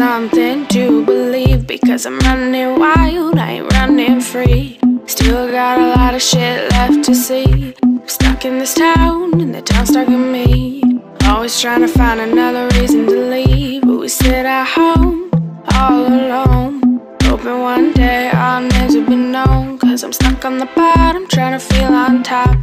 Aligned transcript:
something 0.00 0.66
to 0.68 1.04
believe 1.04 1.66
because 1.66 2.06
I'm 2.06 2.18
running 2.20 2.78
wild, 2.80 3.36
I 3.36 3.50
ain't 3.56 3.70
running 3.74 4.18
free. 4.18 4.80
Still 5.04 5.50
got 5.50 5.78
a 5.78 5.88
lot 5.94 6.14
of 6.14 6.22
shit 6.22 6.70
left 6.70 7.04
to 7.04 7.14
see. 7.14 7.74
I'm 7.82 8.08
stuck 8.08 8.46
in 8.46 8.58
this 8.58 8.72
town, 8.72 9.38
and 9.42 9.54
the 9.54 9.60
town's 9.60 9.90
stuck 9.90 10.08
in 10.08 10.32
me. 10.32 10.82
Always 11.24 11.60
trying 11.60 11.82
to 11.82 11.88
find 11.88 12.18
another 12.18 12.64
reason 12.78 13.04
to 13.08 13.18
leave, 13.34 13.82
but 13.82 13.98
we 14.00 14.08
sit 14.08 14.46
at 14.46 14.68
home 14.68 15.30
all 15.74 16.06
alone. 16.06 16.80
Hoping 17.24 17.60
one 17.60 17.92
day 17.92 18.30
our 18.30 18.62
names 18.62 18.96
will 18.96 19.06
be 19.06 19.16
known. 19.16 19.78
Cause 19.78 20.02
I'm 20.02 20.14
stuck 20.14 20.46
on 20.46 20.56
the 20.56 20.70
bottom, 20.74 21.28
trying 21.28 21.52
to 21.52 21.62
feel 21.62 21.92
on 21.92 22.22
top. 22.22 22.56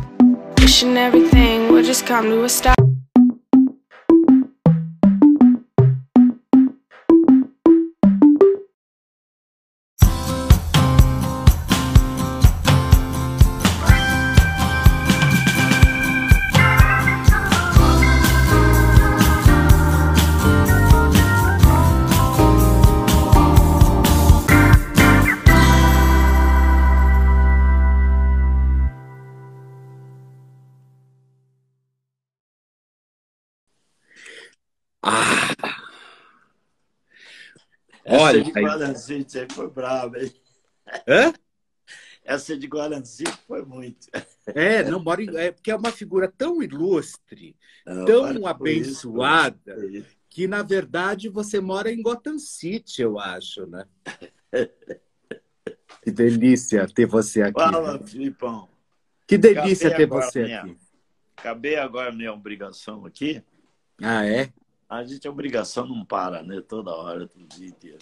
Wishing 0.59 0.97
everything 0.97 1.71
would 1.71 1.85
just 1.85 2.07
come 2.07 2.25
to 2.31 2.45
a 2.45 2.49
stop. 2.49 2.76
Olha, 38.27 38.43
de 38.43 38.51
aí- 38.57 38.63
Guarancite 38.65 39.39
aí 39.39 39.47
foi 39.51 39.69
brava, 39.69 40.19
hein? 40.19 40.33
Hã? 41.07 41.33
Essa 42.23 42.57
de 42.57 42.67
Guarancite 42.67 43.31
foi 43.47 43.63
muito. 43.63 44.07
É, 44.47 44.83
não, 44.83 44.99
mora 45.01 45.23
em- 45.23 45.35
é 45.37 45.51
porque 45.51 45.71
é 45.71 45.75
uma 45.75 45.91
figura 45.91 46.27
tão 46.29 46.61
ilustre, 46.61 47.55
Não, 47.85 48.05
tão 48.05 48.45
abençoada, 48.45 49.85
isso. 49.87 50.07
que 50.29 50.45
na 50.47 50.61
verdade 50.61 51.29
você 51.29 51.59
mora 51.61 51.91
em 51.91 52.01
Gotham 52.01 52.37
City, 52.37 53.01
eu 53.01 53.17
acho, 53.19 53.65
né? 53.67 53.85
Que 56.03 56.11
delícia 56.11 56.87
ter 56.87 57.05
você 57.05 57.41
aqui. 57.41 57.59
Fala, 57.59 57.99
Filipão. 58.05 58.69
Que 59.27 59.37
delícia 59.37 59.87
Acabei 59.89 60.07
ter 60.07 60.13
você 60.13 60.43
minha- 60.43 60.61
aqui. 60.61 60.77
Acabei 61.35 61.75
agora 61.75 62.09
a 62.09 62.13
minha 62.13 62.31
obrigação 62.33 63.05
aqui. 63.05 63.43
Ah, 64.01 64.25
é? 64.25 64.51
A 64.89 65.03
gente, 65.03 65.27
a 65.27 65.31
obrigação 65.31 65.85
não 65.85 66.05
para, 66.05 66.41
né? 66.43 66.61
Toda 66.61 66.91
hora, 66.91 67.27
todo 67.27 67.45
dia 67.47 67.67
inteiro. 67.67 67.99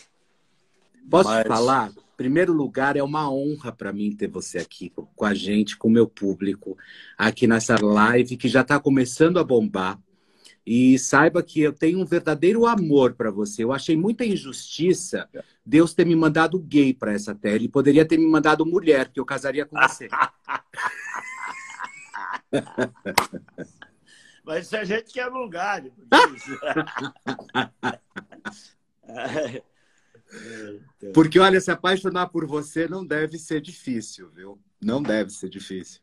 Posso 1.10 1.30
Mas- 1.30 1.48
falar? 1.48 1.90
Em 1.90 2.18
primeiro 2.18 2.54
lugar, 2.54 2.96
é 2.96 3.04
uma 3.04 3.30
honra 3.30 3.74
para 3.74 3.92
mim 3.92 4.16
ter 4.16 4.30
você 4.30 4.58
aqui 4.58 4.90
com 5.16 5.26
a 5.26 5.34
gente, 5.34 5.76
com 5.78 5.90
o 5.90 5.92
meu 5.92 6.08
público, 6.08 6.78
aqui 7.18 7.46
nessa 7.46 7.76
live 7.84 8.38
que 8.38 8.48
já 8.48 8.62
está 8.62 8.80
começando 8.80 9.38
a 9.38 9.44
bombar. 9.44 10.00
E 10.66 10.98
saiba 10.98 11.44
que 11.44 11.60
eu 11.62 11.74
tenho 11.74 12.00
um 12.00 12.06
verdadeiro 12.06 12.66
amor 12.66 13.14
para 13.14 13.30
você. 13.30 13.66
Eu 13.66 13.74
achei 13.74 13.98
muita 13.98 14.26
injustiça 14.26 15.30
Deus 15.64 15.94
ter 15.94 16.06
me 16.06 16.16
mandado 16.16 16.58
gay 16.58 16.92
para 16.94 17.14
essa 17.14 17.36
terra. 17.36 17.56
Ele 17.56 17.70
poderia 17.70 18.06
ter 18.06 18.18
me 18.18 18.26
mandado 18.26 18.66
mulher, 18.66 19.10
que 19.10 19.20
eu 19.20 19.26
casaria 19.26 19.66
com 19.66 19.78
você. 19.78 20.08
Mas 24.44 24.68
se 24.68 24.78
a 24.78 24.84
gente 24.86 25.12
quer 25.12 25.28
lugar. 25.28 25.84
porque 31.14 31.40
olha, 31.40 31.62
se 31.62 31.72
apaixonar 31.72 32.28
por 32.30 32.46
você 32.46 32.88
não 32.88 33.06
deve 33.06 33.38
ser 33.38 33.62
difícil, 33.62 34.30
viu? 34.32 34.60
Não 34.82 35.02
deve 35.02 35.32
ser 35.32 35.50
difícil. 35.50 36.02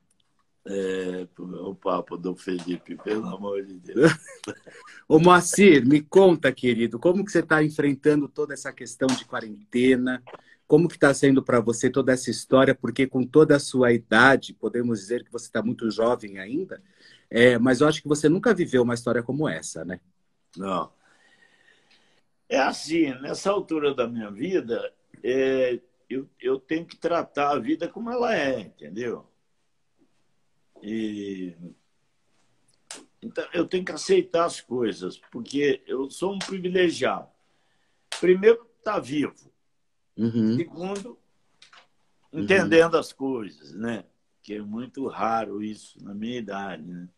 é, 0.65 1.27
o 1.39 1.75
papo 1.75 2.17
do 2.17 2.37
Felipe, 2.37 2.97
pelo 2.97 3.27
amor 3.27 3.65
de 3.65 3.79
Deus. 3.81 4.13
Ô 5.09 5.19
Moacir, 5.19 5.87
me 5.87 6.01
conta, 6.01 6.53
querido, 6.53 6.99
como 6.99 7.25
que 7.25 7.33
você 7.33 7.41
está 7.41 7.63
enfrentando 7.63 8.29
toda 8.29 8.55
essa 8.55 8.73
questão 8.73 9.09
de 9.09 9.25
quarentena? 9.25 10.23
Como 10.67 10.89
que 10.89 10.95
está 10.95 11.13
sendo 11.13 11.43
para 11.43 11.61
você 11.61 11.91
toda 11.91 12.13
essa 12.13 12.31
história? 12.31 12.75
Porque 12.75 13.07
com 13.07 13.27
toda 13.27 13.57
a 13.57 13.61
sua 13.61 13.93
idade, 13.93 14.55
podemos 14.55 15.01
dizer 15.01 15.25
que 15.25 15.33
você 15.33 15.47
está 15.47 15.63
muito 15.63 15.91
jovem 15.91 16.39
ainda, 16.39 16.81
é, 17.29 17.59
mas 17.59 17.81
eu 17.81 17.89
acho 17.89 18.01
que 18.01 18.09
você 18.09 18.29
nunca 18.29 18.55
viveu 18.55 18.83
uma 18.83 18.95
história 18.95 19.23
como 19.23 19.49
essa, 19.49 19.85
né? 19.85 20.01
Não. 20.57 20.91
É 22.53 22.59
assim, 22.59 23.15
nessa 23.23 23.51
altura 23.51 23.95
da 23.95 24.07
minha 24.07 24.31
vida, 24.31 24.93
é, 25.25 25.81
eu, 26.07 26.29
eu 26.39 26.61
tenho 26.61 26.85
que 26.85 26.99
tratar 26.99 27.53
a 27.53 27.59
vida 27.59 27.89
como 27.89 28.11
ela 28.11 28.37
é, 28.37 28.61
entendeu? 28.61 29.27
E, 30.83 31.57
então, 33.23 33.49
eu 33.55 33.67
tenho 33.67 33.87
que 33.87 33.93
aceitar 33.93 34.45
as 34.45 34.61
coisas, 34.61 35.17
porque 35.31 35.83
eu 35.87 36.11
sou 36.11 36.35
um 36.35 36.39
privilegiado. 36.39 37.27
Primeiro, 38.21 38.69
estar 38.77 39.01
vivo. 39.01 39.51
Uhum, 40.15 40.55
Segundo, 40.55 41.19
entendendo 42.31 42.99
as 42.99 43.15
coisas, 43.15 43.73
né? 43.73 44.05
Que 44.43 44.57
é 44.57 44.61
muito 44.61 45.07
raro 45.07 45.63
isso 45.63 46.05
na 46.05 46.15
minha 46.15 46.37
idade, 46.37 46.83
né? 46.83 47.09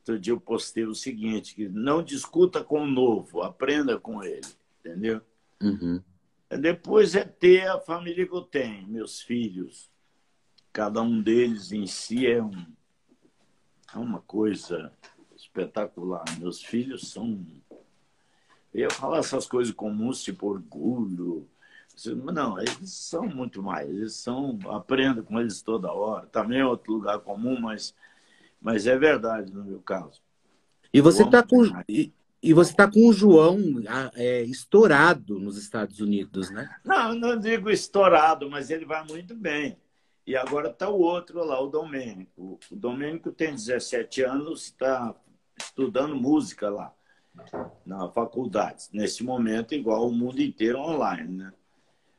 Outro 0.00 0.18
dia 0.18 0.32
eu 0.32 0.40
postei 0.40 0.84
o 0.84 0.94
seguinte, 0.94 1.54
que 1.54 1.68
não 1.68 2.02
discuta 2.02 2.64
com 2.64 2.82
o 2.82 2.90
novo, 2.90 3.42
aprenda 3.42 3.98
com 3.98 4.22
ele, 4.22 4.46
entendeu? 4.80 5.20
uhum, 5.62 6.02
Depois 6.58 7.14
é 7.14 7.24
ter 7.24 7.68
a 7.68 7.78
família 7.78 8.26
que 8.26 8.34
eu 8.34 8.42
tenho, 8.42 8.88
meus 8.88 9.20
filhos. 9.20 9.90
Cada 10.72 11.02
um 11.02 11.20
deles 11.20 11.70
em 11.72 11.86
si 11.86 12.26
é, 12.26 12.42
um, 12.42 12.66
é 13.94 13.98
uma 13.98 14.20
coisa 14.20 14.92
espetacular. 15.36 16.24
Meus 16.38 16.62
filhos 16.62 17.10
são. 17.10 17.44
Eu 18.72 18.90
falar 18.90 19.18
essas 19.18 19.46
coisas 19.46 19.74
comuns, 19.74 20.22
tipo 20.22 20.46
orgulho. 20.48 21.48
Não, 22.32 22.58
eles 22.58 22.90
são 22.92 23.26
muito 23.26 23.62
mais. 23.62 23.88
Eles 23.88 24.14
são. 24.14 24.58
Aprendo 24.70 25.22
com 25.22 25.40
eles 25.40 25.60
toda 25.60 25.92
hora. 25.92 26.26
Também 26.26 26.60
é 26.60 26.64
outro 26.66 26.92
lugar 26.94 27.18
comum, 27.18 27.60
mas, 27.60 27.94
mas 28.60 28.86
é 28.86 28.96
verdade 28.96 29.52
no 29.52 29.64
meu 29.64 29.80
caso. 29.80 30.20
E 30.92 31.00
você 31.00 31.22
está 31.22 31.42
com 31.42 31.64
e, 31.88 32.12
e 32.42 32.52
você 32.52 32.74
tá 32.74 32.90
com 32.90 33.06
o 33.06 33.12
João 33.12 33.58
ah, 33.86 34.10
é, 34.14 34.42
estourado 34.42 35.38
nos 35.38 35.58
Estados 35.58 36.00
Unidos, 36.00 36.50
né? 36.50 36.68
Não, 36.84 37.14
não 37.14 37.38
digo 37.38 37.70
estourado, 37.70 38.48
mas 38.50 38.70
ele 38.70 38.86
vai 38.86 39.04
muito 39.06 39.34
bem. 39.34 39.76
E 40.26 40.36
agora 40.36 40.70
está 40.70 40.88
o 40.88 41.00
outro 41.00 41.44
lá, 41.44 41.60
o 41.60 41.68
Domênico. 41.68 42.58
O 42.70 42.76
Domênico 42.76 43.30
tem 43.30 43.52
17 43.52 44.22
anos, 44.22 44.64
está 44.64 45.14
estudando 45.58 46.16
música 46.16 46.70
lá, 46.70 46.94
na 47.84 48.08
faculdade. 48.08 48.84
Nesse 48.92 49.22
momento, 49.22 49.74
igual 49.74 50.08
o 50.08 50.12
mundo 50.12 50.40
inteiro 50.40 50.78
online, 50.78 51.36
né? 51.36 51.52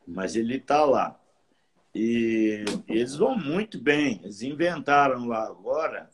Mas 0.06 0.36
ele 0.36 0.58
está 0.58 0.86
lá. 0.86 1.20
E 1.96 2.64
eles 2.88 3.16
vão 3.16 3.36
muito 3.36 3.80
bem. 3.80 4.20
Eles 4.24 4.42
inventaram 4.44 5.28
lá 5.28 5.48
agora 5.48 6.10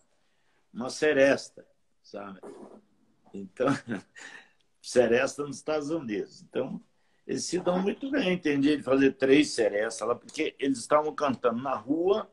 uma 0.74 0.90
seresta, 0.90 1.66
sabe? 2.04 2.40
Então, 3.34 3.68
seresta 4.82 5.44
nos 5.44 5.58
Estados 5.58 5.90
Unidos. 5.90 6.42
Então, 6.42 6.82
eles 7.26 7.44
se 7.44 7.60
dão 7.60 7.82
muito 7.82 8.10
bem, 8.10 8.34
entendi, 8.34 8.78
de 8.78 8.84
fazer 8.84 9.14
três 9.14 9.52
serestas 9.52 10.08
lá, 10.08 10.16
porque 10.16 10.56
eles 10.58 10.80
estavam 10.80 11.14
cantando 11.14 11.62
na 11.62 11.76
rua. 11.76 12.30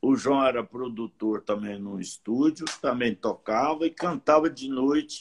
O 0.00 0.16
João 0.16 0.44
era 0.44 0.64
produtor 0.64 1.42
também 1.42 1.78
no 1.78 2.00
estúdio, 2.00 2.64
também 2.80 3.14
tocava 3.14 3.86
e 3.86 3.90
cantava 3.90 4.48
de 4.48 4.68
noite 4.68 5.18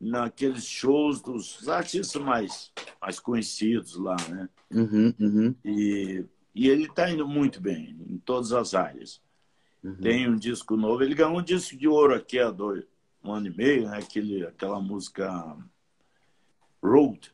naqueles 0.00 0.64
shows 0.66 1.20
dos 1.20 1.68
artistas 1.68 2.20
mais, 2.20 2.72
mais 3.00 3.18
conhecidos 3.20 3.96
lá, 3.96 4.16
né? 4.28 4.48
Uhum, 4.70 5.14
uhum, 5.18 5.54
E, 5.64 6.24
e 6.54 6.68
ele 6.68 6.84
está 6.86 7.10
indo 7.10 7.26
muito 7.26 7.60
bem 7.60 7.96
em 8.08 8.18
todas 8.18 8.52
as 8.52 8.74
áreas. 8.74 9.22
Uhum. 9.84 9.96
Tem 9.96 10.28
um 10.28 10.36
disco 10.36 10.76
novo, 10.76 11.02
ele 11.02 11.14
ganhou 11.14 11.38
um 11.38 11.42
disco 11.42 11.76
de 11.76 11.86
ouro 11.86 12.14
aqui 12.14 12.38
há 12.38 12.50
dois, 12.50 12.84
um 13.22 13.32
ano 13.32 13.46
e 13.48 13.54
meio, 13.56 13.88
né? 13.88 13.98
Aquele, 13.98 14.44
aquela 14.46 14.80
música 14.80 15.56
Road. 16.82 17.32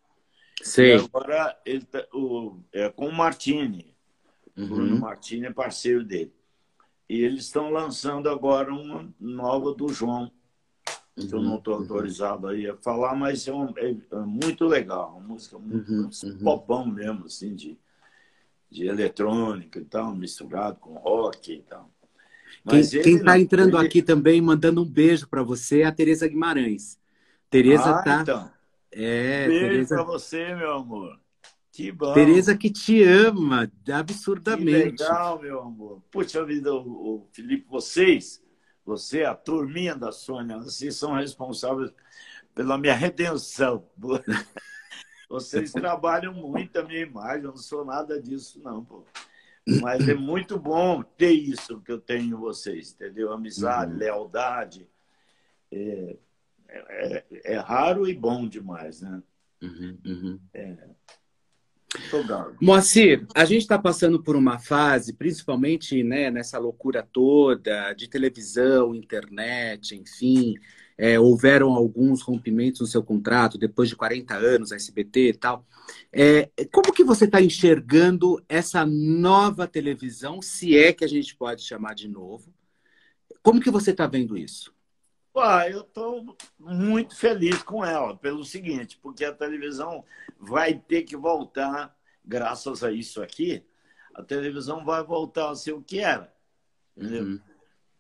E 0.61 0.65
agora 1.07 1.59
ele 1.65 1.85
tá, 1.85 2.05
o, 2.13 2.61
é 2.73 2.89
com 2.91 3.09
o 3.09 3.13
Martini. 3.13 3.95
O 4.57 4.67
Bruno 4.67 4.95
Uhum. 4.95 5.01
Martini 5.01 5.47
é 5.47 5.53
parceiro 5.53 6.05
dele. 6.05 6.35
E 7.09 7.23
eles 7.23 7.45
estão 7.47 7.71
lançando 7.71 8.29
agora 8.29 8.73
uma 8.73 9.09
nova 9.19 9.73
do 9.75 9.89
João, 9.89 10.31
que 11.17 11.33
eu 11.33 11.43
não 11.43 11.57
estou 11.57 11.75
Uhum. 11.75 11.83
autorizado 11.83 12.47
aí 12.47 12.69
a 12.69 12.77
falar, 12.77 13.15
mas 13.17 13.49
é, 13.49 13.53
um- 13.53 13.77
é- 13.77 13.97
é 14.13 14.17
muito 14.21 14.65
legal, 14.67 15.17
uma 15.17 15.29
música 15.29 15.59
muito 15.59 15.91
Uhum, 15.91 16.11
um 16.25 16.29
uhum. 16.31 16.39
popão 16.39 16.87
mesmo, 16.87 17.25
assim, 17.27 17.55
de, 17.55 17.77
de 18.71 18.87
eletrônica 18.87 19.79
e 19.81 19.85
tal, 19.85 20.15
misturado 20.15 20.79
com 20.79 20.95
rock 20.95 21.53
e 21.55 21.63
tal. 21.63 21.91
Quem 23.03 23.17
está 23.17 23.39
entrando 23.39 23.77
ele... 23.79 23.87
aqui 23.87 24.03
também, 24.03 24.41
mandando 24.41 24.83
um 24.83 24.87
beijo 24.87 25.29
para 25.29 25.43
você, 25.43 25.83
é 25.83 25.85
a 25.87 25.93
Tereza 25.93 26.29
Guimarães. 26.29 26.99
Tereza 27.49 27.91
ah, 27.91 28.03
tá. 28.03 28.21
Então. 28.23 28.51
É, 28.93 29.47
beijo 29.47 29.67
Tereza... 29.67 29.95
para 29.95 30.05
você, 30.05 30.55
meu 30.55 30.73
amor. 30.73 31.19
Que 31.73 31.93
bom. 31.93 32.13
Tereza 32.13 32.57
que 32.57 32.71
te 32.71 33.03
ama 33.03 33.71
absurdamente. 33.93 34.97
Que 34.97 35.03
legal, 35.03 35.41
meu 35.41 35.61
amor. 35.61 36.03
Puxa 36.11 36.45
vida, 36.45 36.75
o, 36.75 37.17
o 37.17 37.29
Felipe, 37.33 37.67
vocês, 37.69 38.43
você, 38.85 39.25
a 39.25 39.35
turminha 39.35 39.95
da 39.95 40.11
Sônia, 40.11 40.59
vocês 40.59 40.97
são 40.97 41.15
responsáveis 41.15 41.93
pela 42.55 42.77
minha 42.77 42.95
redenção. 42.95 43.87
Vocês 45.31 45.71
trabalham 45.71 46.35
muito 46.35 46.77
a 46.77 46.83
minha 46.83 47.03
imagem, 47.03 47.45
eu 47.45 47.51
não 47.51 47.57
sou 47.57 47.85
nada 47.85 48.21
disso, 48.21 48.61
não, 48.65 48.85
pô. 48.85 49.05
Mas 49.81 50.09
é 50.09 50.15
muito 50.15 50.59
bom 50.59 51.03
ter 51.03 51.33
isso 51.33 51.81
que 51.81 51.93
eu 51.93 52.01
tenho 52.01 52.37
em 52.37 52.41
vocês, 52.41 52.93
entendeu? 52.93 53.33
Amizade, 53.33 53.93
uhum. 53.93 53.99
lealdade. 53.99 54.89
É, 55.71 56.17
é, 56.69 57.25
é, 57.45 57.57
raro 57.59 58.09
e 58.09 58.15
bom 58.15 58.49
demais, 58.49 59.01
né? 59.01 59.23
Uhum, 59.63 59.99
uhum. 60.05 60.41
É. 60.55 60.77
Moacir, 62.61 63.27
a 63.35 63.45
gente 63.45 63.63
está 63.63 63.77
passando 63.77 64.23
por 64.23 64.37
uma 64.37 64.61
fase, 64.61 65.13
principalmente 65.13 66.05
né, 66.05 66.31
nessa 66.31 66.57
loucura 66.57 67.03
toda 67.03 67.93
de 67.95 68.09
televisão, 68.09 68.95
internet, 68.95 69.97
enfim, 69.97 70.55
é, 71.01 71.19
houveram 71.19 71.73
alguns 71.73 72.21
rompimentos 72.21 72.83
no 72.83 72.87
seu 72.87 73.03
contrato 73.03 73.57
depois 73.57 73.89
de 73.89 73.97
40 73.97 74.35
anos, 74.35 74.71
SBT 74.71 75.29
e 75.29 75.33
tal. 75.33 75.65
É, 76.13 76.51
como 76.71 76.93
que 76.93 77.03
você 77.03 77.25
está 77.25 77.41
enxergando 77.41 78.45
essa 78.47 78.85
nova 78.85 79.67
televisão, 79.67 80.43
se 80.43 80.77
é 80.77 80.93
que 80.93 81.03
a 81.03 81.09
gente 81.09 81.35
pode 81.35 81.63
chamar 81.63 81.95
de 81.95 82.07
novo? 82.07 82.53
Como 83.43 83.63
que 83.63 83.71
você 83.71 83.93
está 83.93 84.07
vendo 84.07 84.37
isso? 84.37 84.75
Ah, 85.35 85.67
eu 85.67 85.81
estou 85.81 86.37
muito 86.59 87.17
feliz 87.17 87.63
com 87.63 87.83
ela, 87.83 88.15
pelo 88.15 88.45
seguinte, 88.45 88.99
porque 89.01 89.25
a 89.25 89.33
televisão 89.33 90.05
vai 90.39 90.75
ter 90.75 91.05
que 91.05 91.17
voltar, 91.17 91.97
graças 92.23 92.85
a 92.85 92.93
isso 92.93 93.23
aqui, 93.23 93.65
a 94.15 94.23
televisão 94.23 94.85
vai 94.85 95.03
voltar 95.03 95.49
a 95.49 95.57
ser 95.57 95.73
o 95.73 95.81
que 95.81 96.01
era. 96.01 96.31
Uhum. 96.95 97.41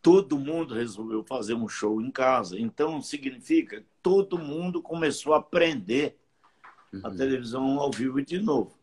Todo 0.02 0.38
mundo 0.38 0.75
resolveu 0.75 1.23
fazer 1.23 1.55
um 1.55 1.69
show 1.69 2.00
em 2.00 2.11
casa. 2.11 2.58
Então, 2.58 3.02
significa 3.02 3.81
que 3.81 3.87
todo 4.02 4.38
mundo 4.38 4.81
começou 4.81 5.35
a 5.35 5.38
aprender 5.38 6.19
uhum. 6.93 7.00
a 7.05 7.11
televisão 7.11 7.79
ao 7.79 7.91
vivo 7.91 8.23
de 8.23 8.38
novo. 8.38 8.79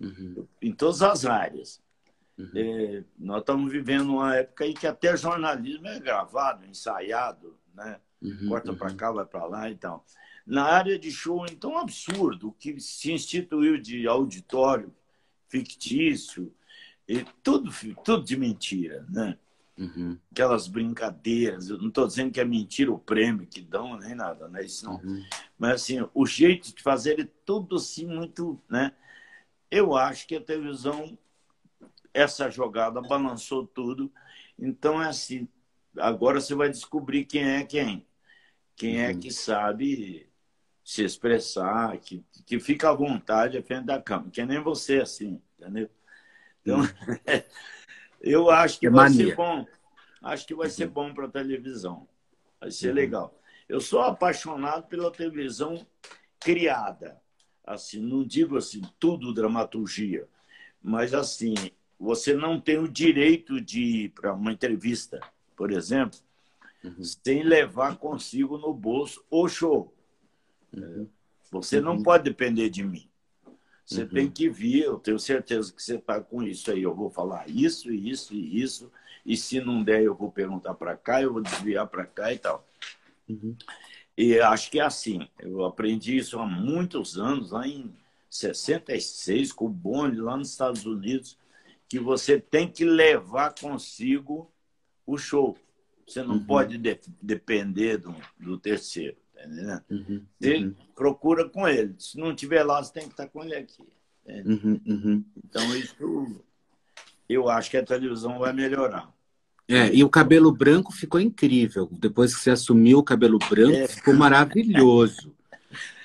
Uhum. 0.00 0.46
Em 0.60 0.72
todas 0.72 1.02
as 1.02 1.24
áreas. 1.24 1.82
Uhum. 2.36 2.50
É, 2.54 3.04
nós 3.16 3.40
estamos 3.40 3.70
vivendo 3.70 4.14
uma 4.14 4.36
época 4.36 4.66
em 4.66 4.74
que 4.74 4.86
até 4.86 5.16
jornalismo 5.16 5.86
é 5.86 6.00
gravado, 6.00 6.66
ensaiado, 6.66 7.56
né? 7.72 8.00
Uhum, 8.20 8.48
Corta 8.48 8.72
para 8.72 8.90
uhum. 8.90 8.96
cá, 8.96 9.12
vai 9.12 9.24
para 9.24 9.44
lá 9.44 9.70
e 9.70 9.76
tal. 9.76 10.04
Na 10.46 10.64
área 10.64 10.98
de 10.98 11.10
show, 11.10 11.46
então, 11.46 11.78
é 11.78 11.82
absurdo, 11.82 12.48
o 12.48 12.52
que 12.52 12.78
se 12.80 13.12
instituiu 13.12 13.78
de 13.78 14.06
auditório 14.06 14.92
fictício, 15.48 16.52
e 17.06 17.24
tudo, 17.42 17.70
tudo 18.02 18.24
de 18.24 18.36
mentira, 18.36 19.06
né? 19.08 19.38
Uhum. 19.76 20.18
Aquelas 20.30 20.68
brincadeiras, 20.68 21.68
eu 21.68 21.78
não 21.78 21.88
estou 21.88 22.06
dizendo 22.06 22.30
que 22.30 22.40
é 22.40 22.44
mentira 22.44 22.92
o 22.92 22.98
prêmio 22.98 23.46
que 23.46 23.60
dão, 23.60 23.96
nem 23.98 24.14
nada, 24.14 24.48
né? 24.48 24.64
Isso 24.64 24.84
não. 24.84 24.96
Uhum. 24.96 25.24
Mas 25.58 25.82
assim, 25.82 26.08
o 26.14 26.26
jeito 26.26 26.74
de 26.74 26.82
fazer 26.82 27.20
é 27.20 27.28
tudo 27.44 27.76
assim 27.76 28.06
muito, 28.06 28.60
né? 28.68 28.92
Eu 29.70 29.96
acho 29.96 30.26
que 30.26 30.36
a 30.36 30.40
televisão 30.40 31.18
essa 32.12 32.48
jogada 32.48 33.02
balançou 33.02 33.66
tudo. 33.66 34.12
Então 34.56 35.02
é 35.02 35.08
assim, 35.08 35.48
agora 35.98 36.40
você 36.40 36.54
vai 36.54 36.70
descobrir 36.70 37.24
quem 37.24 37.44
é 37.44 37.64
quem. 37.64 38.06
Quem 38.76 39.00
é 39.00 39.06
uhum. 39.06 39.10
é 39.10 39.14
que 39.14 39.32
sabe 39.32 40.28
se 40.84 41.02
expressar, 41.02 41.98
que, 41.98 42.24
que 42.46 42.60
fica 42.60 42.90
à 42.90 42.94
vontade 42.94 43.56
à 43.56 43.62
frente 43.62 43.86
da 43.86 44.00
câmera, 44.00 44.30
que 44.30 44.40
é 44.40 44.46
nem 44.46 44.62
você, 44.62 45.00
assim, 45.00 45.40
entendeu? 45.58 45.90
Então, 46.60 46.80
uhum. 46.80 46.86
eu 48.24 48.50
acho 48.50 48.80
que 48.80 48.86
é 48.86 48.90
vai 48.90 49.10
mania. 49.10 49.26
ser 49.26 49.36
bom. 49.36 49.66
Acho 50.22 50.46
que 50.46 50.54
vai 50.54 50.70
ser 50.70 50.88
bom 50.88 51.12
para 51.12 51.26
a 51.26 51.30
televisão. 51.30 52.08
Vai 52.58 52.70
ser 52.70 52.88
uhum. 52.88 52.94
legal. 52.94 53.40
Eu 53.68 53.80
sou 53.80 54.00
apaixonado 54.00 54.86
pela 54.86 55.10
televisão 55.10 55.86
criada. 56.40 57.20
Assim, 57.66 58.00
não 58.00 58.24
digo 58.24 58.56
assim, 58.56 58.82
tudo 58.98 59.32
dramaturgia, 59.32 60.28
mas 60.82 61.14
assim, 61.14 61.54
você 61.98 62.34
não 62.34 62.60
tem 62.60 62.78
o 62.78 62.88
direito 62.88 63.58
de 63.58 63.82
ir 63.82 64.08
para 64.10 64.34
uma 64.34 64.52
entrevista, 64.52 65.18
por 65.56 65.70
exemplo, 65.70 66.18
uhum. 66.82 67.02
sem 67.02 67.42
levar 67.42 67.96
consigo 67.96 68.58
no 68.58 68.74
bolso 68.74 69.24
o 69.30 69.48
show. 69.48 69.94
Uhum. 70.74 71.08
Você 71.50 71.80
não 71.80 71.96
uhum. 71.96 72.02
pode 72.02 72.24
depender 72.24 72.68
de 72.68 72.82
mim. 72.82 73.08
Você 73.84 74.02
uhum. 74.02 74.08
tem 74.08 74.30
que 74.30 74.48
vir, 74.48 74.84
eu 74.84 74.98
tenho 74.98 75.18
certeza 75.18 75.72
que 75.72 75.82
você 75.82 75.96
está 75.96 76.20
com 76.20 76.42
isso 76.42 76.70
aí. 76.70 76.82
Eu 76.82 76.94
vou 76.94 77.10
falar 77.10 77.48
isso, 77.48 77.92
isso 77.92 78.34
e 78.34 78.62
isso. 78.62 78.90
E 79.24 79.36
se 79.36 79.60
não 79.60 79.82
der, 79.82 80.02
eu 80.02 80.14
vou 80.14 80.30
perguntar 80.30 80.74
para 80.74 80.96
cá, 80.96 81.20
eu 81.20 81.32
vou 81.32 81.42
desviar 81.42 81.86
para 81.86 82.06
cá 82.06 82.32
e 82.32 82.38
tal. 82.38 82.66
Uhum. 83.28 83.56
E 84.16 84.38
acho 84.38 84.70
que 84.70 84.78
é 84.78 84.82
assim. 84.82 85.28
Eu 85.38 85.64
aprendi 85.64 86.16
isso 86.16 86.38
há 86.38 86.46
muitos 86.46 87.18
anos, 87.18 87.50
lá 87.50 87.66
em 87.66 87.94
66, 88.30 89.52
com 89.52 89.66
o 89.66 89.68
Boni, 89.68 90.16
lá 90.16 90.36
nos 90.36 90.50
Estados 90.50 90.86
Unidos 90.86 91.36
que 91.94 91.98
você 92.00 92.40
tem 92.40 92.68
que 92.68 92.84
levar 92.84 93.54
consigo 93.54 94.50
o 95.06 95.16
show. 95.16 95.56
Você 96.04 96.22
não 96.22 96.36
uhum. 96.36 96.44
pode 96.44 96.76
de 96.76 97.00
depender 97.22 97.98
do, 97.98 98.14
do 98.38 98.58
terceiro. 98.58 99.16
Tá 99.46 99.84
uhum. 99.90 100.22
Você 100.38 100.56
uhum. 100.56 100.74
procura 100.94 101.48
com 101.48 101.66
ele. 101.66 101.94
Se 101.98 102.18
não 102.18 102.34
tiver 102.34 102.62
lá, 102.62 102.82
você 102.82 102.92
tem 102.92 103.04
que 103.04 103.10
estar 103.10 103.28
com 103.28 103.42
ele 103.42 103.54
aqui. 103.54 103.82
Uhum, 104.26 104.80
uhum. 104.86 105.24
Então, 105.44 105.76
isso 105.76 105.94
eu 107.28 107.48
acho 107.48 107.70
que 107.70 107.76
a 107.76 107.84
televisão 107.84 108.38
vai 108.38 108.52
melhorar. 108.52 109.12
É, 109.66 109.94
e 109.94 110.04
o 110.04 110.10
cabelo 110.10 110.52
branco 110.52 110.92
ficou 110.92 111.20
incrível. 111.20 111.88
Depois 111.90 112.34
que 112.34 112.40
você 112.40 112.50
assumiu 112.50 112.98
o 112.98 113.04
cabelo 113.04 113.38
branco, 113.38 113.76
é. 113.76 113.88
ficou 113.88 114.14
maravilhoso. 114.14 115.34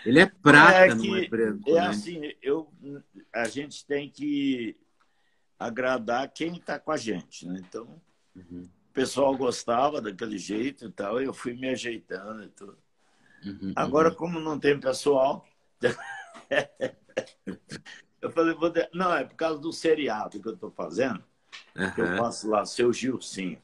Ele 0.06 0.20
é 0.20 0.26
prata, 0.26 0.78
é 0.78 0.96
que, 0.96 1.08
não 1.08 1.16
é 1.18 1.28
branco. 1.28 1.70
É 1.70 1.74
né? 1.74 1.88
assim, 1.88 2.22
eu, 2.42 2.72
a 3.34 3.48
gente 3.50 3.86
tem 3.86 4.10
que 4.10 4.78
agradar 5.58 6.32
quem 6.32 6.56
está 6.56 6.80
com 6.80 6.92
a 6.92 6.98
gente. 6.98 7.46
Né? 7.46 7.62
Então, 7.68 8.02
uhum. 8.34 8.64
o 8.64 8.94
pessoal 8.94 9.36
gostava 9.36 10.02
daquele 10.02 10.38
jeito 10.38 10.86
e 10.86 10.92
tal, 10.92 11.22
eu 11.22 11.34
fui 11.34 11.54
me 11.54 11.68
ajeitando 11.68 12.44
e 12.44 12.48
tudo. 12.48 12.78
Uhum, 13.46 13.74
Agora, 13.76 14.10
uhum. 14.10 14.16
como 14.16 14.40
não 14.40 14.60
tem 14.60 14.80
pessoal, 14.80 15.46
eu 18.22 18.32
falei, 18.32 18.54
vou 18.54 18.70
de... 18.70 18.88
não, 18.94 19.16
é 19.16 19.24
por 19.24 19.36
causa 19.36 19.60
do 19.60 19.72
seriado 19.72 20.40
que 20.40 20.48
eu 20.48 20.54
estou 20.54 20.72
fazendo, 20.72 21.24
que 21.96 22.02
eu 22.02 22.18
faço 22.18 22.50
lá, 22.50 22.66
seu 22.66 22.92
Gilcinho. 22.92 23.62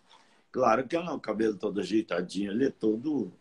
Claro 0.52 0.88
que 0.88 0.96
eu 0.96 1.04
não, 1.04 1.16
o 1.16 1.20
cabelo 1.20 1.58
todo 1.58 1.82
ajeitadinho, 1.82 2.52
ele 2.52 2.68
é 2.68 2.72
todo. 2.72 3.34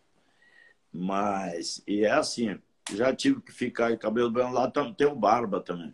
Mas, 0.91 1.81
e 1.87 2.03
é 2.03 2.11
assim, 2.11 2.59
já 2.93 3.15
tive 3.15 3.41
que 3.41 3.51
ficar 3.51 3.91
em 3.91 3.97
cabelo 3.97 4.29
branco 4.29 4.53
lá, 4.53 4.69
tem 4.69 5.07
o 5.07 5.15
barba 5.15 5.61
também. 5.61 5.93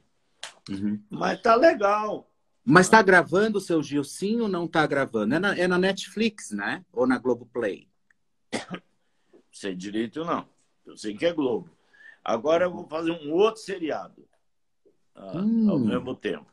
Uhum. 0.69 0.99
Mas 1.09 1.41
tá 1.41 1.55
legal. 1.55 2.27
Mas 2.63 2.85
está 2.85 3.01
gravando 3.01 3.57
o 3.57 3.61
seu 3.61 3.81
Gilcinho 3.81 4.43
ou 4.43 4.49
não 4.49 4.65
está 4.65 4.85
gravando? 4.85 5.35
É 5.35 5.39
na, 5.39 5.57
é 5.57 5.67
na 5.67 5.77
Netflix, 5.77 6.51
né? 6.51 6.85
Ou 6.91 7.07
na 7.07 7.17
Globoplay? 7.17 7.87
Sei 9.61 9.75
direito 9.75 10.25
não. 10.25 10.47
Eu 10.83 10.97
sei 10.97 11.15
que 11.15 11.23
é 11.23 11.31
Globo. 11.31 11.69
Agora 12.23 12.65
eu 12.65 12.71
vou 12.71 12.87
fazer 12.87 13.11
um 13.11 13.31
outro 13.31 13.61
seriado 13.61 14.27
uh, 15.15 15.37
hum. 15.37 15.69
ao 15.69 15.77
mesmo 15.77 16.15
tempo. 16.15 16.47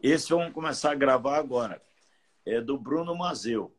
Esse 0.00 0.30
vamos 0.30 0.52
começar 0.52 0.92
a 0.92 0.94
gravar 0.94 1.38
agora. 1.38 1.82
É 2.46 2.60
do 2.60 2.78
Bruno 2.78 3.16
Mazeu. 3.16 3.74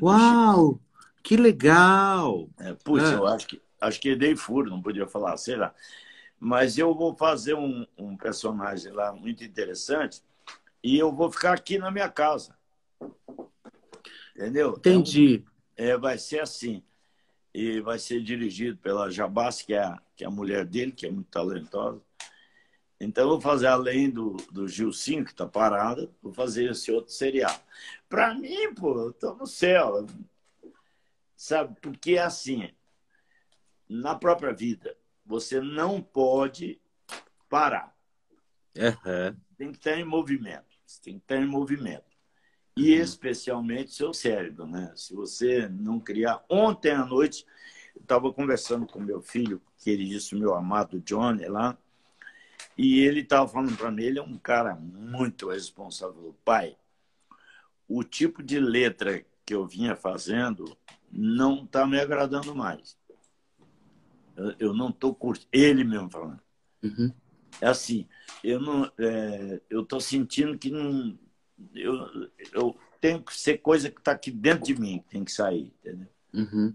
Uau! 0.00 0.80
Que 1.22 1.36
legal! 1.36 2.48
É, 2.58 2.72
puxa, 2.72 3.10
ah. 3.10 3.12
eu 3.12 3.26
acho 3.26 3.46
que, 3.46 3.60
acho 3.78 4.00
que 4.00 4.16
dei 4.16 4.34
furo, 4.34 4.70
não 4.70 4.80
podia 4.80 5.06
falar, 5.06 5.36
sei 5.36 5.56
lá. 5.56 5.74
Mas 6.38 6.78
eu 6.78 6.94
vou 6.94 7.14
fazer 7.14 7.52
um, 7.52 7.86
um 7.98 8.16
personagem 8.16 8.90
lá 8.90 9.12
muito 9.12 9.44
interessante 9.44 10.22
e 10.82 10.98
eu 10.98 11.12
vou 11.12 11.30
ficar 11.30 11.52
aqui 11.52 11.76
na 11.76 11.90
minha 11.90 12.08
casa. 12.08 12.56
Entendeu? 14.34 14.76
Entendi. 14.78 15.44
Então, 15.74 15.86
é, 15.86 15.98
vai 15.98 16.16
ser 16.16 16.40
assim. 16.40 16.82
E 17.52 17.80
vai 17.80 17.98
ser 17.98 18.22
dirigido 18.22 18.78
pela 18.78 19.10
Jabás, 19.10 19.62
que 19.62 19.74
é, 19.74 19.82
a, 19.82 20.00
que 20.16 20.24
é 20.24 20.26
a 20.26 20.30
mulher 20.30 20.64
dele, 20.64 20.92
que 20.92 21.06
é 21.06 21.10
muito 21.10 21.28
talentosa. 21.28 22.00
Então, 23.00 23.24
eu 23.24 23.30
vou 23.30 23.40
fazer, 23.40 23.66
além 23.66 24.10
do, 24.10 24.36
do 24.52 24.68
Gilcinho, 24.68 25.24
que 25.24 25.30
está 25.30 25.46
parado, 25.46 26.14
vou 26.22 26.32
fazer 26.32 26.70
esse 26.70 26.92
outro 26.92 27.12
seriado. 27.12 27.60
Para 28.08 28.34
mim, 28.34 28.74
pô, 28.74 29.00
eu 29.00 29.10
estou 29.10 29.34
no 29.34 29.46
céu. 29.46 30.06
Sabe? 31.34 31.74
Porque 31.80 32.12
é 32.12 32.22
assim, 32.22 32.70
na 33.88 34.14
própria 34.14 34.52
vida, 34.52 34.94
você 35.24 35.60
não 35.60 36.02
pode 36.02 36.80
parar. 37.48 37.96
Uhum. 38.76 39.36
Tem 39.56 39.72
que 39.72 39.78
estar 39.78 39.98
em 39.98 40.04
movimento. 40.04 40.78
Você 40.86 41.00
tem 41.02 41.14
que 41.18 41.24
estar 41.24 41.36
em 41.36 41.46
movimento. 41.46 42.09
E 42.80 42.94
especialmente 42.94 43.92
seu 43.92 44.14
cérebro, 44.14 44.66
né? 44.66 44.90
Se 44.96 45.14
você 45.14 45.68
não 45.68 46.00
criar. 46.00 46.42
Ontem 46.48 46.92
à 46.92 47.04
noite, 47.04 47.44
eu 47.94 48.00
estava 48.00 48.32
conversando 48.32 48.86
com 48.86 48.98
meu 48.98 49.20
filho, 49.20 49.60
queridíssimo, 49.76 50.40
meu 50.40 50.54
amado 50.54 50.98
Johnny, 51.00 51.46
lá, 51.46 51.76
e 52.78 53.00
ele 53.00 53.20
estava 53.20 53.46
falando 53.46 53.76
para 53.76 53.90
mim, 53.90 54.04
ele 54.04 54.18
é 54.18 54.22
um 54.22 54.38
cara 54.38 54.74
muito 54.74 55.50
responsável. 55.50 56.34
Pai, 56.42 56.74
o 57.86 58.02
tipo 58.02 58.42
de 58.42 58.58
letra 58.58 59.26
que 59.44 59.54
eu 59.54 59.66
vinha 59.66 59.94
fazendo 59.94 60.74
não 61.12 61.64
está 61.64 61.86
me 61.86 62.00
agradando 62.00 62.54
mais. 62.54 62.96
Eu, 64.58 64.72
não 64.72 64.88
estou 64.88 65.14
curtindo. 65.14 65.48
Ele 65.52 65.84
mesmo 65.84 66.08
falando. 66.08 66.40
Uhum. 66.82 67.12
É 67.60 67.66
assim, 67.66 68.08
eu 68.42 68.58
não, 68.58 68.90
é, 68.98 69.60
eu 69.68 69.82
estou 69.82 70.00
sentindo 70.00 70.56
que 70.56 70.70
não, 70.70 71.18
eu, 71.74 72.30
eu 72.52 72.76
tenho 73.00 73.22
que 73.22 73.36
ser 73.36 73.58
coisa 73.58 73.90
que 73.90 73.98
está 73.98 74.12
aqui 74.12 74.30
dentro 74.30 74.64
de 74.64 74.80
mim, 74.80 74.98
que 74.98 75.10
tem 75.10 75.24
que 75.24 75.32
sair, 75.32 75.72
entendeu? 75.80 76.08
Uhum. 76.32 76.74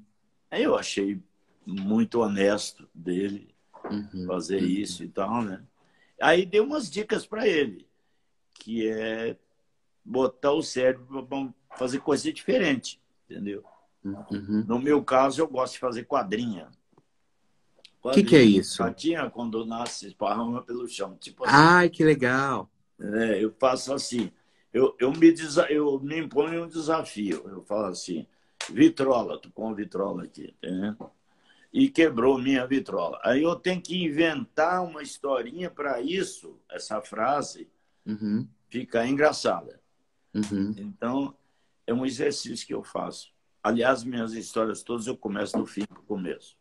Aí 0.50 0.64
eu 0.64 0.76
achei 0.76 1.22
muito 1.66 2.20
honesto 2.20 2.88
dele 2.94 3.54
uhum. 3.86 4.26
fazer 4.28 4.62
uhum. 4.62 4.70
isso 4.70 5.04
e 5.04 5.08
tal, 5.08 5.42
né? 5.42 5.64
Aí 6.22 6.46
dei 6.46 6.62
umas 6.62 6.90
dicas 6.90 7.26
para 7.26 7.48
ele, 7.48 7.88
que 8.54 8.88
é 8.88 9.38
botar 10.04 10.52
o 10.52 10.62
cérebro 10.62 11.26
para 11.26 11.54
fazer 11.78 12.00
coisa 12.00 12.32
diferente, 12.32 13.02
entendeu? 13.30 13.64
Uhum. 14.04 14.64
No 14.68 14.80
meu 14.80 15.04
caso, 15.04 15.42
eu 15.42 15.48
gosto 15.48 15.74
de 15.74 15.80
fazer 15.80 16.04
quadrinha. 16.04 16.70
O 18.04 18.12
que, 18.12 18.24
que 18.24 18.36
é 18.36 18.44
isso? 18.44 18.78
Quadrinha, 18.78 19.30
quando 19.32 19.66
nasce, 19.66 20.08
esparrama 20.08 20.62
pelo 20.62 20.88
chão. 20.88 21.18
Tipo 21.20 21.44
assim. 21.44 21.56
Ai, 21.56 21.90
que 21.90 22.04
legal! 22.04 22.70
É, 23.00 23.44
eu 23.44 23.52
faço 23.60 23.92
assim. 23.92 24.32
Eu, 24.76 24.94
eu, 25.00 25.10
me, 25.14 25.34
eu 25.70 26.00
me 26.02 26.20
imponho 26.20 26.66
um 26.66 26.68
desafio. 26.68 27.48
Eu 27.48 27.64
falo 27.64 27.86
assim, 27.86 28.28
vitrola, 28.70 29.40
tô 29.40 29.50
com 29.50 29.74
vitrola 29.74 30.26
aqui, 30.26 30.54
entendeu? 30.62 31.12
E 31.72 31.88
quebrou 31.90 32.38
minha 32.38 32.68
vitrola. 32.68 33.18
Aí 33.24 33.42
eu 33.42 33.56
tenho 33.56 33.82
que 33.82 34.04
inventar 34.04 34.84
uma 34.84 35.02
historinha 35.02 35.70
para 35.70 36.02
isso, 36.02 36.60
essa 36.70 37.00
frase, 37.00 37.70
uhum. 38.06 38.46
ficar 38.70 39.08
engraçada. 39.08 39.80
Uhum. 40.34 40.76
Então, 40.78 41.34
é 41.88 41.94
um 41.94 42.06
exercício 42.06 42.68
que 42.68 42.74
eu 42.74 42.84
faço. 42.84 43.32
Aliás, 43.64 44.04
minhas 44.04 44.34
histórias 44.34 44.84
todas 44.84 45.08
eu 45.08 45.16
começo 45.16 45.58
do 45.58 45.66
fim 45.66 45.86
para 45.86 46.00
o 46.00 46.04
começo. 46.04 46.58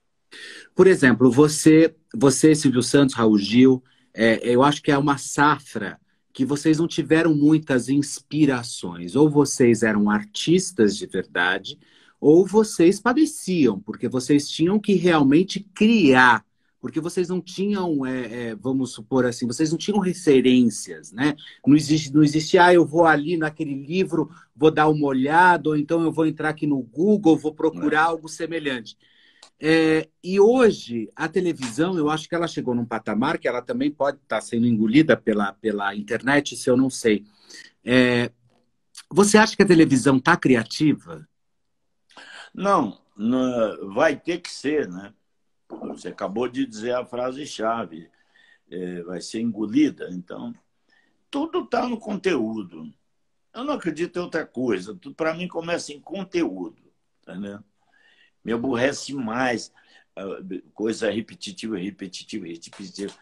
Por 0.73 0.87
exemplo, 0.87 1.33
você, 1.33 1.93
você 2.15 2.55
Silvio 2.55 2.83
Santos, 2.83 3.17
Raul 3.17 3.39
Gil, 3.39 3.83
é, 4.15 4.39
eu 4.49 4.63
acho 4.63 4.81
que 4.81 4.93
é 4.93 4.97
uma 4.97 5.19
safra 5.19 5.99
que 6.35 6.45
vocês 6.45 6.79
não 6.79 6.89
tiveram 6.89 7.35
muitas 7.35 7.89
inspirações. 7.89 9.15
Ou 9.15 9.31
vocês 9.31 9.83
eram 9.85 10.11
artistas 10.11 10.97
de 10.97 11.07
verdade, 11.07 11.79
ou 12.21 12.45
vocês 12.45 13.01
padeciam, 13.01 13.79
porque 13.81 14.09
vocês 14.09 14.49
tinham 14.51 14.79
que 14.79 14.95
realmente 14.95 15.61
criar 15.61 16.45
porque 16.85 17.01
vocês 17.01 17.31
não 17.31 17.41
tinham, 17.41 18.05
é, 18.05 18.49
é, 18.49 18.55
vamos 18.55 18.93
supor 18.93 19.25
assim, 19.25 19.47
vocês 19.47 19.71
não 19.71 19.79
tinham 19.79 19.99
referências, 19.99 21.13
né? 21.13 21.35
Não 21.67 21.75
existe, 21.75 22.13
não 22.13 22.23
existe, 22.23 22.59
ah, 22.59 22.75
eu 22.75 22.85
vou 22.85 23.07
ali 23.07 23.39
naquele 23.39 23.75
livro, 23.75 24.29
vou 24.55 24.71
dar 24.71 24.89
uma 24.89 25.07
olhada, 25.07 25.71
ou 25.71 25.79
então 25.79 26.03
eu 26.03 26.13
vou 26.13 26.27
entrar 26.27 26.51
aqui 26.51 26.67
no 26.67 26.83
Google, 26.83 27.39
vou 27.39 27.55
procurar 27.55 28.01
é. 28.01 28.05
algo 28.05 28.29
semelhante. 28.29 28.99
É, 29.61 30.09
e 30.23 30.41
hoje, 30.41 31.11
a 31.15 31.29
televisão, 31.29 31.97
eu 31.97 32.11
acho 32.11 32.29
que 32.29 32.35
ela 32.35 32.49
chegou 32.49 32.75
num 32.75 32.85
patamar 32.85 33.39
que 33.39 33.49
ela 33.49 33.63
também 33.63 33.91
pode 33.91 34.19
estar 34.19 34.41
sendo 34.41 34.67
engolida 34.67 35.17
pela, 35.17 35.53
pela 35.53 35.95
internet, 35.95 36.55
isso 36.55 36.69
eu 36.69 36.77
não 36.77 36.91
sei. 36.91 37.25
É, 37.85 38.31
você 39.11 39.39
acha 39.39 39.57
que 39.57 39.63
a 39.63 39.67
televisão 39.67 40.17
está 40.17 40.37
criativa? 40.37 41.27
Não, 42.53 43.01
não, 43.17 43.93
vai 43.95 44.17
ter 44.17 44.41
que 44.41 44.51
ser, 44.51 44.89
né? 44.89 45.13
Você 45.69 46.09
acabou 46.09 46.49
de 46.49 46.67
dizer 46.67 46.95
a 46.95 47.05
frase-chave, 47.05 48.11
é, 48.71 49.03
vai 49.03 49.21
ser 49.21 49.41
engolida. 49.41 50.09
Então, 50.11 50.55
tudo 51.31 51.61
está 51.61 51.89
no 51.89 51.99
conteúdo. 51.99 52.93
Eu 53.53 53.65
não 53.65 53.75
acredito 53.75 54.19
em 54.19 54.23
outra 54.23 54.45
coisa. 54.47 54.95
Tudo 54.95 55.15
para 55.15 55.35
mim 55.35 55.49
começa 55.49 55.93
em 55.93 56.01
conteúdo. 56.01 56.83
Entendeu? 57.23 57.61
Me 58.45 58.53
aborrece 58.53 59.15
mais 59.15 59.73
ah, 60.17 60.39
coisa 60.73 61.11
repetitiva, 61.11 61.79
repetitiva, 61.79 62.47
repetitiva. 62.47 63.15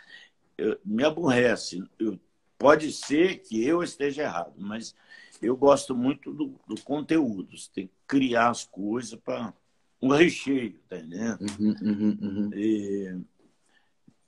Eu, 0.59 0.79
me 0.85 1.05
aborrece. 1.05 1.83
Eu, 1.99 2.19
pode 2.59 2.93
ser 2.93 3.39
que 3.39 3.65
eu 3.65 3.83
esteja 3.83 4.23
errado, 4.23 4.55
mas 4.59 4.95
eu 5.41 5.57
gosto 5.57 5.95
muito 5.95 6.33
do, 6.33 6.55
do 6.67 6.81
conteúdo. 6.83 7.57
Você 7.57 7.71
tem 7.73 7.87
que 7.87 7.95
criar 8.07 8.51
as 8.51 8.65
coisas 8.65 9.19
para 9.19 9.53
um 10.01 10.09
recheio, 10.09 10.79
tá 10.89 10.99
entendendo? 10.99 11.41
Uhum, 11.59 11.77
uhum, 11.81 12.19
uhum. 12.21 12.51
E, 12.55 13.21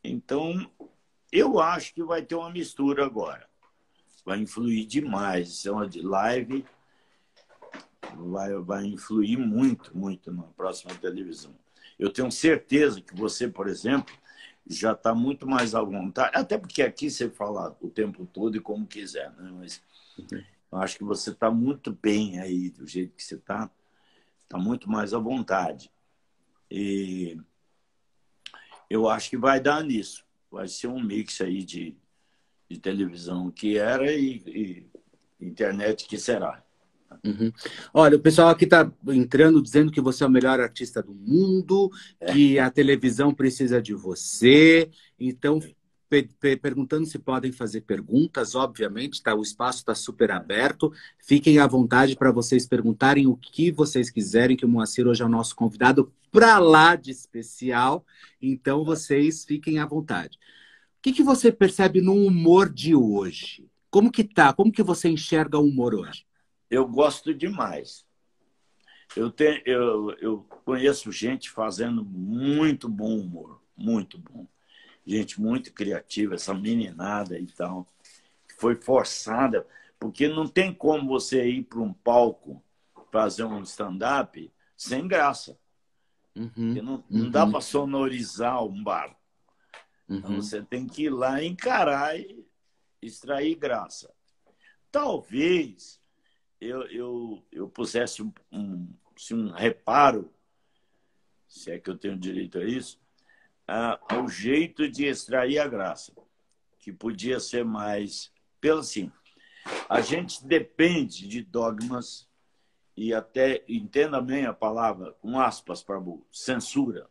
então, 0.02 0.70
eu 1.30 1.58
acho 1.60 1.94
que 1.94 2.02
vai 2.02 2.22
ter 2.22 2.34
uma 2.34 2.50
mistura 2.50 3.04
agora. 3.04 3.48
Vai 4.24 4.38
influir 4.38 4.86
demais. 4.86 5.48
Isso 5.48 5.68
é 5.68 5.72
uma 5.72 5.88
de 5.88 6.00
live, 6.00 6.64
vai, 8.16 8.54
vai 8.56 8.84
influir 8.86 9.38
muito, 9.38 9.96
muito 9.96 10.32
na 10.32 10.42
próxima 10.42 10.94
televisão. 10.94 11.54
Eu 11.98 12.12
tenho 12.12 12.30
certeza 12.30 13.00
que 13.00 13.14
você, 13.14 13.48
por 13.48 13.68
exemplo, 13.68 14.14
já 14.66 14.92
está 14.92 15.14
muito 15.14 15.46
mais 15.46 15.74
à 15.74 15.82
vontade, 15.82 16.30
até 16.34 16.56
porque 16.56 16.82
aqui 16.82 17.10
você 17.10 17.28
fala 17.28 17.76
o 17.80 17.88
tempo 17.88 18.26
todo 18.26 18.56
e 18.56 18.60
como 18.60 18.86
quiser, 18.86 19.30
né? 19.32 19.50
Mas 19.52 19.82
eu 20.72 20.78
acho 20.78 20.96
que 20.96 21.04
você 21.04 21.30
está 21.30 21.50
muito 21.50 21.92
bem 21.92 22.40
aí, 22.40 22.70
do 22.70 22.86
jeito 22.86 23.14
que 23.14 23.22
você 23.22 23.34
está 23.36 23.70
está 24.44 24.58
muito 24.58 24.88
mais 24.88 25.12
à 25.12 25.18
vontade. 25.18 25.90
E 26.70 27.36
eu 28.88 29.08
acho 29.08 29.30
que 29.30 29.36
vai 29.36 29.60
dar 29.60 29.82
nisso. 29.82 30.24
Vai 30.50 30.68
ser 30.68 30.86
um 30.86 31.02
mix 31.02 31.40
aí 31.40 31.64
de, 31.64 31.96
de 32.68 32.78
televisão 32.78 33.50
que 33.50 33.76
era 33.76 34.12
e, 34.12 34.42
e 35.40 35.46
internet 35.46 36.06
que 36.06 36.18
será. 36.18 36.63
Uhum. 37.24 37.52
Olha, 37.92 38.16
o 38.16 38.20
pessoal 38.20 38.48
aqui 38.48 38.64
está 38.64 38.90
entrando 39.08 39.62
dizendo 39.62 39.92
que 39.92 40.00
você 40.00 40.24
é 40.24 40.26
o 40.26 40.30
melhor 40.30 40.60
artista 40.60 41.02
do 41.02 41.14
mundo, 41.14 41.90
é. 42.20 42.32
que 42.32 42.58
a 42.58 42.70
televisão 42.70 43.34
precisa 43.34 43.80
de 43.80 43.94
você. 43.94 44.90
Então, 45.18 45.60
perguntando 46.60 47.06
se 47.06 47.18
podem 47.18 47.50
fazer 47.50 47.80
perguntas, 47.80 48.54
obviamente, 48.54 49.22
tá? 49.22 49.34
O 49.34 49.42
espaço 49.42 49.78
está 49.78 49.94
super 49.94 50.30
aberto. 50.30 50.92
Fiquem 51.18 51.58
à 51.58 51.66
vontade 51.66 52.16
para 52.16 52.30
vocês 52.30 52.66
perguntarem 52.66 53.26
o 53.26 53.36
que 53.36 53.72
vocês 53.72 54.10
quiserem, 54.10 54.56
que 54.56 54.64
o 54.64 54.68
Moacir 54.68 55.06
hoje 55.06 55.22
é 55.22 55.26
o 55.26 55.28
nosso 55.28 55.56
convidado 55.56 56.12
para 56.30 56.58
lá 56.58 56.94
de 56.94 57.10
especial. 57.10 58.04
Então, 58.40 58.84
vocês 58.84 59.44
fiquem 59.44 59.78
à 59.78 59.86
vontade. 59.86 60.38
O 60.98 61.02
que, 61.02 61.12
que 61.12 61.22
você 61.22 61.50
percebe 61.50 62.00
no 62.00 62.14
humor 62.14 62.72
de 62.72 62.94
hoje? 62.94 63.68
Como 63.90 64.10
que 64.10 64.24
tá? 64.24 64.52
Como 64.52 64.72
que 64.72 64.82
você 64.82 65.08
enxerga 65.08 65.58
o 65.58 65.66
humor 65.66 65.94
hoje? 65.94 66.26
Eu 66.74 66.86
gosto 66.86 67.34
demais. 67.34 68.04
Eu, 69.16 69.30
tenho, 69.30 69.62
eu, 69.64 70.10
eu 70.20 70.38
conheço 70.64 71.12
gente 71.12 71.50
fazendo 71.50 72.04
muito 72.04 72.88
bom 72.88 73.18
humor, 73.18 73.60
muito 73.76 74.18
bom 74.18 74.46
gente 75.06 75.40
muito 75.40 75.72
criativa, 75.72 76.34
essa 76.34 76.54
meninada 76.54 77.38
e 77.38 77.46
tal, 77.46 77.86
que 78.48 78.54
foi 78.54 78.74
forçada, 78.74 79.66
porque 79.98 80.28
não 80.28 80.46
tem 80.46 80.72
como 80.72 81.08
você 81.08 81.46
ir 81.46 81.64
para 81.64 81.80
um 81.80 81.92
palco 81.92 82.62
fazer 83.10 83.44
um 83.44 83.62
stand-up 83.62 84.52
sem 84.76 85.06
graça. 85.06 85.58
Uhum, 86.34 86.50
não, 86.56 87.04
não 87.08 87.24
uhum. 87.26 87.30
dá 87.30 87.46
para 87.46 87.60
sonorizar 87.60 88.64
um 88.64 88.82
bar. 88.82 89.16
Então, 90.08 90.16
uhum. 90.16 90.18
Então 90.18 90.42
você 90.42 90.62
tem 90.62 90.86
que 90.86 91.04
ir 91.04 91.10
lá 91.10 91.42
encarar 91.42 92.18
e 92.18 92.44
extrair 93.00 93.54
graça. 93.54 94.12
Talvez 94.90 96.00
eu, 96.60 96.82
eu, 96.88 97.42
eu 97.52 97.68
pusesse 97.68 98.22
um, 98.22 98.32
um, 98.52 98.88
um 99.32 99.50
reparo, 99.50 100.32
se 101.46 101.70
é 101.70 101.78
que 101.78 101.90
eu 101.90 101.96
tenho 101.96 102.16
direito 102.16 102.58
a 102.58 102.64
isso, 102.64 102.98
ao 103.66 104.28
jeito 104.28 104.88
de 104.88 105.06
extrair 105.06 105.58
a 105.58 105.68
graça, 105.68 106.12
que 106.78 106.92
podia 106.92 107.40
ser 107.40 107.64
mais. 107.64 108.32
Pelo 108.60 108.80
assim, 108.80 109.10
a 109.88 110.00
gente 110.00 110.44
depende 110.44 111.26
de 111.28 111.42
dogmas 111.42 112.28
e 112.96 113.12
até 113.12 113.64
entenda 113.68 114.20
bem 114.20 114.46
a 114.46 114.52
palavra, 114.52 115.12
com 115.14 115.38
aspas 115.38 115.82
para 115.82 116.00
censura. 116.30 117.08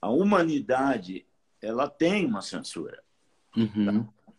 A 0.00 0.08
humanidade 0.08 1.26
ela 1.60 1.88
tem 1.88 2.24
uma 2.24 2.40
censura. 2.42 3.02
Uhum. 3.56 4.04
Tá? 4.04 4.32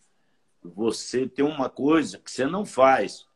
Você 0.64 1.28
tem 1.28 1.46
uma 1.46 1.70
coisa 1.70 2.18
que 2.18 2.32
você 2.32 2.46
não 2.46 2.66
faz 2.66 3.29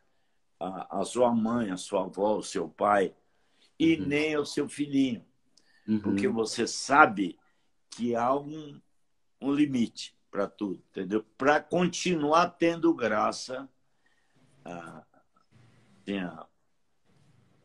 a, 0.64 1.02
a 1.02 1.06
sua 1.06 1.34
mãe, 1.34 1.72
a 1.72 1.78
sua 1.78 2.06
avó, 2.06 2.38
o 2.38 2.44
seu 2.44 2.70
pai 2.70 3.14
e 3.78 3.96
uhum. 3.96 4.06
nem 4.08 4.38
o 4.38 4.46
seu 4.46 4.70
filhinho, 4.70 5.26
uhum. 5.88 6.00
porque 6.00 6.28
você 6.28 6.66
sabe 6.66 7.38
que 7.90 8.16
há 8.16 8.34
um, 8.36 8.80
um 9.42 9.54
limite 9.54 10.16
para 10.32 10.48
tudo, 10.48 10.82
entendeu? 10.90 11.24
Para 11.38 11.62
continuar 11.62 12.50
tendo 12.52 12.94
graça, 12.94 13.70
a, 14.64 15.04
assim, 16.02 16.20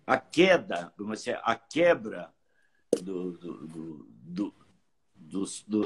a, 0.07 0.19
queda, 0.19 0.93
a 1.43 1.55
quebra 1.55 2.33
do, 3.02 3.33
do, 3.33 3.67
do, 3.67 4.55
do, 5.14 5.45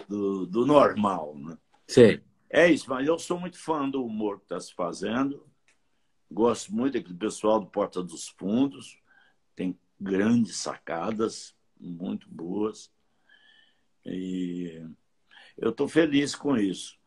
do, 0.08 0.46
do 0.46 0.66
normal. 0.66 1.36
Né? 1.36 1.58
Sim. 1.86 2.20
É 2.50 2.70
isso, 2.70 2.88
mas 2.88 3.06
eu 3.06 3.18
sou 3.18 3.38
muito 3.38 3.58
fã 3.58 3.88
do 3.88 4.04
humor 4.04 4.38
que 4.38 4.44
está 4.44 4.60
se 4.60 4.74
fazendo. 4.74 5.46
Gosto 6.32 6.74
muito 6.74 6.94
daquele 6.94 7.14
pessoal 7.14 7.60
do 7.60 7.66
Porta 7.66 8.02
dos 8.02 8.28
Fundos. 8.28 8.98
Tem 9.54 9.78
grandes 10.00 10.56
sacadas, 10.56 11.54
muito 11.78 12.28
boas. 12.28 12.90
E 14.04 14.82
eu 15.56 15.70
estou 15.70 15.86
feliz 15.88 16.34
com 16.34 16.56
isso. 16.56 16.98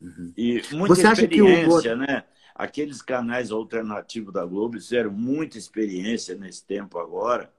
Uhum. 0.00 0.32
E 0.36 0.62
muita 0.72 0.94
Você 0.94 1.06
experiência, 1.08 1.94
o 1.94 1.96
né? 1.96 2.24
Aqueles 2.54 3.02
canais 3.02 3.50
alternativos 3.50 4.32
da 4.32 4.44
Globo 4.44 4.80
fizeram 4.80 5.12
muita 5.12 5.58
experiência 5.58 6.34
nesse 6.34 6.64
tempo 6.64 6.98
agora. 6.98 7.52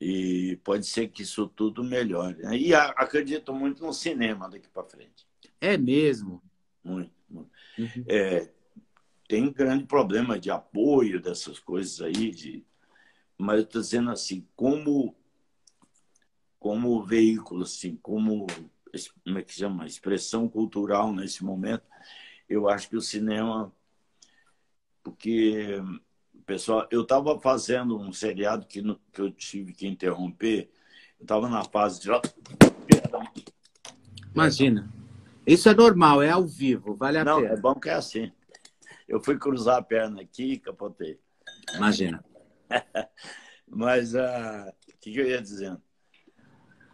E 0.00 0.56
pode 0.62 0.86
ser 0.86 1.08
que 1.08 1.22
isso 1.22 1.48
tudo 1.48 1.82
melhore. 1.82 2.40
Né? 2.42 2.56
E 2.56 2.74
acredito 2.74 3.52
muito 3.52 3.84
no 3.84 3.92
cinema 3.92 4.48
daqui 4.48 4.68
para 4.68 4.84
frente. 4.84 5.26
É 5.60 5.76
mesmo? 5.76 6.40
Muito. 6.84 7.12
muito. 7.28 7.50
Uhum. 7.76 8.04
É, 8.06 8.48
tem 9.28 9.52
grande 9.52 9.84
problema 9.84 10.38
de 10.40 10.50
apoio 10.50 11.20
dessas 11.20 11.58
coisas 11.58 12.00
aí, 12.00 12.30
de... 12.30 12.64
mas 13.36 13.58
eu 13.58 13.62
estou 13.64 13.80
dizendo 13.82 14.10
assim, 14.10 14.48
como, 14.56 15.14
como 16.58 17.04
veículo, 17.04 17.62
assim, 17.64 17.96
como, 17.96 18.46
como 19.22 19.38
é 19.38 19.42
que 19.42 19.52
chama? 19.52 19.86
expressão 19.86 20.48
cultural 20.48 21.12
nesse 21.12 21.44
momento, 21.44 21.84
eu 22.48 22.68
acho 22.68 22.88
que 22.88 22.96
o 22.96 23.02
cinema, 23.02 23.70
porque 25.02 25.80
pessoal, 26.46 26.88
eu 26.90 27.02
estava 27.02 27.38
fazendo 27.38 27.98
um 27.98 28.10
seriado 28.10 28.66
que, 28.66 28.82
que 29.12 29.20
eu 29.20 29.30
tive 29.30 29.74
que 29.74 29.86
interromper, 29.86 30.70
eu 31.20 31.24
estava 31.24 31.46
na 31.46 31.62
fase 31.62 32.00
de. 32.00 32.08
Imagina. 34.34 34.90
Isso 35.46 35.68
é 35.68 35.74
normal, 35.74 36.22
é 36.22 36.30
ao 36.30 36.46
vivo, 36.46 36.94
vale 36.94 37.18
a 37.18 37.24
Não, 37.24 37.42
pena. 37.42 37.54
é 37.54 37.56
bom 37.56 37.74
que 37.74 37.90
é 37.90 37.94
assim. 37.94 38.32
Eu 39.08 39.22
fui 39.22 39.38
cruzar 39.38 39.78
a 39.78 39.82
perna 39.82 40.20
aqui 40.20 40.52
e 40.52 40.58
capotei. 40.58 41.18
Imagina. 41.74 42.22
Mas 43.66 44.14
uh, 44.14 44.68
o 44.68 44.98
que, 45.00 45.12
que, 45.12 45.18
eu 45.18 45.26
ia 45.26 45.40
dizendo? 45.40 45.80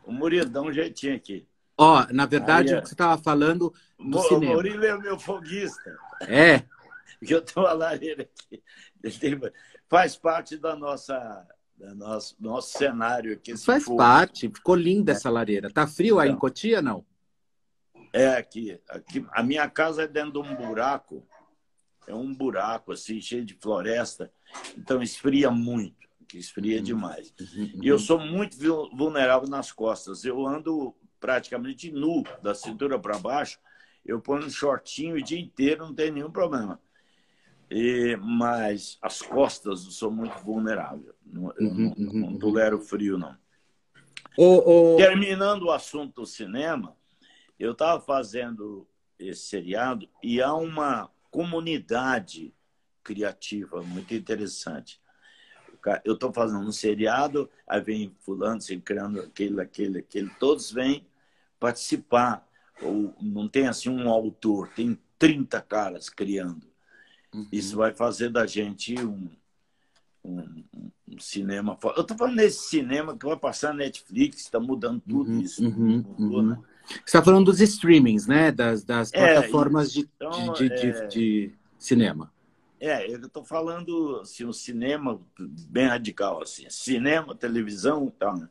O 0.05 0.13
Murilo 0.13 0.49
dá 0.49 0.63
um 0.63 0.73
jeitinho 0.73 1.17
aqui. 1.17 1.49
Ó, 1.77 2.03
oh, 2.03 2.13
na 2.13 2.25
verdade, 2.25 2.73
Aí, 2.73 2.79
o 2.79 2.83
que 2.83 2.89
você 2.89 2.95
estava 2.95 3.21
falando 3.21 3.75
no 3.99 4.19
o, 4.19 4.23
cinema. 4.23 4.53
O 4.53 4.57
Murilo 4.57 4.85
é 4.85 4.95
o 4.95 5.01
meu 5.01 5.19
foguista. 5.19 5.99
É. 6.23 6.63
Que 7.25 7.33
eu 7.33 7.41
tenho 7.41 7.65
uma 7.65 7.73
lareira 7.73 8.23
aqui. 8.23 8.63
Tem, 9.19 9.41
faz 9.89 10.15
parte 10.15 10.59
da 10.59 10.77
nossa, 10.77 11.47
da 11.75 11.95
nosso, 11.95 12.37
nosso 12.39 12.77
cenário 12.77 13.33
aqui. 13.33 13.57
Faz 13.57 13.85
fogo. 13.85 13.97
parte. 13.97 14.51
Ficou 14.51 14.75
linda 14.75 15.13
essa 15.13 15.31
lareira. 15.31 15.71
Tá 15.73 15.87
frio 15.87 16.19
aí 16.19 16.29
em 16.29 16.37
Cotia, 16.37 16.83
não? 16.83 17.07
É 18.13 18.29
aqui, 18.37 18.79
aqui. 18.91 19.27
A 19.33 19.43
minha 19.43 19.71
casa 19.71 20.03
é 20.03 20.07
dentro 20.07 20.33
de 20.33 20.39
um 20.39 20.55
buraco 20.55 21.27
é 22.07 22.15
um 22.15 22.35
buraco 22.35 22.93
assim, 22.93 23.21
cheio 23.21 23.45
de 23.45 23.55
floresta, 23.55 24.31
então 24.77 25.03
esfria 25.03 25.51
muito, 25.51 26.09
que 26.29 26.39
esfria 26.39 26.79
uhum. 26.79 26.83
demais. 26.83 27.35
Uhum. 27.41 27.81
E 27.83 27.89
eu 27.89 27.99
sou 27.99 28.19
muito 28.19 28.57
vulnerável 28.95 29.49
nas 29.49 29.73
costas. 29.73 30.25
Eu 30.25 30.47
ando 30.47 30.95
praticamente 31.19 31.91
nu, 31.91 32.23
da 32.43 32.55
cintura 32.55 32.99
para 32.99 33.19
baixo. 33.19 33.59
Eu 34.05 34.21
ponho 34.21 34.45
um 34.45 34.51
shortinho 34.51 35.17
o 35.17 35.23
dia 35.23 35.41
inteiro, 35.41 35.87
não 35.87 35.95
tem 35.95 36.11
nenhum 36.11 36.31
problema. 36.31 36.79
E, 37.71 38.17
mas 38.17 38.99
as 39.01 39.23
costas 39.23 39.85
eu 39.85 39.91
sou 39.91 40.11
muito 40.11 40.39
vulnerável. 40.45 41.15
Não, 41.25 41.45
uhum, 41.59 41.95
não, 41.97 42.13
não 42.13 42.29
uhum. 42.29 42.39
tolero 42.39 42.79
frio, 42.79 43.17
não. 43.17 43.37
Oh, 44.37 44.95
oh... 44.95 44.97
Terminando 44.97 45.63
o 45.63 45.71
assunto 45.71 46.21
do 46.21 46.27
cinema, 46.27 46.97
eu 47.59 47.73
estava 47.73 48.01
fazendo 48.01 48.87
esse 49.19 49.47
seriado 49.47 50.09
e 50.23 50.43
há 50.43 50.53
uma 50.53 51.11
comunidade 51.35 52.55
criativa 53.03 53.83
muito 53.83 54.15
interessante. 54.15 55.01
Eu 56.05 56.15
estou 56.15 56.33
fazendo 56.33 56.61
um 56.61 56.71
seriado, 56.71 57.51
aí 57.67 57.81
vem 57.81 58.17
fulano, 58.21 58.61
se 58.61 58.79
criando 58.79 59.21
aquele, 59.21 59.61
aquele, 59.61 59.99
aquele, 59.99 60.31
todos 60.39 60.71
vêm 60.71 61.05
participar. 61.59 62.49
Ou 62.81 63.13
não 63.21 63.49
tem 63.49 63.67
assim 63.67 63.89
um 63.89 64.09
autor, 64.09 64.69
tem 64.69 64.97
30 65.19 65.61
caras 65.61 66.09
criando. 66.09 66.65
Uhum. 67.35 67.49
Isso 67.51 67.77
vai 67.77 67.93
fazer 67.93 68.31
da 68.31 68.47
gente 68.47 68.95
um, 68.95 69.29
um, 70.25 70.65
um 71.09 71.19
cinema. 71.19 71.77
Eu 71.97 72.03
estou 72.03 72.17
falando 72.17 72.37
nesse 72.37 72.69
cinema 72.69 73.19
que 73.19 73.27
vai 73.27 73.37
passar 73.37 73.75
na 73.75 73.85
Netflix, 73.85 74.43
está 74.43 74.61
mudando 74.61 75.01
tudo 75.01 75.33
uhum, 75.33 75.41
isso. 75.41 75.65
Uhum, 75.67 76.05
mudou, 76.17 76.41
uhum. 76.41 76.51
Né? 76.51 76.63
Você 76.87 77.03
está 77.07 77.23
falando 77.23 77.47
dos 77.47 77.61
streamings, 77.61 78.27
né? 78.27 78.53
Das, 78.53 78.85
das 78.85 79.13
é, 79.13 79.35
plataformas 79.35 79.93
de, 79.93 80.01
então, 80.01 80.53
de, 80.53 80.69
de, 80.69 80.87
é... 80.87 81.07
de, 81.07 81.53
cinema. 81.79 82.33
É, 82.81 83.11
eu 83.11 83.19
estou 83.19 83.45
falando 83.45 84.21
assim, 84.21 84.45
um 84.45 84.53
cinema 84.53 85.21
bem 85.39 85.87
radical, 85.87 86.43
assim, 86.43 86.69
cinema, 86.69 87.35
televisão 87.35 88.09
e 88.09 88.19
tal, 88.19 88.37
né? 88.37 88.49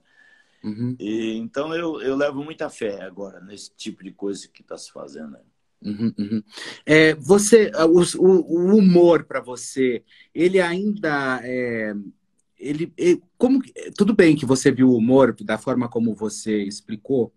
Uhum. 0.64 0.96
E, 1.00 1.38
então 1.38 1.76
eu, 1.76 2.02
eu 2.02 2.16
levo 2.16 2.44
muita 2.44 2.70
fé 2.70 3.04
agora 3.04 3.42
nesse 3.42 3.72
tipo 3.76 4.04
de 4.04 4.12
coisa 4.12 4.48
que 4.48 4.62
está 4.62 4.78
se 4.78 4.92
fazendo. 4.92 5.32
Né? 5.32 5.40
Uhum, 5.84 6.14
uhum. 6.18 6.44
É, 6.86 7.14
você, 7.16 7.70
o, 7.88 8.22
o 8.22 8.78
humor 8.78 9.26
para 9.26 9.42
você, 9.42 10.04
ele 10.34 10.62
ainda 10.62 11.42
é, 11.44 11.94
ele, 12.58 12.94
ele, 12.98 13.22
como 13.38 13.62
tudo 13.98 14.16
bem 14.16 14.36
que 14.36 14.46
você 14.46 14.72
viu 14.72 14.90
o 14.90 14.98
humor 14.98 15.36
da 15.42 15.58
forma 15.58 15.90
como 15.90 16.16
você 16.16 16.64
explicou, 16.64 17.34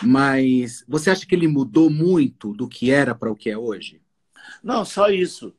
mas 0.00 0.84
você 0.88 1.10
acha 1.10 1.26
que 1.26 1.34
ele 1.34 1.48
mudou 1.48 1.90
muito 1.90 2.54
do 2.54 2.68
que 2.68 2.90
era 2.90 3.14
para 3.14 3.30
o 3.30 3.36
que 3.36 3.50
é 3.50 3.58
hoje? 3.58 4.00
Não, 4.62 4.84
só 4.84 5.08
isso. 5.08 5.54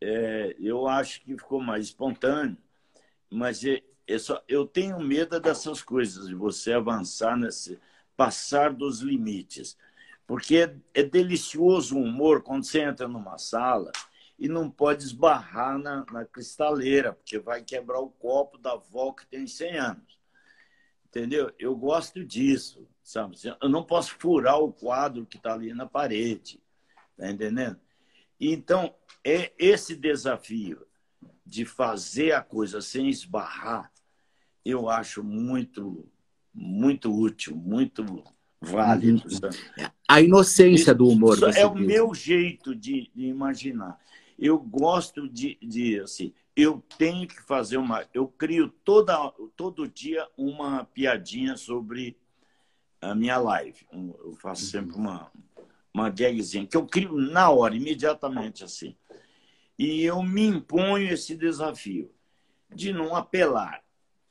É, 0.00 0.54
eu 0.58 0.86
acho 0.86 1.22
que 1.22 1.36
ficou 1.36 1.60
mais 1.60 1.86
espontâneo, 1.86 2.56
mas 3.30 3.64
é, 3.64 3.82
é 4.06 4.18
só, 4.18 4.42
eu 4.46 4.66
tenho 4.66 5.00
medo 5.00 5.40
dessas 5.40 5.82
coisas, 5.82 6.28
de 6.28 6.34
você 6.34 6.72
avançar 6.72 7.36
nesse, 7.36 7.78
passar 8.16 8.72
dos 8.72 9.00
limites. 9.00 9.76
Porque 10.26 10.56
é, 10.56 10.76
é 10.94 11.02
delicioso 11.02 11.96
o 11.96 12.02
humor 12.02 12.42
quando 12.42 12.64
você 12.64 12.80
entra 12.80 13.06
numa 13.08 13.38
sala 13.38 13.90
e 14.38 14.48
não 14.48 14.70
pode 14.70 15.04
esbarrar 15.04 15.78
na, 15.78 16.04
na 16.10 16.24
cristaleira, 16.24 17.12
porque 17.12 17.38
vai 17.38 17.62
quebrar 17.62 18.00
o 18.00 18.10
copo 18.10 18.58
da 18.58 18.72
avó 18.72 19.12
que 19.12 19.26
tem 19.26 19.46
100 19.46 19.78
anos. 19.78 20.13
Entendeu? 21.14 21.52
Eu 21.60 21.76
gosto 21.76 22.24
disso, 22.24 22.88
sabe? 23.00 23.36
Eu 23.62 23.68
não 23.68 23.84
posso 23.84 24.16
furar 24.18 24.58
o 24.58 24.72
quadro 24.72 25.24
que 25.24 25.36
está 25.36 25.54
ali 25.54 25.72
na 25.72 25.86
parede, 25.86 26.60
tá 27.16 27.30
entendendo? 27.30 27.78
Então, 28.40 28.92
é 29.22 29.52
esse 29.56 29.94
desafio 29.94 30.84
de 31.46 31.64
fazer 31.64 32.32
a 32.32 32.42
coisa 32.42 32.80
sem 32.80 33.08
esbarrar, 33.08 33.92
eu 34.64 34.90
acho 34.90 35.22
muito, 35.22 36.04
muito 36.52 37.16
útil, 37.16 37.54
muito 37.54 38.24
válido. 38.60 39.22
Uhum. 39.28 39.88
A 40.08 40.20
inocência 40.20 40.92
do 40.92 41.06
humor. 41.06 41.38
é 41.56 41.64
o 41.64 41.76
meu 41.76 42.12
jeito 42.12 42.74
de, 42.74 43.08
de 43.14 43.26
imaginar. 43.26 44.00
Eu 44.36 44.58
gosto 44.58 45.28
de, 45.28 45.56
de 45.62 46.00
assim, 46.00 46.34
eu 46.56 46.82
tenho 46.98 47.26
que 47.26 47.42
fazer 47.42 47.76
uma. 47.76 48.06
Eu 48.14 48.28
crio 48.28 48.68
toda, 48.84 49.16
todo 49.56 49.88
dia 49.88 50.28
uma 50.36 50.84
piadinha 50.84 51.56
sobre 51.56 52.16
a 53.00 53.14
minha 53.14 53.36
live. 53.38 53.86
Eu 53.92 54.36
faço 54.40 54.66
sempre 54.66 54.96
uma, 54.96 55.30
uma 55.92 56.10
gagzinha 56.10 56.66
que 56.66 56.76
eu 56.76 56.86
crio 56.86 57.16
na 57.16 57.50
hora, 57.50 57.74
imediatamente 57.74 58.62
assim. 58.62 58.96
E 59.78 60.02
eu 60.04 60.22
me 60.22 60.46
imponho 60.46 61.12
esse 61.12 61.36
desafio 61.36 62.10
de 62.72 62.92
não 62.92 63.16
apelar, 63.16 63.82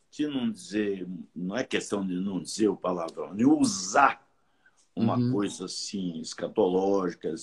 de 0.10 0.26
não 0.28 0.50
dizer, 0.50 1.06
não 1.36 1.58
é 1.58 1.64
questão 1.64 2.06
de 2.06 2.16
não 2.16 2.42
dizer 2.42 2.70
o 2.70 2.78
palavrão, 2.78 3.36
de 3.36 3.46
usar 3.46 4.26
uma 4.96 5.18
uhum. 5.18 5.32
coisa 5.32 5.66
assim 5.66 6.20
escatológica. 6.22 7.34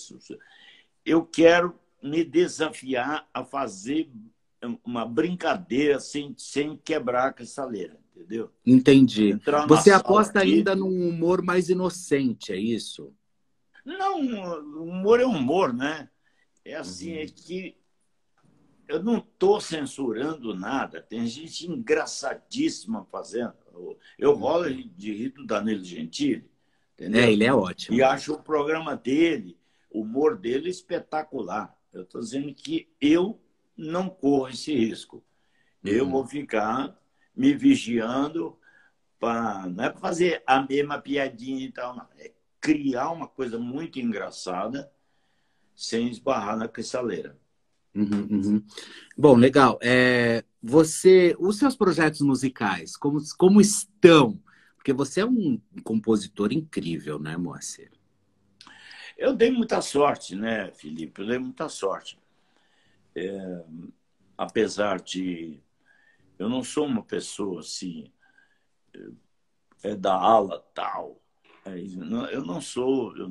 Eu 1.05 1.25
quero 1.27 1.79
me 2.03 2.25
desafiar 2.25 3.29
a 3.35 3.45
fazer 3.45 4.11
uma 4.85 5.07
brincadeira 5.07 5.99
sem, 5.99 6.35
sem 6.37 6.77
quebrar 6.77 7.29
a 7.29 7.33
cristaleira, 7.33 7.99
entendeu? 8.15 8.51
Entendi. 8.65 9.39
Você 9.67 9.91
aposta 9.91 10.41
aqui... 10.41 10.55
ainda 10.55 10.75
num 10.75 11.09
humor 11.09 11.43
mais 11.43 11.69
inocente, 11.69 12.53
é 12.53 12.57
isso? 12.57 13.15
Não, 13.85 14.21
humor 14.21 15.21
é 15.21 15.25
humor, 15.25 15.73
né? 15.73 16.11
É 16.65 16.77
assim, 16.77 17.15
uhum. 17.15 17.21
é 17.21 17.27
que 17.27 17.77
eu 18.87 19.03
não 19.03 19.19
estou 19.19 19.61
censurando 19.61 20.55
nada. 20.55 21.01
Tem 21.01 21.25
gente 21.27 21.71
engraçadíssima 21.71 23.07
fazendo. 23.11 23.55
Eu 24.19 24.35
rolo 24.35 24.69
de 24.69 25.15
rir 25.15 25.31
do 25.31 25.47
Danilo 25.47 25.83
Gentili, 25.83 26.51
entendeu? 26.95 27.23
É, 27.23 27.33
ele 27.33 27.45
é 27.45 27.55
ótimo. 27.55 27.97
E 27.97 28.03
acho 28.03 28.35
o 28.35 28.43
programa 28.43 28.97
dele, 28.97 29.57
o 29.91 30.03
humor 30.03 30.37
dele 30.37 30.69
espetacular. 30.69 31.75
Eu 31.93 32.03
estou 32.03 32.21
dizendo 32.21 32.53
que 32.53 32.89
eu 33.01 33.41
não 33.81 34.09
corro 34.09 34.49
esse 34.49 34.75
risco. 34.75 35.25
Eu 35.83 36.05
uhum. 36.05 36.11
vou 36.11 36.27
ficar 36.27 36.97
me 37.35 37.55
vigiando 37.55 38.59
para 39.19 39.67
não 39.67 39.85
é 39.85 39.91
para 39.91 40.01
fazer 40.01 40.43
a 40.47 40.61
mesma 40.63 40.99
piadinha 40.99 41.67
e 41.67 41.73
tal, 41.73 41.97
não. 41.97 42.07
É 42.19 42.33
criar 42.61 43.11
uma 43.11 43.27
coisa 43.27 43.59
muito 43.59 43.99
engraçada 43.99 44.93
sem 45.75 46.09
esbarrar 46.09 46.57
na 46.57 46.69
cristaleira. 46.69 47.39
Uhum, 47.95 48.29
uhum. 48.31 48.65
Bom, 49.17 49.37
legal. 49.37 49.79
É, 49.83 50.45
você, 50.63 51.35
os 51.39 51.59
seus 51.59 51.75
projetos 51.75 52.21
musicais, 52.21 52.97
como, 52.97 53.19
como 53.39 53.61
estão? 53.61 54.39
Porque 54.77 54.93
você 54.93 55.23
é 55.23 55.27
um 55.27 55.61
compositor 55.83 56.53
incrível, 56.53 57.19
né, 57.19 57.37
Moacir? 57.37 57.91
Eu 59.17 59.35
dei 59.35 59.51
muita 59.51 59.81
sorte, 59.81 60.37
né, 60.37 60.71
Felipe? 60.73 61.23
Eu 61.23 61.29
dei 61.29 61.39
muita 61.39 61.69
sorte. 61.69 62.19
É, 63.15 63.65
apesar 64.37 65.01
de 65.01 65.61
eu 66.39 66.49
não 66.49 66.63
sou 66.63 66.87
uma 66.87 67.03
pessoa 67.03 67.61
assim 67.61 68.11
é 69.83 69.95
da 69.95 70.15
ala 70.15 70.61
tal. 70.75 71.21
É, 71.65 71.79
eu 71.79 72.45
não 72.45 72.61
sou, 72.61 73.17
eu 73.17 73.29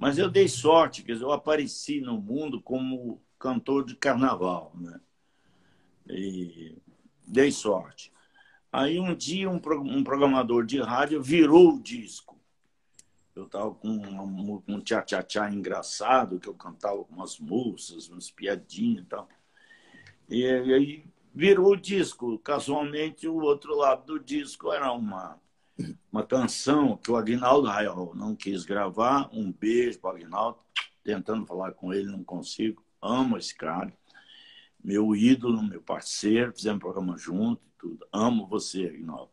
mas 0.00 0.16
eu 0.16 0.30
dei 0.30 0.48
sorte, 0.48 1.02
quer 1.02 1.12
dizer, 1.12 1.26
eu 1.26 1.32
apareci 1.32 2.00
no 2.00 2.18
mundo 2.18 2.58
como 2.62 3.22
cantor 3.38 3.84
de 3.84 3.94
carnaval, 3.94 4.72
né? 4.74 4.98
E 6.08 6.74
dei 7.26 7.52
sorte. 7.52 8.10
Aí 8.72 8.98
um 8.98 9.14
dia 9.14 9.50
um, 9.50 9.60
um 9.84 10.02
programador 10.02 10.64
de 10.64 10.80
rádio 10.80 11.22
virou 11.22 11.74
o 11.74 11.82
disco. 11.82 12.39
Eu 13.40 13.46
estava 13.46 13.74
com 13.74 13.88
um, 13.88 14.62
um 14.68 14.80
tchá-tchá-tchá 14.80 15.50
engraçado, 15.50 16.38
que 16.38 16.46
eu 16.46 16.54
cantava 16.54 17.02
com 17.04 17.14
umas 17.14 17.38
moças, 17.38 18.08
umas 18.08 18.30
piadinhas 18.30 19.04
e 19.04 19.06
tal. 19.06 19.28
E 20.28 20.44
aí 20.46 21.04
virou 21.34 21.72
o 21.72 21.76
disco. 21.76 22.38
Casualmente, 22.38 23.26
o 23.26 23.36
outro 23.36 23.74
lado 23.74 24.04
do 24.04 24.20
disco 24.20 24.70
era 24.70 24.92
uma, 24.92 25.40
uma 26.12 26.22
canção 26.22 26.98
que 26.98 27.10
o 27.10 27.16
Aguinaldo 27.16 27.66
Raiol 27.66 28.14
não 28.14 28.36
quis 28.36 28.64
gravar. 28.64 29.30
Um 29.32 29.50
beijo 29.50 29.98
para 30.00 30.10
o 30.10 30.16
Aguinaldo. 30.16 30.58
Tentando 31.02 31.46
falar 31.46 31.72
com 31.72 31.94
ele, 31.94 32.12
não 32.12 32.22
consigo. 32.22 32.84
Amo 33.00 33.38
esse 33.38 33.54
cara. 33.54 33.90
Meu 34.84 35.16
ídolo, 35.16 35.62
meu 35.62 35.80
parceiro. 35.80 36.52
Fizemos 36.52 36.80
programa 36.80 37.16
junto 37.16 37.62
e 37.66 37.70
tudo. 37.78 38.06
Amo 38.12 38.46
você, 38.46 38.84
Aguinaldo. 38.84 39.30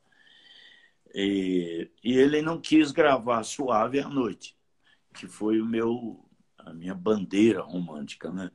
E, 1.20 1.90
e 2.04 2.16
ele 2.16 2.44
não 2.44 2.62
quis 2.62 2.92
gravar 2.92 3.42
Suave 3.44 4.00
à 4.00 4.08
Noite, 4.08 4.56
que 5.16 5.26
foi 5.26 5.60
o 5.60 5.66
meu, 5.66 6.24
a 6.60 6.72
minha 6.72 6.94
bandeira 6.94 7.60
romântica, 7.60 8.30
né? 8.30 8.52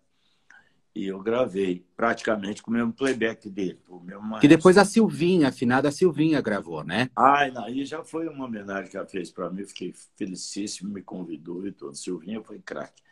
E 0.94 1.06
eu 1.06 1.20
gravei 1.20 1.84
praticamente 1.96 2.62
com 2.62 2.70
o 2.70 2.74
mesmo 2.74 2.92
playback 2.92 3.50
dele. 3.50 3.80
O 3.88 3.98
mesmo 3.98 4.38
que 4.38 4.46
depois 4.46 4.78
a 4.78 4.84
Silvinha, 4.84 5.46
a 5.46 5.48
afinada 5.48 5.90
Silvinha, 5.90 6.40
gravou, 6.40 6.84
né? 6.84 7.10
Ah, 7.16 7.40
aí 7.64 7.84
já 7.84 8.04
foi 8.04 8.28
uma 8.28 8.44
homenagem 8.44 8.88
que 8.88 8.96
ela 8.96 9.08
fez 9.08 9.32
para 9.32 9.50
mim. 9.50 9.64
Fiquei 9.64 9.92
felicíssimo, 10.16 10.92
me 10.92 11.02
convidou 11.02 11.66
e 11.66 11.72
tudo. 11.72 11.96
Silvinha 11.96 12.40
foi 12.44 12.60
craque. 12.60 13.02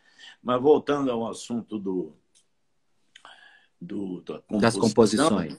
Mas 0.41 0.63
voltando 0.63 1.11
ao 1.11 1.29
assunto 1.29 1.77
do, 1.77 2.15
do 3.81 4.21
da 4.21 4.43
das 4.61 4.77
composições. 4.77 5.59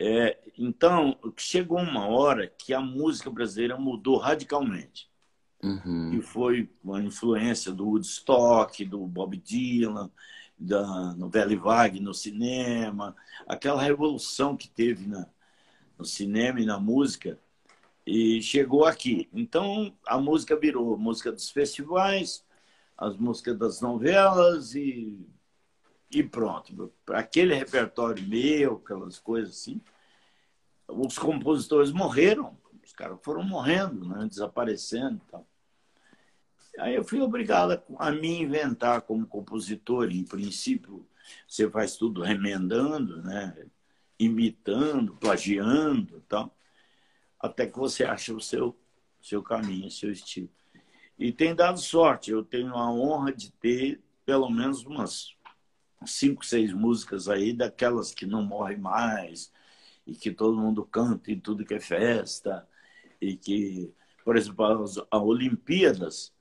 É, 0.00 0.38
então, 0.56 1.18
chegou 1.36 1.78
uma 1.78 2.06
hora 2.06 2.46
que 2.46 2.74
a 2.74 2.80
música 2.80 3.30
brasileira 3.30 3.76
mudou 3.76 4.16
radicalmente. 4.16 5.10
Uhum. 5.62 6.12
E 6.14 6.20
foi 6.20 6.68
uma 6.82 7.02
influência 7.02 7.72
do 7.72 7.86
Woodstock, 7.86 8.84
do 8.84 9.06
Bob 9.06 9.36
Dylan, 9.36 10.10
da 10.58 11.14
novela 11.14 11.56
Vague 11.56 12.00
no 12.00 12.12
cinema, 12.14 13.16
aquela 13.46 13.82
revolução 13.82 14.56
que 14.56 14.68
teve 14.68 15.06
na, 15.06 15.26
no 15.98 16.04
cinema 16.04 16.60
e 16.60 16.66
na 16.66 16.78
música, 16.78 17.38
e 18.06 18.42
chegou 18.42 18.84
aqui. 18.84 19.28
Então 19.32 19.94
a 20.06 20.18
música 20.18 20.56
virou 20.56 20.96
música 20.98 21.32
dos 21.32 21.50
festivais, 21.50 22.44
as 22.96 23.16
músicas 23.16 23.58
das 23.58 23.80
novelas 23.80 24.74
e, 24.74 25.26
e 26.10 26.22
pronto. 26.22 26.92
Aquele 27.08 27.54
repertório 27.54 28.26
meu, 28.26 28.80
aquelas 28.84 29.18
coisas 29.18 29.56
assim, 29.56 29.80
os 30.96 31.18
compositores 31.18 31.92
morreram, 31.92 32.56
os 32.84 32.92
caras 32.92 33.18
foram 33.22 33.42
morrendo, 33.42 34.08
né, 34.08 34.26
desaparecendo 34.26 35.20
e 35.26 35.30
tal. 35.30 35.46
Aí 36.78 36.94
eu 36.94 37.04
fui 37.04 37.20
obrigado 37.20 37.80
a 37.98 38.10
me 38.10 38.40
inventar 38.40 39.02
como 39.02 39.26
compositor. 39.26 40.10
Em 40.10 40.24
princípio, 40.24 41.06
você 41.46 41.68
faz 41.68 41.96
tudo 41.96 42.22
remendando, 42.22 43.22
né? 43.22 43.54
imitando, 44.18 45.16
plagiando, 45.16 46.22
tal, 46.28 46.56
até 47.40 47.66
que 47.66 47.78
você 47.78 48.04
acha 48.04 48.32
o 48.32 48.40
seu, 48.40 48.76
seu 49.20 49.42
caminho, 49.42 49.88
o 49.88 49.90
seu 49.90 50.12
estilo. 50.12 50.48
E 51.18 51.32
tem 51.32 51.54
dado 51.54 51.78
sorte. 51.78 52.30
Eu 52.30 52.44
tenho 52.44 52.74
a 52.74 52.90
honra 52.90 53.32
de 53.32 53.50
ter 53.52 54.00
pelo 54.24 54.48
menos 54.48 54.84
umas 54.84 55.34
cinco, 56.06 56.44
seis 56.44 56.72
músicas 56.72 57.28
aí, 57.28 57.52
daquelas 57.52 58.12
que 58.12 58.26
não 58.26 58.42
morrem 58.42 58.78
mais, 58.78 59.52
e 60.06 60.14
que 60.14 60.30
todo 60.30 60.58
mundo 60.58 60.84
canta 60.84 61.30
em 61.30 61.38
tudo 61.38 61.64
que 61.64 61.74
é 61.74 61.80
festa, 61.80 62.66
e 63.20 63.36
que, 63.36 63.92
por 64.24 64.36
exemplo, 64.36 64.64
as, 64.64 64.98
as 64.98 65.22
Olimpíadas, 65.22 66.32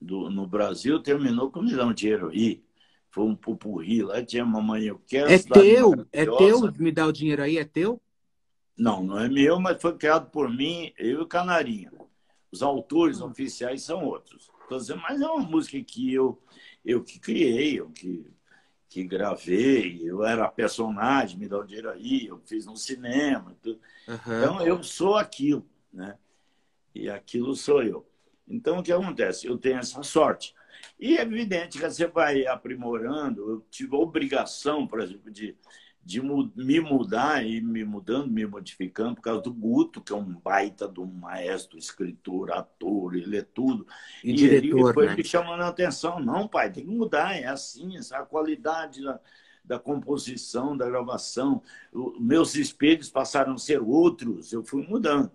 do, 0.00 0.30
no 0.30 0.46
Brasil 0.46 1.00
terminou 1.02 1.50
com 1.50 1.62
milhão 1.62 1.92
de 1.92 2.02
dinheiro 2.02 2.28
aí. 2.30 2.64
Foi 3.10 3.24
um 3.24 3.34
pupurri 3.34 4.02
lá, 4.02 4.24
tinha 4.24 4.44
mamãe, 4.44 4.84
eu 4.84 5.00
quero. 5.06 5.30
É 5.30 5.38
teu? 5.38 6.06
É 6.12 6.24
teu? 6.24 6.72
Me 6.78 6.92
dá 6.92 7.06
o 7.06 7.12
dinheiro 7.12 7.42
aí, 7.42 7.58
é 7.58 7.64
teu? 7.64 8.00
Não, 8.78 9.02
não 9.02 9.18
é 9.18 9.28
meu, 9.28 9.60
mas 9.60 9.82
foi 9.82 9.96
criado 9.96 10.30
por 10.30 10.48
mim, 10.48 10.92
eu 10.96 11.18
e 11.18 11.22
o 11.22 11.26
Canarinho. 11.26 11.90
Os 12.50 12.62
autores 12.62 13.20
oficiais 13.20 13.82
são 13.82 14.04
outros. 14.04 14.50
Mas 14.70 14.88
é 14.88 15.26
uma 15.26 15.44
música 15.44 15.82
que 15.82 16.14
eu, 16.14 16.40
eu 16.84 17.02
que 17.02 17.18
criei, 17.18 17.80
eu 17.80 17.90
que, 17.90 18.24
que 18.90 19.04
gravei, 19.04 20.00
eu 20.02 20.24
era 20.24 20.48
personagem, 20.48 21.38
me 21.38 21.48
dá 21.48 21.60
o 21.60 21.64
dinheiro 21.64 21.88
aí, 21.90 22.26
eu 22.26 22.40
fiz 22.44 22.66
no 22.66 22.76
cinema. 22.76 23.56
Tudo. 23.62 23.80
Uhum. 24.08 24.16
Então 24.16 24.66
eu 24.66 24.82
sou 24.82 25.16
aquilo, 25.16 25.64
né? 25.92 26.18
E 26.92 27.08
aquilo 27.08 27.54
sou 27.54 27.84
eu. 27.84 28.04
Então, 28.48 28.78
o 28.78 28.82
que 28.82 28.92
acontece? 28.92 29.46
Eu 29.46 29.56
tenho 29.56 29.78
essa 29.78 30.02
sorte. 30.02 30.52
E 30.98 31.16
é 31.16 31.22
evidente 31.22 31.78
que 31.78 31.88
você 31.88 32.08
vai 32.08 32.44
aprimorando. 32.46 33.48
Eu 33.48 33.66
tive 33.70 33.94
a 33.94 34.00
obrigação, 34.00 34.88
por 34.88 35.00
exemplo, 35.00 35.30
de, 35.30 35.56
de 36.02 36.20
me 36.20 36.80
mudar 36.80 37.44
e 37.46 37.60
me 37.60 37.84
mudando, 37.84 38.30
me 38.30 38.46
modificando, 38.46 39.16
por 39.16 39.22
causa 39.22 39.42
do 39.42 39.52
Guto, 39.52 40.00
que 40.00 40.12
é 40.12 40.16
um 40.16 40.24
baita 40.24 40.88
do 40.88 41.06
maestro, 41.06 41.78
escritor, 41.78 42.50
ator, 42.52 43.14
ele 43.14 43.36
é 43.36 43.42
tudo. 43.42 43.86
E, 44.24 44.30
e 44.30 44.34
diretor, 44.34 44.78
ele 44.78 44.92
foi 44.94 45.06
né? 45.06 45.16
me 45.16 45.24
chamando 45.24 45.62
a 45.62 45.68
atenção. 45.68 46.18
Não, 46.18 46.48
pai, 46.48 46.72
tem 46.72 46.84
que 46.84 46.90
mudar, 46.90 47.36
é 47.36 47.46
assim, 47.46 47.96
essa 47.96 48.18
a 48.18 48.24
qualidade 48.24 49.02
da, 49.02 49.20
da 49.64 49.78
composição, 49.78 50.76
da 50.76 50.88
gravação. 50.88 51.62
O, 51.92 52.18
meus 52.18 52.54
espelhos 52.54 53.10
passaram 53.10 53.52
a 53.54 53.58
ser 53.58 53.80
outros, 53.80 54.52
eu 54.52 54.64
fui 54.64 54.86
mudando. 54.86 55.30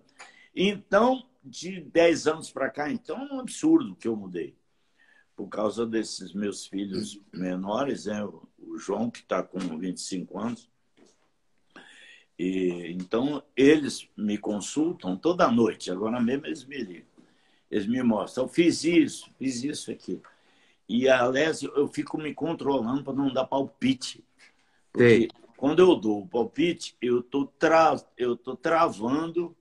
Então, 0.54 1.24
de 1.44 1.80
10 1.80 2.26
anos 2.26 2.50
para 2.50 2.68
cá, 2.70 2.90
então, 2.90 3.24
é 3.24 3.34
um 3.34 3.40
absurdo 3.40 3.94
que 3.94 4.08
eu 4.08 4.16
mudei. 4.16 4.56
Por 5.36 5.48
causa 5.48 5.86
desses 5.86 6.32
meus 6.32 6.66
filhos 6.66 7.20
menores, 7.32 8.06
né? 8.06 8.26
O 8.66 8.78
João, 8.78 9.10
que 9.10 9.20
está 9.20 9.42
com 9.42 9.58
25 9.58 10.38
anos. 10.38 10.68
E, 12.38 12.92
então, 12.92 13.42
eles 13.56 14.08
me 14.16 14.36
consultam 14.36 15.16
toda 15.16 15.50
noite. 15.50 15.90
Agora 15.90 16.20
mesmo 16.20 16.46
eles 16.46 16.64
me 16.64 16.76
ligam. 16.76 17.06
Eles 17.70 17.86
me 17.86 18.02
mostram. 18.02 18.44
Eu 18.44 18.48
fiz 18.48 18.84
isso, 18.84 19.30
fiz 19.38 19.64
isso 19.64 19.90
aqui. 19.90 20.20
E, 20.88 21.08
aliás, 21.08 21.62
eu 21.62 21.88
fico 21.88 22.18
me 22.18 22.32
controlando 22.34 23.02
para 23.02 23.14
não 23.14 23.32
dar 23.32 23.46
palpite. 23.46 24.24
Porque 24.92 25.04
Ei. 25.04 25.28
quando 25.56 25.80
eu 25.80 25.96
dou 25.96 26.22
o 26.22 26.28
palpite, 26.28 26.96
eu 27.00 27.20
estou 27.20 27.46
tra... 27.46 27.96
eu 28.16 28.36
tô 28.36 28.54
travando 28.56 29.56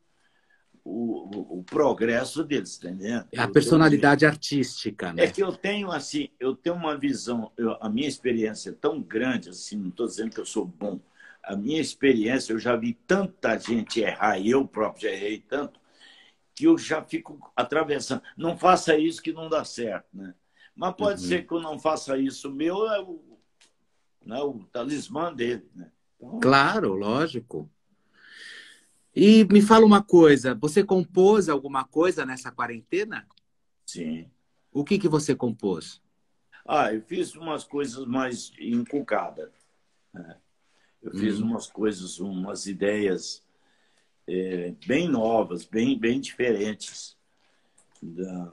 o, 0.85 1.57
o, 1.59 1.63
progresso 1.63 2.43
deles, 2.43 2.77
tá 2.77 2.89
entendendo? 2.89 3.27
É 3.31 3.39
a 3.39 3.47
personalidade 3.47 4.23
artística, 4.23 5.11
né? 5.11 5.23
É 5.23 5.31
que 5.31 5.41
eu 5.41 5.51
tenho 5.51 5.91
assim, 5.91 6.29
eu 6.39 6.55
tenho 6.55 6.75
uma 6.75 6.95
visão, 6.95 7.51
eu, 7.57 7.75
a 7.81 7.89
minha 7.89 8.07
experiência 8.07 8.69
é 8.69 8.73
tão 8.73 9.01
grande 9.01 9.49
assim, 9.49 9.77
não 9.77 9.89
estou 9.89 10.05
dizendo 10.05 10.29
que 10.29 10.39
eu 10.39 10.45
sou 10.45 10.63
bom. 10.63 10.99
A 11.43 11.55
minha 11.55 11.81
experiência, 11.81 12.53
eu 12.53 12.59
já 12.59 12.75
vi 12.75 12.93
tanta 12.93 13.57
gente 13.57 13.99
errar, 13.99 14.37
e 14.37 14.51
eu 14.51 14.67
próprio 14.67 15.09
já 15.09 15.15
errei 15.15 15.39
tanto, 15.39 15.79
que 16.53 16.65
eu 16.65 16.77
já 16.77 17.03
fico 17.03 17.51
atravessando. 17.55 18.21
Não 18.37 18.55
faça 18.55 18.95
isso 18.95 19.21
que 19.21 19.33
não 19.33 19.49
dá 19.49 19.65
certo, 19.65 20.07
né? 20.13 20.35
Mas 20.75 20.95
pode 20.95 21.21
uhum. 21.21 21.27
ser 21.27 21.47
que 21.47 21.53
eu 21.53 21.61
não 21.61 21.79
faça 21.79 22.17
isso. 22.17 22.49
O 22.49 22.53
meu 22.53 22.87
é 22.91 23.01
o, 23.01 23.39
né, 24.23 24.39
o 24.39 24.59
talismã 24.71 25.33
dele, 25.33 25.67
né? 25.73 25.89
Então, 26.19 26.39
claro, 26.39 26.93
lógico. 26.93 27.69
E 29.15 29.45
me 29.45 29.61
fala 29.61 29.85
uma 29.85 30.03
coisa, 30.03 30.53
você 30.53 30.83
compôs 30.83 31.47
alguma 31.47 31.85
coisa 31.85 32.25
nessa 32.25 32.51
quarentena? 32.51 33.25
Sim. 33.85 34.29
O 34.73 34.83
que, 34.83 34.99
que 34.99 35.07
você 35.07 35.33
compôs? 35.33 36.01
Ah, 36.67 36.93
eu 36.93 37.01
fiz 37.01 37.33
umas 37.35 37.63
coisas 37.63 38.05
mais 38.05 38.51
encucadas. 38.59 39.51
É. 40.13 40.35
Eu 41.01 41.11
fiz 41.11 41.39
uhum. 41.39 41.51
umas 41.51 41.67
coisas, 41.67 42.19
umas 42.19 42.65
ideias 42.65 43.41
é, 44.27 44.73
bem 44.85 45.07
novas, 45.07 45.63
bem, 45.63 45.97
bem 45.97 46.19
diferentes. 46.19 47.15
Da... 48.01 48.51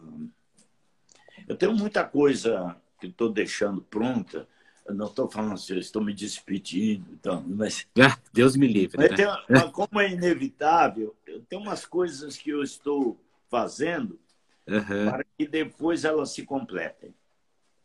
Eu 1.49 1.57
tenho 1.57 1.75
muita 1.75 2.05
coisa 2.05 2.77
que 3.01 3.07
estou 3.09 3.33
deixando 3.33 3.83
pronta. 3.83 4.47
Eu 4.85 4.95
não 4.95 5.07
estou 5.07 5.31
falando 5.31 5.55
assim, 5.55 5.79
estou 5.79 6.03
me 6.03 6.13
despedindo, 6.13 7.07
então, 7.13 7.45
mas. 7.47 7.87
Ah, 8.01 8.19
Deus 8.33 8.57
me 8.57 8.67
livre. 8.67 8.99
Né? 8.99 9.09
Mas 9.49 9.71
como 9.71 10.01
é 10.01 10.11
inevitável, 10.11 11.15
tenho 11.49 11.63
umas 11.63 11.87
coisas 11.87 12.37
que 12.37 12.51
eu 12.51 12.63
estou 12.63 13.19
fazendo 13.49 14.19
uhum. 14.67 15.11
para 15.11 15.25
que 15.25 15.47
depois 15.47 16.05
elas 16.05 16.31
se 16.31 16.45
completem. 16.45 17.15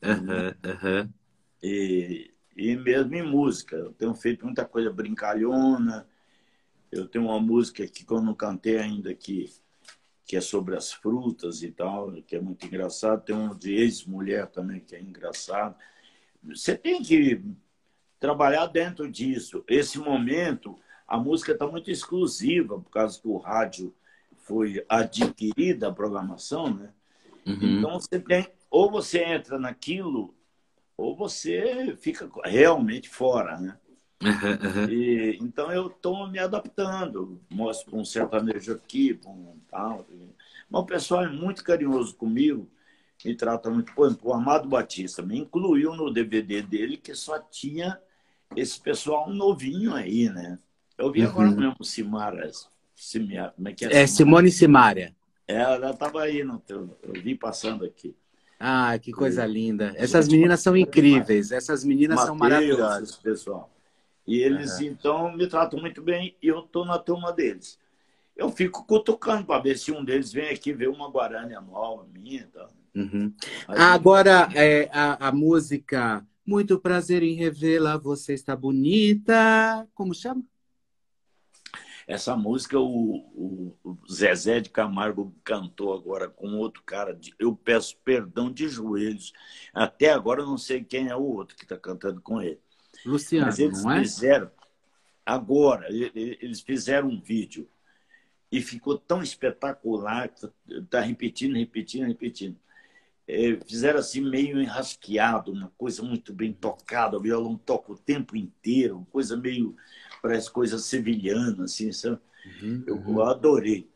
Uhum, 0.04 0.48
uhum. 0.72 1.10
E, 1.62 2.32
e 2.56 2.76
mesmo 2.76 3.16
em 3.16 3.24
música. 3.24 3.76
Eu 3.76 3.92
tenho 3.94 4.14
feito 4.16 4.46
muita 4.46 4.66
coisa 4.66 4.92
brincalhona. 4.92 6.08
Eu 6.92 7.08
tenho 7.08 7.26
uma 7.26 7.40
música 7.40 7.86
que 7.88 8.06
eu 8.10 8.22
não 8.22 8.34
cantei 8.34 8.78
ainda 8.78 9.14
que, 9.14 9.52
que 10.26 10.38
é 10.38 10.42
sobre 10.42 10.76
as 10.76 10.92
frutas 10.92 11.62
e 11.64 11.72
tal, 11.72 12.12
que 12.24 12.36
é 12.36 12.42
muito 12.42 12.66
engraçado. 12.66 13.24
Tem 13.24 13.36
um 13.36 13.56
de 13.56 13.74
ex-mulher 13.74 14.48
também 14.48 14.80
que 14.80 14.96
é 14.96 15.02
engraçado. 15.02 15.76
Você 16.48 16.78
tem 16.78 17.02
que 17.02 17.42
trabalhar 18.20 18.68
dentro 18.68 19.10
disso. 19.10 19.64
Esse 19.68 20.00
momento, 20.00 20.78
a 21.08 21.18
música 21.18 21.52
está 21.52 21.68
muito 21.68 21.92
exclusiva, 21.92 22.80
por 22.80 22.90
causa 22.90 23.20
que 23.20 23.28
o 23.28 23.38
rádio 23.38 23.94
foi 24.38 24.84
adquirida, 24.88 25.88
a 25.88 25.94
programação, 25.94 26.74
né? 26.74 26.90
Uhum. 27.46 27.78
Então 27.78 28.00
você 28.00 28.20
tem, 28.20 28.48
ou 28.70 28.92
você 28.92 29.24
entra 29.24 29.58
naquilo 29.58 30.34
ou 30.98 31.16
você 31.16 31.96
fica 32.00 32.28
realmente 32.44 33.08
fora, 33.08 33.60
né? 33.60 33.78
Uhum. 34.20 34.90
E, 34.90 35.38
então 35.40 35.72
eu 35.72 35.88
estou 35.88 36.28
me 36.28 36.40
adaptando, 36.40 37.40
mostro 37.50 37.96
um 37.96 38.04
sertanejo 38.04 38.74
aqui, 38.74 39.20
um 39.26 39.56
tal. 39.70 40.06
Mas 40.70 40.82
o 40.82 40.86
pessoal 40.86 41.24
é 41.24 41.30
muito 41.30 41.64
carinhoso 41.64 42.16
comigo, 42.16 42.68
me 43.26 43.36
trata 43.36 43.70
muito. 43.70 43.94
Por 43.94 44.08
exemplo, 44.08 44.30
o 44.30 44.34
Amado 44.34 44.68
Batista 44.68 45.22
me 45.22 45.38
incluiu 45.38 45.96
no 45.96 46.12
DVD 46.12 46.62
dele, 46.62 46.98
que 46.98 47.14
só 47.16 47.40
tinha 47.40 48.00
esse 48.56 48.80
pessoal 48.80 49.30
novinho 49.30 49.94
aí, 49.94 50.30
né? 50.30 50.60
Eu 50.98 51.12
vi 51.12 51.22
agora 51.22 51.50
uhum. 51.50 51.56
mesmo 51.56 51.84
Simara, 51.84 52.50
Simara, 52.96 53.54
como 53.56 53.70
é 53.70 53.74
que 53.74 53.86
é? 53.86 54.02
É 54.02 54.08
Simone 54.08 54.52
Simária. 54.52 55.16
É, 55.48 55.62
ela 55.62 55.92
estava 55.92 56.22
aí, 56.24 56.44
no, 56.44 56.62
eu 56.68 56.98
vi 57.14 57.36
passando 57.36 57.86
aqui. 57.86 58.16
Ah, 58.60 58.98
que 59.00 59.12
coisa 59.12 59.46
linda. 59.46 59.94
Essas 59.96 60.28
meninas 60.28 60.60
são 60.62 60.76
incríveis. 60.76 61.52
Essas 61.52 61.84
meninas 61.84 62.18
Mateus, 62.18 62.28
são 62.28 62.36
maravilhosas. 62.36 63.16
pessoal. 63.16 63.72
E 64.26 64.40
eles, 64.40 64.80
uhum. 64.80 64.86
então, 64.88 65.32
me 65.32 65.48
tratam 65.48 65.80
muito 65.80 66.02
bem 66.02 66.36
e 66.42 66.48
eu 66.48 66.60
estou 66.60 66.84
na 66.84 66.98
turma 66.98 67.32
deles. 67.32 67.80
Eu 68.36 68.50
fico 68.50 68.86
cutucando 68.86 69.46
para 69.46 69.62
ver 69.62 69.78
se 69.78 69.92
um 69.92 70.04
deles 70.04 70.34
vem 70.34 70.50
aqui 70.50 70.74
ver 70.74 70.90
uma 70.90 71.10
Guarânia 71.10 71.62
nova 71.62 72.06
minha. 72.12 72.48
Tá? 72.54 72.68
Uhum. 72.98 73.32
Agora, 73.68 74.50
é, 74.56 74.90
a, 74.92 75.28
a 75.28 75.32
música 75.32 76.26
Muito 76.44 76.80
Prazer 76.80 77.22
em 77.22 77.36
Revê-la, 77.36 77.96
Você 77.98 78.34
Está 78.34 78.56
Bonita. 78.56 79.88
Como 79.94 80.16
chama? 80.16 80.44
Essa 82.08 82.36
música 82.36 82.80
o, 82.80 83.18
o, 83.36 83.78
o, 83.84 83.98
Zezé 84.12 84.62
de 84.62 84.70
Camargo 84.70 85.36
cantou 85.44 85.94
agora 85.94 86.28
com 86.28 86.56
outro 86.56 86.82
cara. 86.84 87.20
Eu 87.38 87.56
peço 87.56 87.98
perdão 88.04 88.52
de 88.52 88.68
joelhos. 88.68 89.32
Até 89.74 90.12
agora 90.12 90.42
eu 90.42 90.48
não 90.48 90.58
sei 90.58 90.84
quem 90.84 91.10
é 91.10 91.16
o 91.16 91.22
outro 91.22 91.56
que 91.56 91.64
está 91.64 91.78
cantando 91.78 92.22
com 92.22 92.42
ele. 92.42 92.60
Luciano, 93.06 93.46
Mas 93.46 93.60
eles 93.60 93.84
não 93.84 93.92
é? 93.92 94.00
fizeram 94.00 94.50
agora, 95.26 95.88
eles 95.92 96.62
fizeram 96.62 97.10
um 97.10 97.22
vídeo 97.22 97.70
e 98.50 98.62
ficou 98.62 98.98
tão 98.98 99.22
espetacular, 99.22 100.32
está 100.66 101.02
repetindo, 101.02 101.56
repetindo, 101.56 102.08
repetindo. 102.08 102.58
É, 103.28 103.60
fizeram 103.68 104.00
assim 104.00 104.22
meio 104.22 104.62
enrasqueado, 104.62 105.52
uma 105.52 105.72
coisa 105.78 106.02
muito 106.02 106.34
bem 106.34 106.54
tocada, 106.54 107.18
o 107.18 107.22
violão 107.22 107.58
toca 107.58 107.92
o 107.92 107.98
tempo 107.98 108.38
inteiro, 108.38 109.06
coisa 109.12 109.36
meio 109.36 109.76
parece 110.22 110.50
coisa 110.50 110.80
sevilhana, 110.80 111.66
assim, 111.66 111.92
sabe? 111.92 112.20
Uhum, 112.62 112.84
eu 112.88 112.96
uhum. 112.96 113.22
adorei. 113.22 113.90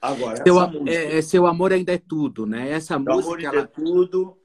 Agora, 0.00 0.42
seu, 0.42 0.54
música, 0.68 0.90
é, 0.90 1.18
é, 1.18 1.22
seu 1.22 1.46
amor 1.46 1.72
ainda 1.72 1.92
é 1.92 1.98
tudo, 1.98 2.46
né? 2.46 2.70
Essa 2.70 2.98
música. 2.98 3.12
Amor 3.12 3.38
ainda 3.38 3.48
ela... 3.48 3.60
é 3.62 3.66
tudo. 3.66 4.38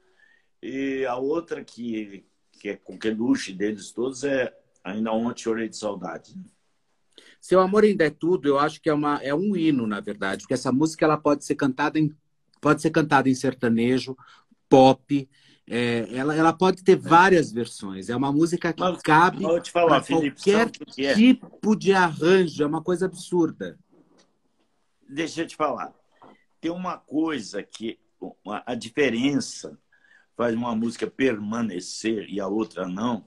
E 0.62 1.04
a 1.06 1.16
outra 1.16 1.64
que, 1.64 2.24
que 2.52 2.70
é 2.70 2.76
com 2.76 2.98
que 2.98 3.10
luxo 3.10 3.52
deles 3.52 3.92
todos 3.92 4.24
é 4.24 4.52
Ainda 4.82 5.12
Ontem 5.12 5.42
Chorei 5.42 5.68
de 5.68 5.76
Saudade. 5.76 6.36
Né? 6.36 6.44
Seu 7.40 7.60
amor 7.60 7.84
ainda 7.84 8.04
é 8.04 8.10
tudo, 8.10 8.48
eu 8.48 8.58
acho 8.58 8.80
que 8.80 8.88
é, 8.88 8.94
uma, 8.94 9.22
é 9.22 9.34
um 9.34 9.56
hino, 9.56 9.86
na 9.86 10.00
verdade, 10.00 10.42
porque 10.42 10.54
essa 10.54 10.72
música 10.72 11.04
ela 11.04 11.16
pode 11.16 11.44
ser 11.44 11.54
cantada 11.54 11.98
em, 11.98 12.14
pode 12.60 12.82
ser 12.82 12.90
cantada 12.90 13.28
em 13.28 13.34
sertanejo, 13.34 14.16
pop, 14.68 15.28
é, 15.70 16.06
ela, 16.12 16.34
ela 16.34 16.52
pode 16.52 16.82
ter 16.82 16.96
várias 16.96 17.52
versões. 17.52 18.08
É 18.08 18.16
uma 18.16 18.32
música 18.32 18.72
que 18.72 18.80
Mas, 18.80 19.02
cabe 19.02 19.44
para 19.72 20.00
qualquer 20.02 20.70
que 20.70 21.06
é? 21.06 21.14
tipo 21.14 21.76
de 21.76 21.92
arranjo. 21.92 22.62
É 22.62 22.66
uma 22.66 22.82
coisa 22.82 23.04
absurda. 23.04 23.78
Deixa 25.06 25.42
eu 25.42 25.46
te 25.46 25.56
falar. 25.56 25.92
Tem 26.60 26.70
uma 26.70 26.96
coisa 26.96 27.62
que 27.62 27.98
a 28.66 28.74
diferença 28.74 29.78
faz 30.36 30.54
uma 30.54 30.74
música 30.74 31.06
permanecer 31.06 32.28
e 32.30 32.40
a 32.40 32.46
outra 32.46 32.88
não, 32.88 33.26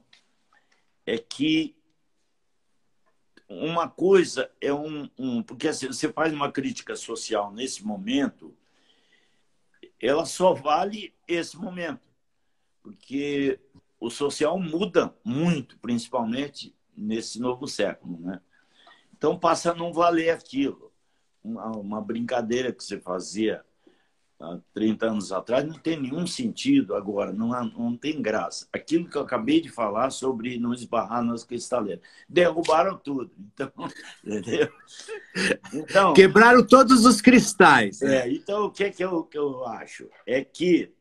é 1.05 1.17
que 1.17 1.75
uma 3.47 3.89
coisa 3.89 4.49
é 4.61 4.73
um, 4.73 5.09
um 5.17 5.43
porque 5.43 5.67
assim, 5.67 5.87
você 5.87 6.11
faz 6.11 6.33
uma 6.33 6.51
crítica 6.51 6.95
social 6.95 7.51
nesse 7.51 7.83
momento, 7.85 8.55
ela 10.07 10.25
só 10.25 10.53
vale 10.53 11.13
esse 11.27 11.57
momento 11.57 12.11
porque 12.81 13.59
o 13.99 14.09
social 14.09 14.59
muda 14.59 15.15
muito, 15.23 15.77
principalmente 15.79 16.75
nesse 16.95 17.39
novo 17.39 17.67
século, 17.67 18.19
né? 18.19 18.41
Então 19.15 19.37
passa 19.37 19.71
a 19.71 19.75
não 19.75 19.93
valer 19.93 20.31
aquilo. 20.31 20.91
Uma, 21.43 21.71
uma 21.77 22.01
brincadeira 22.01 22.71
que 22.71 22.83
você 22.83 22.99
fazia 22.99 23.63
há 24.41 24.59
30 24.73 25.05
anos 25.05 25.31
atrás 25.31 25.65
não 25.65 25.77
tem 25.77 25.99
nenhum 25.99 26.25
sentido 26.25 26.95
agora, 26.95 27.31
não, 27.31 27.49
não 27.65 27.95
tem 27.95 28.21
graça. 28.21 28.67
Aquilo 28.73 29.07
que 29.07 29.15
eu 29.15 29.21
acabei 29.21 29.61
de 29.61 29.69
falar 29.69 30.09
sobre 30.09 30.59
não 30.59 30.73
esbarrar 30.73 31.23
nas 31.23 31.43
cristaleiras. 31.43 32.03
Derrubaram 32.27 32.97
tudo. 32.97 33.31
Então, 33.53 33.71
entendeu? 34.25 34.71
Então, 35.73 36.13
Quebraram 36.13 36.65
todos 36.65 37.05
os 37.05 37.21
cristais. 37.21 38.01
É, 38.01 38.29
então 38.29 38.65
o 38.65 38.71
que, 38.71 38.83
é 38.83 38.89
que, 38.89 39.03
eu, 39.03 39.23
que 39.23 39.37
eu 39.37 39.65
acho? 39.65 40.09
É 40.25 40.43
que 40.43 40.91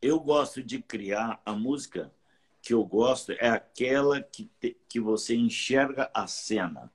eu 0.00 0.20
gosto 0.20 0.62
de 0.62 0.80
criar 0.80 1.40
a 1.44 1.52
música 1.52 2.12
que 2.64 2.72
eu 2.72 2.82
gosto 2.82 3.32
é 3.32 3.48
aquela 3.48 4.22
que, 4.22 4.50
te, 4.58 4.74
que 4.88 4.98
você 4.98 5.36
enxerga 5.36 6.10
a 6.14 6.26
cena. 6.26 6.90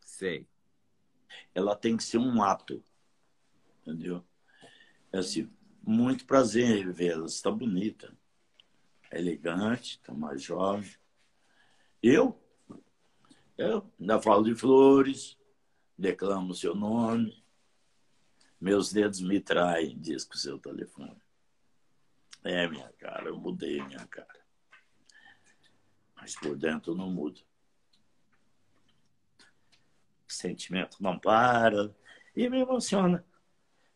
Sei. 0.00 0.48
Ela 1.54 1.76
tem 1.76 1.96
que 1.96 2.02
ser 2.02 2.18
um 2.18 2.42
ato. 2.42 2.82
Entendeu? 3.82 4.24
É 5.16 5.18
assim, 5.18 5.50
muito 5.82 6.26
prazer 6.26 6.86
em 6.86 6.90
vê-la. 6.90 7.24
Está 7.24 7.50
bonita. 7.50 8.14
Elegante, 9.10 9.92
está 9.92 10.12
mais 10.12 10.42
jovem. 10.42 10.94
Eu? 12.02 12.38
Eu 13.56 13.90
ainda 13.98 14.20
falo 14.20 14.44
de 14.44 14.54
flores, 14.54 15.38
declamo 15.96 16.50
o 16.50 16.54
seu 16.54 16.74
nome. 16.74 17.42
Meus 18.60 18.92
dedos 18.92 19.22
me 19.22 19.40
traem, 19.40 19.98
diz 19.98 20.22
com 20.22 20.34
o 20.34 20.38
seu 20.38 20.58
telefone. 20.58 21.16
É, 22.44 22.68
minha 22.68 22.92
cara, 22.98 23.28
eu 23.28 23.38
mudei 23.38 23.82
minha 23.84 24.06
cara. 24.06 24.44
Mas 26.14 26.38
por 26.38 26.58
dentro 26.58 26.94
não 26.94 27.08
muda. 27.10 27.40
O 30.28 30.32
sentimento 30.32 31.02
não 31.02 31.18
para 31.18 31.96
e 32.36 32.50
me 32.50 32.58
emociona. 32.58 33.24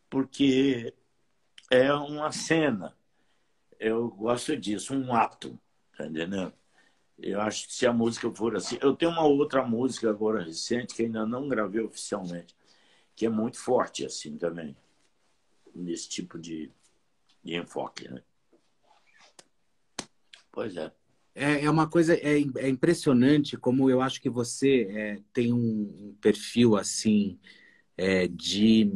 Porque 0.09 0.95
é 1.71 1.93
uma 1.95 2.33
cena. 2.33 2.97
Eu 3.79 4.11
gosto 4.11 4.57
disso, 4.57 4.95
um 4.95 5.15
ato. 5.15 5.59
Tá 5.97 6.07
entendendo? 6.07 6.53
Eu 7.19 7.41
acho 7.41 7.69
que 7.69 7.75
se 7.75 7.87
a 7.87 7.93
música 7.93 8.31
for 8.35 8.57
assim. 8.57 8.79
Eu 8.81 8.97
tenho 8.97 9.13
uma 9.13 9.25
outra 9.25 9.65
música 9.65 10.11
agora 10.11 10.43
recente 10.43 10.95
que 10.95 11.05
ainda 11.05 11.25
não 11.25 11.49
gravei 11.49 11.83
oficialmente, 11.83 12.55
que 13.15 13.27
é 13.27 13.29
muito 13.29 13.59
forte 13.59 14.05
assim 14.05 14.37
também, 14.37 14.77
nesse 15.75 16.09
tipo 16.09 16.39
de, 16.39 16.71
de 17.45 17.57
enfoque. 17.57 18.09
Né? 18.09 18.23
Pois 20.51 20.77
é. 20.77 20.91
É, 21.35 21.65
é 21.65 21.71
uma 21.71 21.89
coisa, 21.89 22.15
é, 22.15 22.41
é 22.57 22.69
impressionante 22.69 23.57
como 23.57 23.89
eu 23.89 24.03
acho 24.03 24.21
que 24.21 24.29
você 24.29 24.89
é, 24.91 25.23
tem 25.33 25.53
um, 25.53 26.17
perfil 26.21 26.77
assim 26.77 27.39
é, 27.97 28.27
de, 28.27 28.91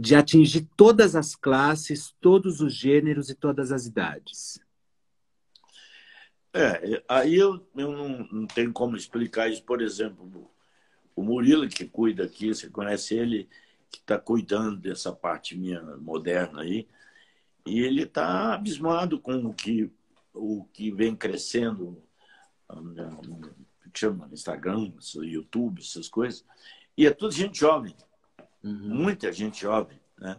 de 0.00 0.14
atingir 0.14 0.64
todas 0.76 1.16
as 1.16 1.34
classes, 1.34 2.14
todos 2.20 2.60
os 2.60 2.72
gêneros 2.72 3.28
e 3.30 3.34
todas 3.34 3.72
as 3.72 3.84
idades. 3.84 4.60
É, 6.54 7.02
aí 7.08 7.34
eu, 7.34 7.68
eu 7.76 7.90
não, 7.90 8.28
não 8.30 8.46
tenho 8.46 8.72
como 8.72 8.96
explicar 8.96 9.50
isso. 9.50 9.64
Por 9.64 9.82
exemplo, 9.82 10.48
o 11.16 11.22
Murilo, 11.24 11.68
que 11.68 11.84
cuida 11.84 12.24
aqui, 12.24 12.54
você 12.54 12.70
conhece 12.70 13.16
ele, 13.16 13.48
que 13.90 13.98
está 13.98 14.16
cuidando 14.16 14.76
dessa 14.76 15.12
parte 15.12 15.58
minha 15.58 15.82
moderna 15.96 16.62
aí, 16.62 16.86
e 17.66 17.80
ele 17.80 18.04
está 18.04 18.54
abismado 18.54 19.20
com 19.20 19.46
o 19.46 19.52
que, 19.52 19.90
o 20.32 20.64
que 20.72 20.92
vem 20.92 21.16
crescendo 21.16 22.00
no 22.70 24.32
Instagram, 24.32 24.92
YouTube, 25.16 25.82
essas 25.82 26.08
coisas. 26.08 26.44
E 26.96 27.04
é 27.04 27.10
tudo 27.10 27.32
gente 27.32 27.58
jovem, 27.58 27.96
uhum. 28.62 28.94
muita 28.94 29.32
gente 29.32 29.62
jovem. 29.62 29.98
Né? 30.18 30.38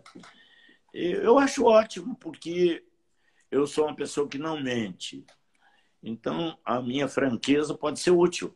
Eu 0.93 1.38
acho 1.38 1.65
ótimo, 1.65 2.15
porque 2.15 2.84
eu 3.51 3.65
sou 3.67 3.86
uma 3.86 3.95
pessoa 3.95 4.27
que 4.27 4.38
não 4.38 4.62
mente. 4.62 5.25
Então, 6.01 6.58
a 6.63 6.82
minha 6.82 7.08
franqueza 7.08 7.73
pode 7.73 7.99
ser 7.99 8.12
útil 8.12 8.55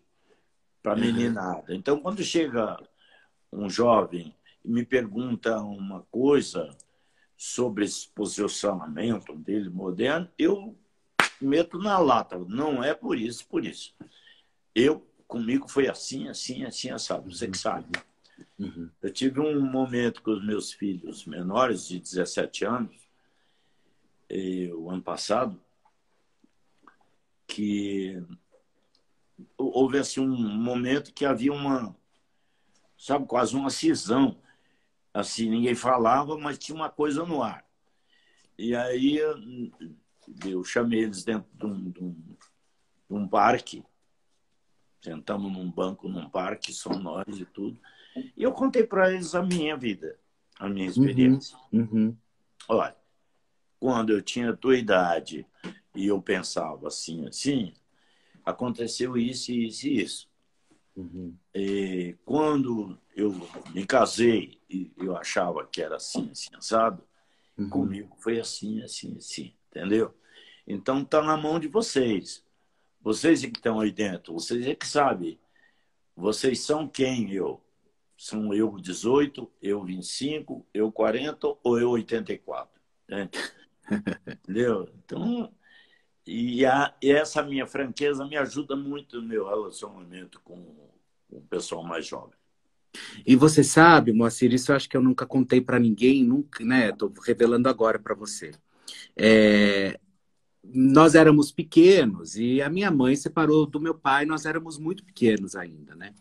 para 0.82 0.94
a 0.94 0.96
uhum. 0.96 1.02
meninada. 1.02 1.76
Então, 1.76 2.00
quando 2.00 2.24
chega 2.24 2.78
um 3.52 3.70
jovem 3.70 4.36
e 4.64 4.70
me 4.70 4.86
pergunta 4.86 5.60
uma 5.60 6.02
coisa 6.12 6.70
sobre 7.38 7.86
esse 7.86 8.08
posicionamento 8.08 9.36
dele 9.36 9.70
moderno, 9.70 10.30
eu 10.38 10.78
meto 11.42 11.78
na 11.78 11.98
lata. 12.00 12.38
Não 12.40 12.84
é 12.84 12.94
por 12.94 13.18
isso, 13.18 13.46
por 13.48 13.66
isso. 13.66 13.94
Eu, 14.74 15.06
comigo, 15.28 15.68
foi 15.68 15.88
assim, 15.88 16.28
assim, 16.30 16.64
assim, 16.64 16.90
assado. 16.90 17.30
Você 17.30 17.48
que 17.48 17.58
sabe. 17.58 17.88
Uhum. 18.64 18.90
Eu 19.02 19.12
tive 19.12 19.40
um 19.42 19.60
momento 19.60 20.22
com 20.22 20.32
os 20.32 20.46
meus 20.46 20.72
filhos 20.72 21.26
menores, 21.26 21.88
de 21.88 22.00
17 22.00 22.66
anos, 22.66 22.96
o 24.76 24.90
ano 24.90 25.02
passado, 25.02 25.62
que 27.46 28.24
houve 29.58 29.98
assim, 29.98 30.22
um 30.22 30.36
momento 30.36 31.14
que 31.14 31.26
havia 31.26 31.52
uma, 31.52 31.96
sabe, 32.98 33.28
quase 33.28 33.56
uma 33.56 33.70
cisão. 33.70 34.38
Assim, 35.14 35.50
ninguém 35.50 35.76
falava, 35.76 36.38
mas 36.38 36.58
tinha 36.58 36.76
uma 36.76 36.90
coisa 36.90 37.26
no 37.26 37.44
ar. 37.44 37.66
E 38.58 38.76
aí 38.76 39.20
eu 40.46 40.64
chamei 40.64 41.04
eles 41.04 41.24
dentro 41.24 41.50
de 41.54 41.66
um, 41.66 41.92
de 41.92 42.04
um, 42.04 42.12
de 42.12 43.16
um 43.16 43.28
parque, 43.28 43.84
sentamos 45.02 45.52
num 45.52 45.70
banco 45.70 46.08
num 46.08 46.30
parque, 46.30 46.74
só 46.74 46.90
nós 46.92 47.28
e 47.38 47.46
tudo. 47.46 47.80
E 48.16 48.44
eu 48.44 48.52
contei 48.52 48.84
para 48.84 49.12
eles 49.12 49.34
a 49.36 49.42
minha 49.42 49.76
vida, 49.76 50.20
a 50.60 50.70
minha 50.70 50.86
uhum, 50.86 50.92
experiência. 50.92 51.58
Uhum, 51.72 51.90
uhum. 51.92 52.18
Olha, 52.68 52.96
quando 53.80 54.12
eu 54.12 54.22
tinha 54.22 54.52
a 54.52 54.56
tua 54.56 54.78
idade 54.78 55.46
e 55.96 56.08
eu 56.08 56.22
pensava 56.22 56.88
assim, 56.88 57.28
assim, 57.28 57.74
aconteceu 58.46 59.18
isso, 59.18 59.52
isso 59.52 59.88
e 59.88 60.02
isso. 60.02 60.30
Uhum. 60.96 61.36
E 61.54 62.16
quando 62.24 62.98
eu 63.16 63.36
me 63.74 63.86
casei 63.86 64.60
e 64.70 64.92
eu 64.98 65.18
achava 65.18 65.66
que 65.66 65.82
era 65.82 65.96
assim, 65.96 66.30
assim, 66.32 66.56
assado, 66.56 67.04
uhum. 67.58 67.70
comigo 67.70 68.16
foi 68.20 68.40
assim, 68.40 68.82
assim, 68.82 69.18
assim, 69.18 69.54
entendeu? 69.70 70.14
Então 70.68 71.02
está 71.02 71.22
na 71.22 71.36
mão 71.36 71.60
de 71.60 71.68
vocês. 71.68 72.44
Vocês 73.02 73.44
é 73.44 73.50
que 73.50 73.58
estão 73.58 73.80
aí 73.80 73.92
dentro, 73.92 74.34
vocês 74.34 74.66
é 74.66 74.74
que 74.74 74.88
sabem. 74.88 75.40
Vocês 76.16 76.62
são 76.62 76.88
quem 76.88 77.34
eu? 77.34 77.62
São 78.18 78.54
eu 78.54 78.78
18, 78.80 79.52
eu 79.62 79.84
25, 79.84 80.66
eu 80.74 80.92
40 80.92 81.56
ou 81.64 81.80
eu 81.80 81.90
84? 81.92 82.82
Né? 83.08 83.30
Entendeu? 84.28 84.90
Então, 85.04 85.54
e, 86.26 86.66
a, 86.66 86.94
e, 87.02 87.12
essa 87.12 87.44
minha 87.44 87.68
franqueza 87.68 88.26
me 88.26 88.38
ajuda 88.38 88.76
muito 88.76 89.22
no 89.22 89.28
meu 89.28 89.48
relacionamento 89.48 90.40
com, 90.42 90.64
com 91.30 91.38
o 91.38 91.42
pessoal 91.42 91.84
mais 91.84 92.06
jovem. 92.06 92.38
E 93.26 93.36
você 93.36 93.64
sabe, 93.64 94.14
Moacir, 94.14 94.54
isso 94.54 94.72
eu 94.72 94.76
acho 94.76 94.88
que 94.88 94.96
eu 94.96 95.02
nunca 95.02 95.26
contei 95.26 95.60
para 95.60 95.80
ninguém, 95.80 96.24
nunca, 96.24 96.64
né? 96.64 96.90
Estou 96.90 97.12
revelando 97.26 97.68
agora 97.68 97.98
para 98.00 98.14
você. 98.14 98.52
É, 99.18 100.00
nós 100.64 101.16
éramos 101.16 101.52
pequenos 101.52 102.36
e 102.36 102.62
a 102.62 102.70
minha 102.70 102.90
mãe 102.90 103.16
separou 103.16 103.66
do 103.66 103.80
meu 103.80 103.96
pai, 103.96 104.26
nós 104.26 104.46
éramos 104.46 104.78
muito 104.78 105.04
pequenos 105.04 105.56
ainda, 105.56 105.96
né? 105.96 106.14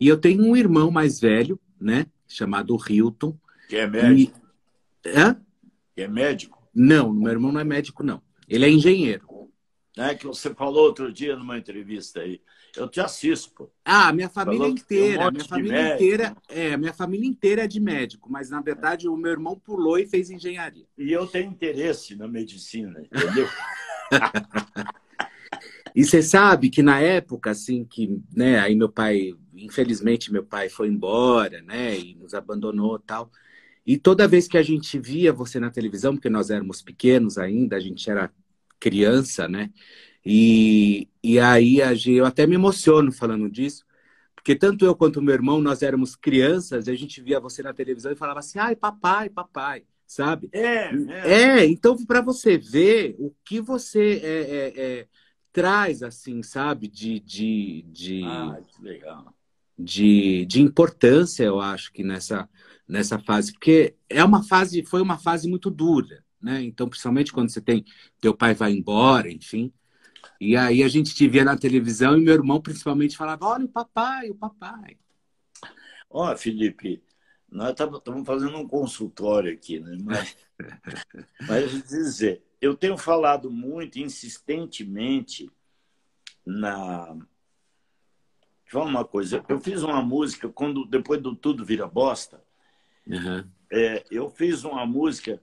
E 0.00 0.06
eu 0.06 0.16
tenho 0.16 0.44
um 0.44 0.56
irmão 0.56 0.90
mais 0.90 1.20
velho, 1.20 1.58
né? 1.80 2.06
Chamado 2.26 2.76
Hilton. 2.88 3.36
Que 3.68 3.76
é 3.76 3.86
médico. 3.86 4.40
E... 5.04 5.10
Hã? 5.10 5.40
Que 5.94 6.02
é 6.02 6.08
médico. 6.08 6.58
Não, 6.74 7.12
meu 7.12 7.32
irmão 7.32 7.50
não 7.50 7.60
é 7.60 7.64
médico, 7.64 8.02
não. 8.02 8.22
Ele 8.48 8.64
é 8.64 8.70
engenheiro. 8.70 9.26
É 9.96 10.14
que 10.14 10.26
você 10.26 10.54
falou 10.54 10.84
outro 10.84 11.12
dia 11.12 11.34
numa 11.34 11.58
entrevista 11.58 12.20
aí. 12.20 12.40
Eu 12.76 12.88
te 12.88 13.00
assisto, 13.00 13.50
pô. 13.52 13.70
Ah, 13.84 14.12
minha 14.12 14.28
família 14.28 14.60
falou 14.60 14.72
inteira. 14.72 15.26
Um 15.26 15.30
minha 15.32 15.44
família 15.44 15.94
inteira, 15.94 16.36
é, 16.48 16.76
minha 16.76 16.92
família 16.92 17.26
inteira 17.26 17.64
é 17.64 17.66
de 17.66 17.80
médico, 17.80 18.30
mas 18.30 18.48
na 18.50 18.60
verdade 18.60 19.08
o 19.08 19.16
meu 19.16 19.32
irmão 19.32 19.58
pulou 19.58 19.98
e 19.98 20.06
fez 20.06 20.30
engenharia. 20.30 20.86
E 20.96 21.10
eu 21.10 21.26
tenho 21.26 21.50
interesse 21.50 22.14
na 22.14 22.28
medicina, 22.28 23.00
entendeu? 23.00 23.48
e 25.96 26.04
você 26.04 26.22
sabe 26.22 26.70
que 26.70 26.82
na 26.82 27.00
época, 27.00 27.50
assim, 27.50 27.84
que, 27.84 28.20
né, 28.32 28.60
aí 28.60 28.76
meu 28.76 28.88
pai, 28.88 29.34
infelizmente 29.64 30.32
meu 30.32 30.44
pai 30.44 30.68
foi 30.68 30.88
embora, 30.88 31.62
né, 31.62 31.98
e 31.98 32.14
nos 32.14 32.34
abandonou 32.34 32.98
tal. 32.98 33.30
E 33.86 33.96
toda 33.96 34.28
vez 34.28 34.46
que 34.46 34.58
a 34.58 34.62
gente 34.62 34.98
via 34.98 35.32
você 35.32 35.58
na 35.58 35.70
televisão, 35.70 36.14
porque 36.14 36.28
nós 36.28 36.50
éramos 36.50 36.82
pequenos 36.82 37.38
ainda, 37.38 37.76
a 37.76 37.80
gente 37.80 38.10
era 38.10 38.30
criança, 38.78 39.48
né? 39.48 39.70
E, 40.24 41.08
e 41.22 41.38
aí 41.40 41.78
eu 42.06 42.26
até 42.26 42.46
me 42.46 42.54
emociono 42.54 43.10
falando 43.10 43.48
disso, 43.48 43.86
porque 44.34 44.54
tanto 44.54 44.84
eu 44.84 44.94
quanto 44.94 45.22
meu 45.22 45.34
irmão, 45.34 45.60
nós 45.60 45.82
éramos 45.82 46.14
crianças, 46.14 46.86
e 46.86 46.90
a 46.90 46.94
gente 46.94 47.22
via 47.22 47.40
você 47.40 47.62
na 47.62 47.72
televisão 47.72 48.12
e 48.12 48.16
falava 48.16 48.40
assim, 48.40 48.58
ai, 48.58 48.76
papai, 48.76 49.30
papai, 49.30 49.84
sabe? 50.06 50.50
É, 50.52 50.90
é. 50.90 51.60
é 51.60 51.66
então 51.66 51.96
para 52.04 52.20
você 52.20 52.58
ver 52.58 53.16
o 53.18 53.34
que 53.44 53.60
você 53.60 54.20
é, 54.22 54.40
é, 54.40 54.72
é, 54.76 55.08
traz, 55.50 56.02
assim, 56.02 56.42
sabe? 56.42 56.88
De, 56.88 57.20
de, 57.20 57.82
de, 57.88 58.22
ah, 58.24 58.60
que 58.66 58.82
legal. 58.82 59.34
De, 59.78 60.44
de 60.46 60.60
importância, 60.60 61.44
eu 61.44 61.60
acho 61.60 61.92
que 61.92 62.02
nessa 62.02 62.48
nessa 62.88 63.18
fase, 63.18 63.52
porque 63.52 63.94
é 64.08 64.24
uma 64.24 64.42
fase, 64.42 64.82
foi 64.82 65.02
uma 65.02 65.18
fase 65.18 65.46
muito 65.46 65.70
dura, 65.70 66.24
né? 66.40 66.62
Então, 66.62 66.88
principalmente 66.88 67.32
quando 67.32 67.50
você 67.50 67.60
tem 67.60 67.84
teu 68.18 68.34
pai 68.34 68.54
vai 68.54 68.72
embora, 68.72 69.30
enfim. 69.30 69.70
E 70.40 70.56
aí 70.56 70.82
a 70.82 70.88
gente 70.88 71.14
te 71.14 71.28
via 71.28 71.44
na 71.44 71.56
televisão 71.56 72.16
e 72.16 72.20
meu 72.22 72.34
irmão 72.34 72.60
principalmente 72.62 73.16
falava: 73.16 73.44
"Olha 73.44 73.66
o 73.66 73.68
papai, 73.68 74.30
o 74.30 74.34
papai". 74.34 74.96
Ó, 76.08 76.32
oh, 76.32 76.36
Felipe, 76.36 77.02
nós 77.50 77.70
estamos 77.70 78.26
fazendo 78.26 78.56
um 78.56 78.66
consultório 78.66 79.52
aqui, 79.52 79.78
né? 79.78 79.98
Mas, 80.02 80.36
mas 81.46 81.82
dizer, 81.86 82.42
eu 82.60 82.74
tenho 82.74 82.96
falado 82.96 83.50
muito 83.50 83.98
insistentemente 83.98 85.50
na 86.46 87.14
Fala 88.68 88.84
uma 88.84 89.04
coisa, 89.04 89.42
eu 89.48 89.58
fiz 89.58 89.82
uma 89.82 90.02
música 90.02 90.48
quando 90.48 90.84
depois 90.84 91.22
do 91.22 91.34
tudo 91.34 91.64
vira 91.64 91.86
bosta. 91.86 92.44
Uhum. 93.06 93.48
É, 93.72 94.04
eu 94.10 94.28
fiz 94.28 94.62
uma 94.62 94.84
música 94.84 95.42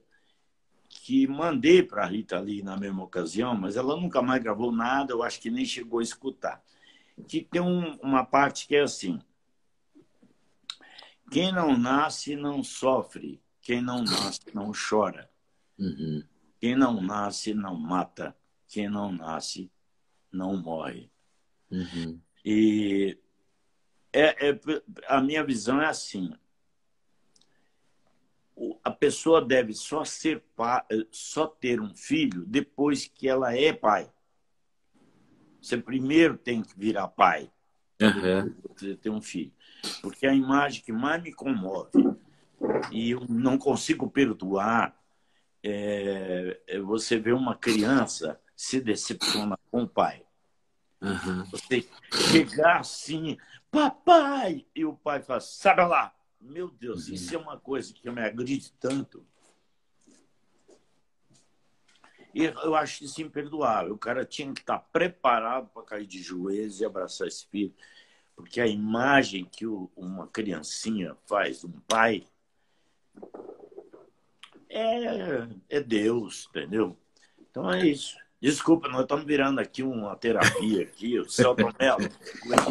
que 0.87 1.27
mandei 1.27 1.81
para 1.81 2.03
a 2.03 2.07
Rita 2.07 2.39
Lee 2.39 2.61
na 2.61 2.77
mesma 2.77 3.03
ocasião, 3.03 3.55
mas 3.55 3.75
ela 3.75 3.99
nunca 3.99 4.21
mais 4.21 4.41
gravou 4.41 4.71
nada, 4.71 5.11
eu 5.11 5.23
acho 5.23 5.41
que 5.41 5.49
nem 5.49 5.65
chegou 5.65 5.99
a 5.99 6.03
escutar. 6.03 6.63
Que 7.27 7.41
tem 7.41 7.61
um, 7.61 7.95
uma 7.95 8.23
parte 8.23 8.67
que 8.67 8.75
é 8.75 8.81
assim: 8.81 9.19
quem 11.31 11.51
não 11.51 11.75
nasce 11.75 12.35
não 12.35 12.63
sofre, 12.63 13.41
quem 13.59 13.81
não 13.81 14.03
nasce 14.03 14.41
não 14.53 14.71
chora, 14.71 15.29
uhum. 15.79 16.23
quem 16.59 16.75
não 16.75 17.01
nasce 17.01 17.55
não 17.55 17.75
mata, 17.75 18.35
quem 18.67 18.87
não 18.87 19.11
nasce 19.11 19.71
não 20.31 20.55
morre. 20.57 21.09
Uhum. 21.71 22.19
E 22.45 23.17
é, 24.13 24.49
é, 24.49 24.59
a 25.07 25.19
minha 25.19 25.43
visão 25.43 25.81
é 25.81 25.87
assim: 25.87 26.31
a 28.83 28.91
pessoa 28.91 29.43
deve 29.43 29.73
só 29.73 30.05
ser 30.05 30.43
pai, 30.55 30.83
só 31.11 31.47
ter 31.47 31.81
um 31.81 31.95
filho 31.95 32.45
depois 32.45 33.07
que 33.07 33.27
ela 33.27 33.57
é 33.57 33.73
pai. 33.73 34.11
Você 35.59 35.75
primeiro 35.75 36.37
tem 36.37 36.61
que 36.61 36.77
virar 36.77 37.07
pai. 37.07 37.51
Uhum. 37.99 38.55
Você 38.75 38.95
ter 38.95 39.09
um 39.09 39.21
filho. 39.21 39.51
Porque 40.01 40.27
a 40.27 40.33
imagem 40.33 40.83
que 40.83 40.91
mais 40.91 41.23
me 41.23 41.33
comove 41.33 41.89
e 42.91 43.09
eu 43.09 43.21
não 43.27 43.57
consigo 43.57 44.07
perdoar 44.07 44.95
é, 45.63 46.61
é 46.67 46.79
você 46.79 47.17
ver 47.17 47.33
uma 47.33 47.55
criança 47.55 48.39
se 48.55 48.79
decepcionar 48.79 49.59
com 49.71 49.83
o 49.83 49.89
pai. 49.89 50.24
Uhum. 51.01 51.43
Você 51.45 51.87
chegar 52.31 52.79
assim, 52.79 53.37
papai, 53.69 54.65
e 54.75 54.85
o 54.85 54.93
pai 54.93 55.21
fala, 55.21 55.39
sabe 55.39 55.83
lá, 55.85 56.15
meu 56.39 56.69
Deus, 56.69 57.07
uhum. 57.07 57.15
isso 57.15 57.35
é 57.35 57.37
uma 57.37 57.59
coisa 57.59 57.93
que 57.93 58.09
me 58.09 58.21
agride 58.21 58.71
tanto. 58.79 59.25
E 62.33 62.43
eu 62.43 62.75
acho 62.75 63.05
isso 63.05 63.21
imperdoável. 63.21 63.93
O 63.93 63.97
cara 63.97 64.25
tinha 64.25 64.53
que 64.53 64.59
estar 64.59 64.79
preparado 64.79 65.69
para 65.69 65.83
cair 65.83 66.05
de 66.05 66.21
joelhos 66.21 66.81
e 66.81 66.85
abraçar 66.85 67.27
esse 67.27 67.47
filho. 67.47 67.73
Porque 68.35 68.59
a 68.59 68.67
imagem 68.67 69.45
que 69.45 69.65
uma 69.65 70.27
criancinha 70.27 71.15
faz 71.25 71.61
de 71.61 71.67
um 71.67 71.79
pai 71.87 72.27
é, 74.69 75.47
é 75.69 75.79
Deus, 75.79 76.49
entendeu? 76.49 76.97
Então 77.39 77.71
é 77.71 77.87
isso. 77.87 78.17
Desculpa, 78.45 78.87
nós 78.87 79.01
estamos 79.01 79.25
virando 79.25 79.59
aqui 79.59 79.81
uma 79.81 80.15
terapia 80.15 80.83
aqui, 80.83 81.17
o 81.17 81.27
Celton 81.27 81.71
Mello. 81.79 82.07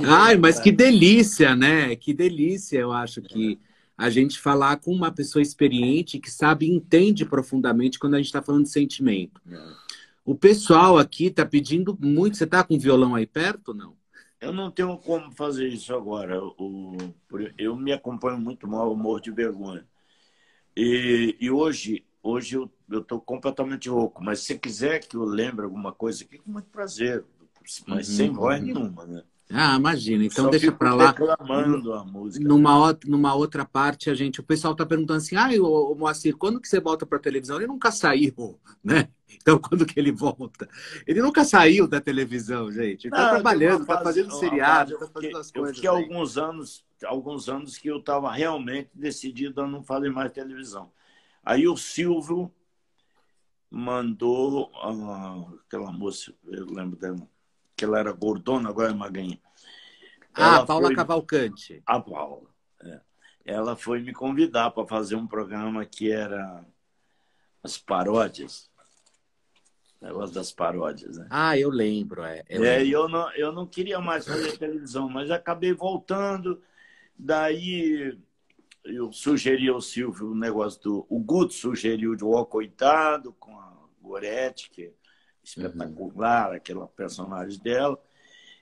Ai, 0.07 0.37
mas 0.37 0.61
que 0.61 0.71
delícia, 0.71 1.57
né? 1.57 1.97
Que 1.97 2.15
delícia, 2.15 2.79
eu 2.79 2.93
acho 2.93 3.21
que 3.21 3.59
a 3.99 4.09
gente 4.09 4.39
falar 4.39 4.77
com 4.77 4.93
uma 4.93 5.11
pessoa 5.11 5.43
experiente 5.43 6.21
que 6.21 6.31
sabe 6.31 6.67
e 6.67 6.71
entende 6.71 7.25
profundamente 7.25 7.99
quando 7.99 8.15
a 8.15 8.19
gente 8.19 8.27
está 8.27 8.41
falando 8.41 8.63
de 8.63 8.71
sentimento. 8.71 9.43
O 10.25 10.37
pessoal 10.37 10.97
aqui 10.97 11.27
está 11.27 11.45
pedindo 11.45 11.99
muito. 12.01 12.37
Você 12.37 12.45
está 12.45 12.63
com 12.63 12.77
o 12.77 12.79
violão 12.79 13.17
aí 13.17 13.27
perto 13.27 13.71
ou 13.71 13.75
não? 13.75 13.97
Eu 14.41 14.53
não 14.53 14.71
tenho 14.71 14.97
como 14.97 15.33
fazer 15.33 15.67
isso 15.67 15.93
agora. 15.93 16.41
Eu 17.59 17.75
me 17.75 17.93
acompanho 17.93 18.39
muito 18.39 18.69
mal, 18.69 18.91
eu 18.91 18.97
morro 18.97 19.19
de 19.19 19.33
vergonha. 19.33 19.85
E, 20.77 21.37
e 21.41 21.51
hoje, 21.51 22.05
hoje 22.25 22.57
eu 22.57 22.71
estou 22.91 23.21
completamente 23.21 23.89
rouco. 23.89 24.25
Mas 24.25 24.41
se 24.41 24.59
quiser 24.59 25.01
que 25.01 25.17
eu 25.17 25.25
lembre 25.25 25.65
alguma 25.65 25.93
coisa 25.93 26.25
aqui, 26.25 26.39
com 26.39 26.51
muito 26.51 26.71
prazer. 26.71 27.23
Mas 27.87 28.09
uhum, 28.09 28.15
sem 28.17 28.31
voz 28.31 28.63
nenhuma, 28.63 29.07
né? 29.07 29.23
Ah, 29.51 29.77
imagina. 29.77 30.25
Então 30.25 30.47
Só 30.47 30.51
deixa 30.51 30.73
para 30.73 30.95
lá. 30.95 31.15
a 31.15 32.05
música. 32.05 32.47
Numa, 32.47 32.99
numa 33.07 33.35
outra 33.35 33.65
parte, 33.65 34.09
a 34.11 34.15
gente. 34.15 34.41
O 34.41 34.43
pessoal 34.43 34.73
está 34.73 34.85
perguntando 34.87 35.19
assim: 35.19 35.37
ah, 35.37 35.49
o, 35.63 35.95
Moacir, 35.95 36.37
quando 36.37 36.61
que 36.61 36.69
você 36.69 36.81
volta 36.81 37.07
para 37.07 37.19
a 37.19 37.21
televisão? 37.21 37.57
Ele 37.57 37.67
nunca 37.67 37.91
saiu, 37.91 38.59
né? 38.83 39.09
Então, 39.31 39.59
quando 39.59 39.85
que 39.85 39.99
ele 39.99 40.13
volta? 40.13 40.69
Ele 41.07 41.21
nunca 41.21 41.45
saiu 41.45 41.87
da 41.87 42.01
televisão, 42.01 42.71
gente. 42.71 43.07
Ele 43.07 43.15
está 43.15 43.31
trabalhando, 43.31 43.83
está 43.83 44.01
fazendo 44.01 44.33
seriado, 44.33 44.95
está 44.95 45.07
fazendo 45.09 45.39
as 45.39 45.51
coisas. 45.51 45.71
Eu 45.71 45.75
fiquei 45.75 45.91
alguns 45.91 46.39
anos, 46.39 46.85
alguns 47.05 47.49
anos 47.49 47.77
que 47.77 47.89
eu 47.89 47.99
estava 47.99 48.33
realmente 48.33 48.91
decidido 48.95 49.61
a 49.61 49.67
não 49.67 49.83
fazer 49.83 50.11
mais 50.11 50.33
televisão. 50.33 50.91
Aí 51.45 51.69
o 51.69 51.77
Silvio 51.77 52.51
mandou 53.71 54.71
ah, 54.77 55.53
aquela 55.67 55.93
moça, 55.93 56.33
eu 56.47 56.67
lembro 56.67 56.97
dela, 56.97 57.29
que 57.77 57.85
ela 57.85 57.99
era 57.99 58.13
gordona, 58.13 58.69
agora 58.69 58.91
é 58.91 58.95
magrinha. 58.95 59.39
Ah, 60.33 60.57
ela 60.57 60.67
Paula 60.67 60.87
foi... 60.87 60.97
Cavalcante. 60.97 61.83
A 61.85 62.01
Paula. 62.01 62.49
É. 62.83 63.01
Ela 63.45 63.77
foi 63.77 64.01
me 64.01 64.13
convidar 64.13 64.71
para 64.71 64.87
fazer 64.87 65.17
um 65.17 65.27
programa 65.27 65.85
que 65.85 66.11
era 66.11 66.65
as 67.63 67.77
paródias. 67.77 68.71
Negócio 70.01 70.35
das 70.35 70.53
paródias, 70.53 71.17
né? 71.17 71.27
Ah, 71.31 71.59
eu 71.59 71.71
lembro, 71.71 72.23
é. 72.23 72.45
Eu 72.49 72.65
é, 72.65 72.87
eu 72.87 73.09
não, 73.09 73.33
eu 73.33 73.53
não 73.53 73.67
queria 73.67 74.01
mais 74.01 74.27
fazer 74.27 74.59
televisão, 74.59 75.09
mas 75.09 75.31
acabei 75.31 75.73
voltando. 75.73 76.63
Daí 77.19 78.19
eu 78.85 79.13
sugeri 79.13 79.69
ao 79.69 79.81
Silvio 79.81 80.31
o 80.31 80.35
negócio 80.35 80.83
do. 80.83 81.07
O 81.09 81.19
Guto 81.19 81.55
sugeriu 81.55 82.15
de 82.15 82.25
O 82.25 82.45
Coitado 82.45 83.33
com 83.33 83.59
a 83.59 83.73
Goretti, 84.01 84.71
que 84.71 84.93
espetacular, 85.43 86.51
uhum. 86.51 86.57
aquela 86.57 86.87
personagem 86.87 87.59
dela. 87.61 87.99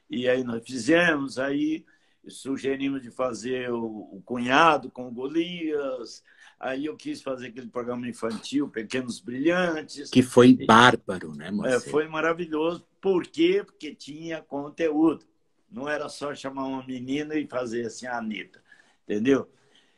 E 0.09 0.29
aí 0.29 0.45
nós 0.45 0.63
fizemos, 0.65 1.39
aí 1.39 1.85
sugerimos 2.29 3.03
de 3.03 3.11
fazer 3.11 3.71
o, 3.71 3.85
o, 4.13 4.23
Cunhado 4.25 4.91
com 4.91 5.09
o 5.09 5.13
Golias. 5.13 6.23
Aí 6.59 6.87
eu 6.87 6.97
quis 6.97 7.21
fazer 7.21 7.49
aquele 7.49 7.69
programa 7.69 8.09
infantil, 8.09 8.69
Pequenos 8.69 9.21
Brilhantes. 9.21 10.11
Que 10.11 10.23
foi 10.23 10.55
bárbaro, 10.65 11.35
né, 11.35 11.51
É, 11.65 11.81
foi 11.81 12.07
maravilhoso. 12.07 12.87
Por 13.01 13.27
quê? 13.27 13.63
Porque 13.65 13.95
tinha 13.95 14.41
conteúdo. 14.41 15.25
Não 15.69 15.89
era 15.89 16.09
só 16.09 16.35
chamar 16.35 16.67
uma 16.67 16.87
menina 16.87 17.35
e 17.35 17.47
fazer 17.47 17.87
assim 17.87 18.07
a 18.07 18.19
Anitta. 18.19 18.63
Entendeu? 19.05 19.49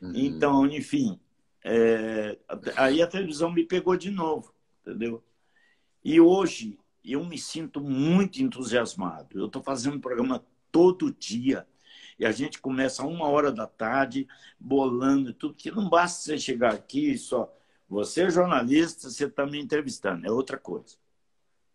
Uhum. 0.05 0.13
Então, 0.15 0.67
enfim. 0.67 1.19
É... 1.65 2.39
Aí 2.77 3.01
a 3.03 3.07
televisão 3.07 3.51
me 3.51 3.65
pegou 3.65 3.97
de 3.97 4.11
novo. 4.11 4.53
Entendeu? 4.83 5.25
E 6.05 6.21
hoje 6.21 6.79
eu 7.05 7.25
me 7.25 7.39
sinto 7.39 7.81
muito 7.81 8.43
entusiasmado. 8.43 9.39
Eu 9.39 9.47
estou 9.47 9.63
fazendo 9.63 9.97
um 9.97 10.01
programa 10.01 10.45
todo 10.71 11.13
dia. 11.13 11.67
E 12.19 12.25
a 12.25 12.31
gente 12.31 12.61
começa 12.61 13.05
uma 13.05 13.27
hora 13.27 13.51
da 13.51 13.67
tarde 13.67 14.29
bolando 14.59 15.33
tudo, 15.33 15.55
que 15.55 15.71
não 15.71 15.89
basta 15.89 16.23
você 16.23 16.39
chegar 16.39 16.73
aqui 16.73 17.13
e 17.13 17.19
só. 17.19 17.53
Você 17.89 18.23
é 18.23 18.31
jornalista, 18.31 19.11
você 19.11 19.25
está 19.25 19.47
me 19.47 19.61
entrevistando, 19.61 20.27
é 20.27 20.31
outra 20.31 20.57
coisa. 20.57 20.97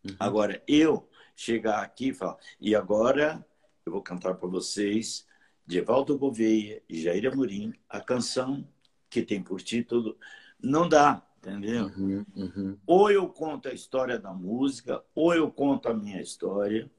Uhum. 0.03 0.15
Agora, 0.19 0.63
eu 0.67 1.07
chegar 1.35 1.81
aqui 1.83 2.09
e 2.09 2.13
falar, 2.13 2.37
e 2.59 2.75
agora 2.75 3.45
eu 3.85 3.91
vou 3.91 4.01
cantar 4.01 4.35
para 4.35 4.47
vocês, 4.47 5.25
de 5.69 5.77
Evaldo 5.77 6.17
Gouveia 6.17 6.81
e 6.89 6.99
Jair 6.99 7.31
Amorim, 7.31 7.75
a 7.87 8.01
canção 8.01 8.67
que 9.07 9.21
tem 9.21 9.39
por 9.43 9.61
título 9.61 10.17
Não 10.59 10.89
Dá 10.89 11.23
entendeu? 11.37 11.85
Uhum, 11.95 12.25
uhum. 12.35 12.77
Ou 12.87 13.11
eu 13.11 13.29
conto 13.29 13.69
a 13.69 13.73
história 13.73 14.17
da 14.17 14.33
música, 14.33 15.03
ou 15.13 15.31
eu 15.31 15.51
conto 15.51 15.87
a 15.87 15.93
minha 15.93 16.19
história, 16.19 16.89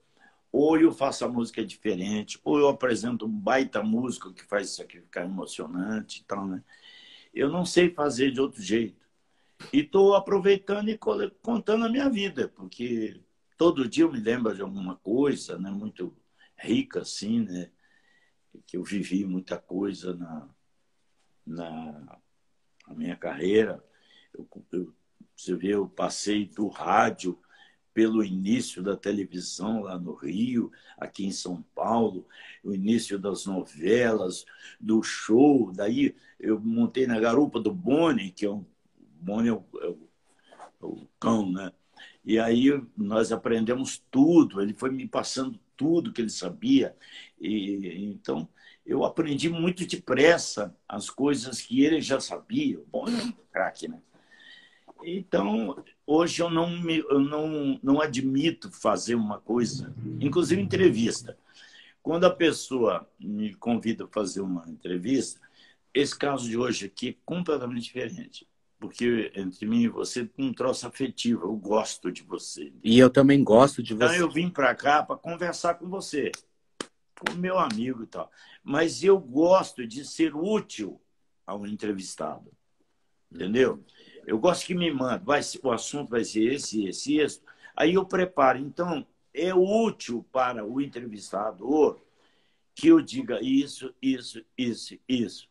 ou 0.53 0.79
eu 0.79 0.93
faço 0.93 1.25
a 1.25 1.29
música 1.29 1.65
diferente, 1.65 2.41
ou 2.45 2.61
eu 2.61 2.69
apresento 2.69 3.27
um 3.27 3.29
baita 3.29 3.83
músico 3.83 4.33
que 4.33 4.45
faz 4.45 4.71
isso 4.71 4.83
aqui 4.83 5.01
ficar 5.01 5.25
emocionante 5.25 6.21
e 6.21 6.25
tal, 6.25 6.47
né? 6.47 6.63
Eu 7.35 7.51
não 7.51 7.67
sei 7.67 7.91
fazer 7.91 8.31
de 8.31 8.41
outro 8.41 8.63
jeito. 8.63 9.05
E 9.73 9.81
estou 9.81 10.15
aproveitando 10.15 10.89
e 10.91 10.99
contando 11.43 11.85
a 11.85 11.89
minha 11.89 12.09
vida, 12.09 12.49
porque 12.49 13.21
todo 13.59 13.89
dia 13.89 14.05
eu 14.05 14.13
me 14.13 14.21
lembro 14.21 14.55
de 14.55 14.63
alguma 14.63 14.95
coisa, 14.97 15.59
né? 15.59 15.71
Muito 15.71 16.17
rica, 16.57 17.01
assim, 17.01 17.41
né? 17.41 17.69
Que 18.67 18.77
eu 18.77 18.83
vivi 18.83 19.25
muita 19.25 19.59
coisa 19.59 20.15
na, 20.15 20.49
na, 21.47 22.19
na 22.87 22.95
minha 22.95 23.17
carreira 23.17 23.83
eu, 24.35 24.49
eu, 24.73 24.95
você 25.37 25.55
vê, 25.55 25.75
eu 25.75 25.89
passei 25.89 26.47
do 26.47 26.69
rádio 26.69 27.39
pelo 27.93 28.25
início 28.25 28.83
da 28.83 28.97
televisão 28.97 29.83
lá 29.83 29.99
no 29.99 30.15
Rio, 30.15 30.71
aqui 30.97 31.27
em 31.27 31.33
São 31.33 31.63
Paulo, 31.75 32.27
o 32.63 32.73
início 32.73 33.19
das 33.19 33.47
novelas, 33.47 34.45
do 34.79 35.03
show. 35.03 35.73
Daí 35.73 36.15
eu 36.39 36.61
montei 36.61 37.07
na 37.07 37.19
garupa 37.19 37.59
do 37.59 37.73
Boni, 37.73 38.31
que 38.31 38.47
é 38.47 38.51
um. 38.51 38.65
Boni 39.21 39.49
é 39.49 39.53
o, 39.53 39.65
é 39.83 39.89
o, 39.89 40.09
é 40.83 40.87
o 40.87 41.09
cão, 41.19 41.51
né? 41.51 41.73
E 42.25 42.39
aí 42.39 42.71
nós 42.97 43.33
aprendemos 43.33 44.03
tudo, 44.11 44.63
ele 44.63 44.73
foi 44.73 44.91
me 44.91 45.07
passando 45.07 45.59
tudo 45.81 46.13
que 46.13 46.21
ele 46.21 46.29
sabia. 46.29 46.95
E 47.41 48.05
então 48.13 48.47
eu 48.85 49.03
aprendi 49.03 49.49
muito 49.49 49.87
depressa 49.87 50.77
as 50.87 51.09
coisas 51.09 51.63
que 51.63 51.83
ele 51.83 52.03
já 52.03 52.21
sabia. 52.21 52.79
Bom, 52.93 53.09
é 53.09 53.13
um 53.13 53.33
craque, 53.51 53.89
né? 53.89 53.99
Então, 55.03 55.83
hoje 56.07 56.43
eu 56.43 56.51
não, 56.51 56.69
me, 56.69 56.99
eu 56.99 57.19
não, 57.19 57.81
não 57.83 58.03
admito 58.03 58.71
fazer 58.71 59.15
uma 59.15 59.41
coisa, 59.41 59.95
inclusive 60.21 60.61
entrevista. 60.61 61.39
Quando 62.03 62.25
a 62.25 62.31
pessoa 62.31 63.09
me 63.19 63.55
convida 63.55 64.07
para 64.07 64.21
fazer 64.21 64.43
uma 64.43 64.69
entrevista, 64.69 65.41
esse 65.95 66.19
caso 66.19 66.47
de 66.47 66.59
hoje 66.59 66.85
aqui 66.85 67.09
é 67.09 67.15
completamente 67.25 67.85
diferente. 67.85 68.47
Porque 68.81 69.31
entre 69.37 69.67
mim 69.67 69.83
e 69.83 69.89
você 69.89 70.25
tem 70.25 70.49
um 70.49 70.55
troço 70.55 70.87
afetivo. 70.87 71.45
Eu 71.45 71.55
gosto 71.55 72.11
de 72.11 72.23
você. 72.23 72.73
E 72.83 72.99
eu 72.99 73.11
também 73.11 73.45
gosto 73.45 73.83
de 73.83 73.93
então, 73.93 74.09
você. 74.09 74.17
Então 74.17 74.27
eu 74.27 74.33
vim 74.33 74.49
para 74.49 74.75
cá 74.75 75.03
para 75.03 75.17
conversar 75.17 75.75
com 75.75 75.87
você, 75.87 76.33
com 77.19 77.35
meu 77.35 77.59
amigo 77.59 78.03
e 78.03 78.07
tal. 78.07 78.31
Mas 78.65 79.05
eu 79.05 79.21
gosto 79.21 79.87
de 79.87 80.03
ser 80.05 80.35
útil 80.35 80.99
ao 81.47 81.67
entrevistado. 81.67 82.51
Entendeu? 83.31 83.85
Eu 84.27 84.39
gosto 84.39 84.67
que 84.67 84.75
me 84.75 84.91
manda, 84.91 85.19
vai, 85.19 85.41
o 85.63 85.71
assunto 85.71 86.11
vai 86.11 86.25
ser 86.25 86.55
esse, 86.55 86.87
esse, 86.87 87.19
esse. 87.19 87.43
Aí 87.77 87.95
eu 87.95 88.05
preparo. 88.05 88.59
Então, 88.59 89.07
é 89.35 89.55
útil 89.55 90.27
para 90.33 90.65
o 90.65 90.81
entrevistador 90.81 92.01
que 92.75 92.89
eu 92.89 93.01
diga 93.01 93.41
isso, 93.43 93.95
isso, 94.01 94.43
isso, 94.57 94.99
isso. 95.07 95.50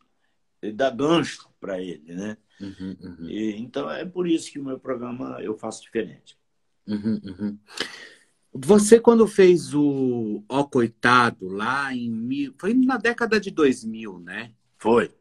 Ele 0.61 0.73
dá 0.73 0.89
gancho 0.89 1.49
para 1.59 1.81
ele, 1.81 2.13
né? 2.13 2.37
Uhum, 2.59 2.97
uhum. 3.01 3.29
E, 3.29 3.55
então, 3.57 3.89
é 3.89 4.05
por 4.05 4.27
isso 4.27 4.51
que 4.51 4.59
o 4.59 4.63
meu 4.63 4.79
programa 4.79 5.41
eu 5.41 5.57
faço 5.57 5.81
diferente. 5.81 6.37
Uhum, 6.87 7.21
uhum. 7.23 7.57
Você, 8.51 8.99
quando 8.99 9.27
fez 9.27 9.73
o 9.73 10.43
Ó 10.49 10.63
Coitado, 10.63 11.47
lá 11.47 11.93
em... 11.93 12.09
Mil... 12.09 12.53
Foi 12.57 12.73
na 12.73 12.97
década 12.97 13.39
de 13.39 13.51
2000, 13.51 14.19
né? 14.19 14.51
Foi. 14.77 15.13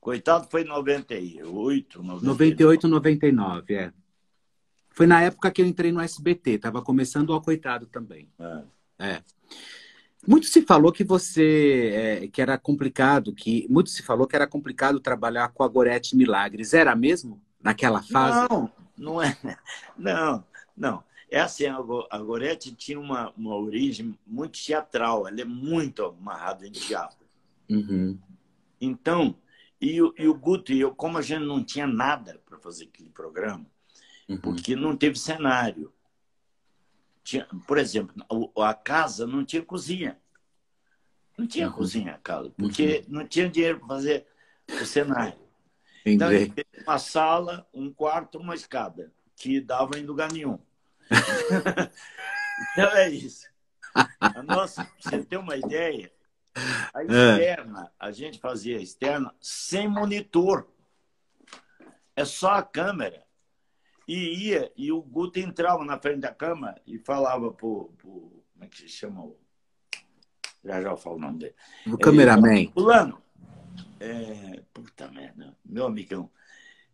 Coitado 0.00 0.48
foi 0.50 0.62
em 0.62 0.66
98, 0.66 2.02
99. 2.02 2.26
98, 2.26 2.88
99, 2.88 3.74
é. 3.74 3.92
Foi 4.90 5.06
na 5.06 5.22
época 5.22 5.50
que 5.50 5.60
eu 5.60 5.66
entrei 5.66 5.92
no 5.92 6.00
SBT, 6.00 6.52
estava 6.52 6.80
começando 6.80 7.30
o 7.30 7.40
Coitado 7.40 7.86
também. 7.86 8.28
É. 8.98 9.10
é. 9.10 9.22
Muito 10.26 10.46
se 10.46 10.62
falou 10.62 10.92
que 10.92 11.04
você 11.04 11.90
é, 11.94 12.28
que 12.28 12.42
era 12.42 12.58
complicado, 12.58 13.32
que 13.32 13.66
muito 13.70 13.90
se 13.90 14.02
falou 14.02 14.26
que 14.26 14.36
era 14.36 14.46
complicado 14.46 15.00
trabalhar 15.00 15.48
com 15.50 15.62
a 15.62 15.68
Gorete 15.68 16.16
Milagres. 16.16 16.74
Era 16.74 16.94
mesmo 16.94 17.40
naquela 17.62 18.02
fase? 18.02 18.48
Não, 18.50 18.72
não 18.96 19.22
é. 19.22 19.36
Não, 19.96 20.44
Não, 20.76 21.04
é 21.30 21.40
assim, 21.40 21.66
a 21.66 22.18
Gorete 22.18 22.74
tinha 22.74 22.98
uma, 22.98 23.32
uma 23.36 23.54
origem 23.54 24.18
muito 24.26 24.58
teatral, 24.58 25.28
ela 25.28 25.40
é 25.40 25.44
muito 25.44 26.04
amarrada 26.04 26.66
em 26.66 26.72
teatro. 26.72 27.18
Uhum. 27.68 28.18
Então, 28.80 29.36
e, 29.80 30.00
o, 30.00 30.14
e 30.18 30.26
o 30.26 30.34
Guto 30.34 30.72
e 30.72 30.80
eu, 30.80 30.94
como 30.94 31.18
a 31.18 31.22
gente 31.22 31.44
não 31.44 31.62
tinha 31.62 31.86
nada 31.86 32.40
para 32.46 32.58
fazer 32.58 32.84
aquele 32.84 33.10
programa, 33.10 33.66
uhum. 34.28 34.38
porque 34.38 34.74
não 34.74 34.96
teve 34.96 35.18
cenário. 35.18 35.92
Tinha, 37.28 37.46
por 37.66 37.76
exemplo, 37.76 38.24
a, 38.56 38.72
casa 38.72 39.26
não 39.26 39.44
tinha 39.44 39.62
cozinha. 39.62 40.18
Não 41.36 41.46
tinha 41.46 41.66
uhum. 41.68 41.74
cozinha 41.74 42.14
a 42.14 42.18
casa, 42.18 42.50
porque 42.56 43.04
uhum. 43.06 43.16
não 43.16 43.28
tinha 43.28 43.50
dinheiro 43.50 43.80
para 43.80 43.88
fazer 43.88 44.26
o 44.66 44.86
cenário. 44.86 45.38
Então, 46.06 46.30
uma 46.86 46.98
sala, 46.98 47.68
um 47.74 47.92
quarto, 47.92 48.38
uma 48.38 48.54
escada, 48.54 49.12
que 49.36 49.60
dava 49.60 49.98
em 49.98 50.06
lugar 50.06 50.32
nenhum. 50.32 50.58
então 52.72 52.88
é 52.96 53.10
isso. 53.10 53.46
A 54.18 54.42
nossa, 54.42 54.86
pra 54.86 54.94
você 54.98 55.22
ter 55.22 55.36
uma 55.36 55.54
ideia, 55.54 56.10
a 56.94 57.02
é. 57.02 57.04
externa, 57.04 57.92
a 58.00 58.10
gente 58.10 58.38
fazia 58.38 58.78
a 58.78 58.82
externa 58.82 59.34
sem 59.38 59.86
monitor. 59.86 60.66
É 62.16 62.24
só 62.24 62.52
a 62.52 62.62
câmera. 62.62 63.27
E 64.08 64.48
ia, 64.48 64.72
e 64.74 64.90
o 64.90 65.02
Guto 65.02 65.38
entrava 65.38 65.84
na 65.84 66.00
frente 66.00 66.20
da 66.20 66.32
câmera 66.32 66.80
e 66.86 66.98
falava 66.98 67.52
pro, 67.52 67.92
pro 67.98 68.42
como 68.54 68.64
é 68.64 68.66
que 68.66 68.78
se 68.78 68.88
chama? 68.88 69.30
Já 70.64 70.80
já 70.80 70.88
eu 70.88 70.96
falo 70.96 71.16
o 71.16 71.20
nome 71.20 71.38
dele. 71.40 71.54
O 71.86 71.98
cameraman. 71.98 72.72
Fulano, 72.72 73.22
é, 74.00 74.62
puta 74.72 75.08
merda, 75.08 75.54
meu 75.62 75.84
amigão. 75.84 76.30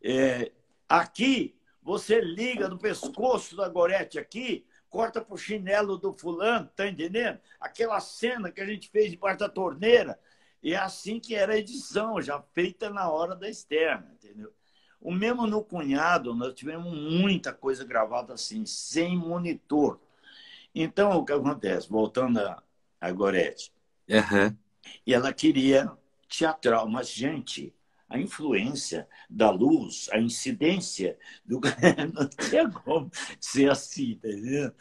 É, 0.03 0.51
aqui, 0.89 1.57
você 1.81 2.21
liga 2.21 2.69
no 2.69 2.79
pescoço 2.79 3.57
da 3.57 3.69
Gorete 3.69 4.19
aqui, 4.19 4.67
corta 4.91 5.21
pro 5.21 5.39
chinelo 5.39 5.97
do 5.97 6.13
fulano, 6.13 6.69
tá 6.75 6.89
entendendo? 6.89 7.39
Aquela 7.61 8.01
cena 8.01 8.51
que 8.51 8.61
a 8.61 8.67
gente 8.67 8.91
fez 8.91 9.13
debaixo 9.13 9.39
da 9.39 9.49
torneira. 9.49 10.19
E 10.61 10.73
é 10.73 10.79
assim 10.79 11.21
que 11.21 11.35
era 11.35 11.53
a 11.53 11.59
edição, 11.59 12.21
já 12.21 12.43
feita 12.53 12.91
na 12.91 13.09
hora 13.09 13.37
da 13.37 13.49
externa, 13.49 14.11
entendeu? 14.15 14.53
O 15.05 15.13
mesmo 15.13 15.47
no 15.47 15.63
Cunhado, 15.63 16.35
nós 16.35 16.55
tivemos 16.55 16.91
muita 16.91 17.53
coisa 17.53 17.85
gravada 17.85 18.33
assim, 18.33 18.65
sem 18.65 19.19
monitor. 19.19 20.01
Então, 20.75 21.19
o 21.19 21.25
que 21.27 21.33
acontece? 21.33 21.91
Voltando 21.91 22.39
a, 22.39 22.63
a 22.99 23.13
Gorete. 23.13 23.71
Uhum. 24.09 24.57
E 25.07 25.13
ela 25.13 25.31
queria 25.31 25.93
teatral. 26.27 26.89
Mas, 26.89 27.11
gente, 27.11 27.75
a 28.09 28.19
influência 28.19 29.07
da 29.29 29.51
luz, 29.51 30.09
a 30.11 30.19
incidência 30.19 31.19
do. 31.45 31.61
não 32.15 32.27
tinha 32.27 32.71
como 32.71 33.11
ser 33.39 33.71
assim, 33.71 34.13
entendeu? 34.13 34.73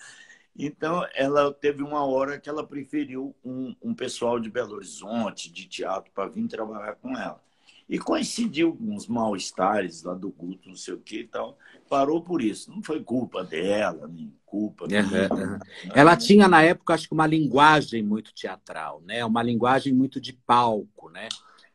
Então, 0.57 1.05
ela 1.15 1.53
teve 1.53 1.83
uma 1.83 2.05
hora 2.05 2.39
que 2.39 2.47
ela 2.47 2.65
preferiu 2.65 3.35
um, 3.43 3.75
um 3.81 3.93
pessoal 3.93 4.39
de 4.39 4.49
Belo 4.49 4.75
Horizonte, 4.75 5.51
de 5.51 5.67
teatro, 5.67 6.09
para 6.13 6.29
vir 6.29 6.47
trabalhar 6.47 6.95
com 6.95 7.17
ela. 7.17 7.43
E 7.87 7.99
coincidiu 7.99 8.75
com 8.75 8.95
uns 8.95 9.07
mal-estares 9.07 10.03
lá 10.03 10.13
do 10.13 10.31
culto, 10.31 10.69
não 10.69 10.75
sei 10.75 10.93
o 10.93 10.99
que 10.99 11.19
e 11.19 11.27
tal. 11.27 11.57
Parou 11.89 12.21
por 12.21 12.41
isso. 12.41 12.71
Não 12.71 12.81
foi 12.81 13.03
culpa 13.03 13.43
dela, 13.43 14.07
nem 14.07 14.33
culpa. 14.45 14.85
Uhum, 14.85 15.37
uhum. 15.37 15.59
Ela 15.93 16.15
tinha, 16.15 16.47
na 16.47 16.61
época, 16.63 16.93
acho 16.93 17.07
que 17.07 17.13
uma 17.13 17.27
linguagem 17.27 18.01
muito 18.01 18.33
teatral, 18.33 19.01
né? 19.05 19.23
Uma 19.25 19.43
linguagem 19.43 19.93
muito 19.93 20.19
de 20.19 20.33
palco, 20.33 21.09
né? 21.09 21.27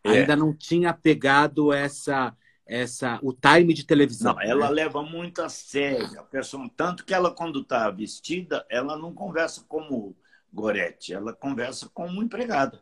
É. 0.02 0.10
Ainda 0.10 0.34
não 0.34 0.54
tinha 0.54 0.92
pegado 0.94 1.72
essa, 1.72 2.34
essa, 2.66 3.18
o 3.22 3.32
time 3.32 3.74
de 3.74 3.84
televisão. 3.84 4.34
Não, 4.34 4.42
ela 4.42 4.68
né? 4.68 4.72
leva 4.72 5.02
muito 5.02 5.42
a 5.42 5.48
sério 5.48 6.18
a 6.18 6.22
pessoa. 6.22 6.68
Tanto 6.76 7.04
que 7.04 7.14
ela, 7.14 7.30
quando 7.30 7.60
está 7.60 7.90
vestida, 7.90 8.64
ela 8.70 8.96
não 8.96 9.12
conversa 9.12 9.64
como 9.68 10.16
Gorete, 10.52 11.12
ela 11.12 11.32
conversa 11.32 11.88
como 11.92 12.22
empregada. 12.22 12.80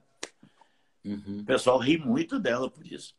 Uhum. 1.07 1.41
O 1.41 1.45
pessoal 1.45 1.79
ri 1.79 1.99
muito 1.99 2.41
dela 2.41 2.69
por 2.69 2.87
isso. 2.87 3.15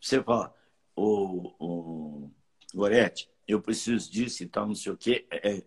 Você 0.00 0.22
fala, 0.22 0.54
o, 0.94 1.52
o 1.58 2.30
Gorete, 2.74 3.30
eu 3.46 3.60
preciso 3.60 4.10
disso 4.10 4.42
e 4.42 4.46
tal, 4.46 4.66
não 4.66 4.74
sei 4.74 4.92
o 4.92 4.96
quê. 4.96 5.26
É, 5.30 5.56
é 5.56 5.62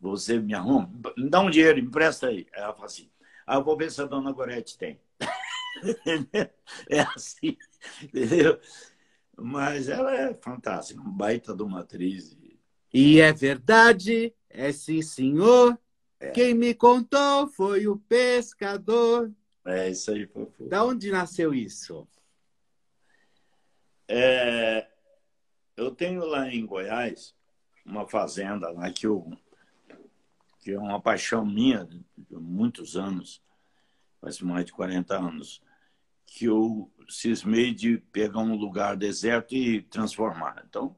você 0.00 0.38
me 0.40 0.52
arruma, 0.52 0.90
me 1.16 1.30
dá 1.30 1.40
um 1.40 1.48
dinheiro, 1.48 1.78
empresta 1.78 2.26
aí. 2.26 2.46
Ela 2.52 2.72
fala 2.72 2.86
assim, 2.86 3.08
ah, 3.46 3.56
eu 3.56 3.64
vou 3.64 3.76
ver 3.76 3.90
se 3.92 4.02
a 4.02 4.06
dona 4.06 4.32
Gorete 4.32 4.76
tem. 4.76 5.00
é 6.90 7.00
assim, 7.14 7.56
entendeu? 8.02 8.58
Mas 9.36 9.88
ela 9.88 10.14
é 10.14 10.34
fantástica, 10.34 11.00
um 11.00 11.10
baita 11.10 11.54
de 11.54 11.62
uma 11.62 11.80
atriz. 11.80 12.36
E 12.92 13.20
é 13.20 13.32
verdade, 13.32 14.34
é 14.50 14.72
sim, 14.72 15.00
senhor. 15.00 15.78
É. 16.20 16.30
Quem 16.30 16.54
me 16.54 16.74
contou 16.74 17.46
foi 17.48 17.86
o 17.86 17.96
pescador. 17.96 19.32
É, 19.64 19.90
isso 19.90 20.10
aí, 20.10 20.26
Fofo. 20.26 20.68
Da 20.68 20.84
onde 20.84 21.10
nasceu 21.10 21.54
isso? 21.54 22.06
É, 24.08 24.88
eu 25.76 25.90
tenho 25.90 26.24
lá 26.24 26.48
em 26.48 26.66
Goiás 26.66 27.34
uma 27.84 28.06
fazenda 28.06 28.70
lá 28.70 28.90
que, 28.90 29.06
eu, 29.06 29.32
que 30.60 30.72
é 30.72 30.78
uma 30.78 31.00
paixão 31.00 31.44
minha 31.44 31.84
de 31.84 32.36
muitos 32.36 32.96
anos 32.96 33.42
faz 34.22 34.40
mais 34.40 34.64
de 34.64 34.72
40 34.72 35.18
anos, 35.18 35.60
que 36.24 36.44
eu 36.44 36.88
cismei 37.08 37.74
de 37.74 37.98
pegar 38.12 38.38
um 38.38 38.54
lugar 38.54 38.96
deserto 38.96 39.52
e 39.54 39.82
transformar. 39.82 40.64
Então, 40.68 40.96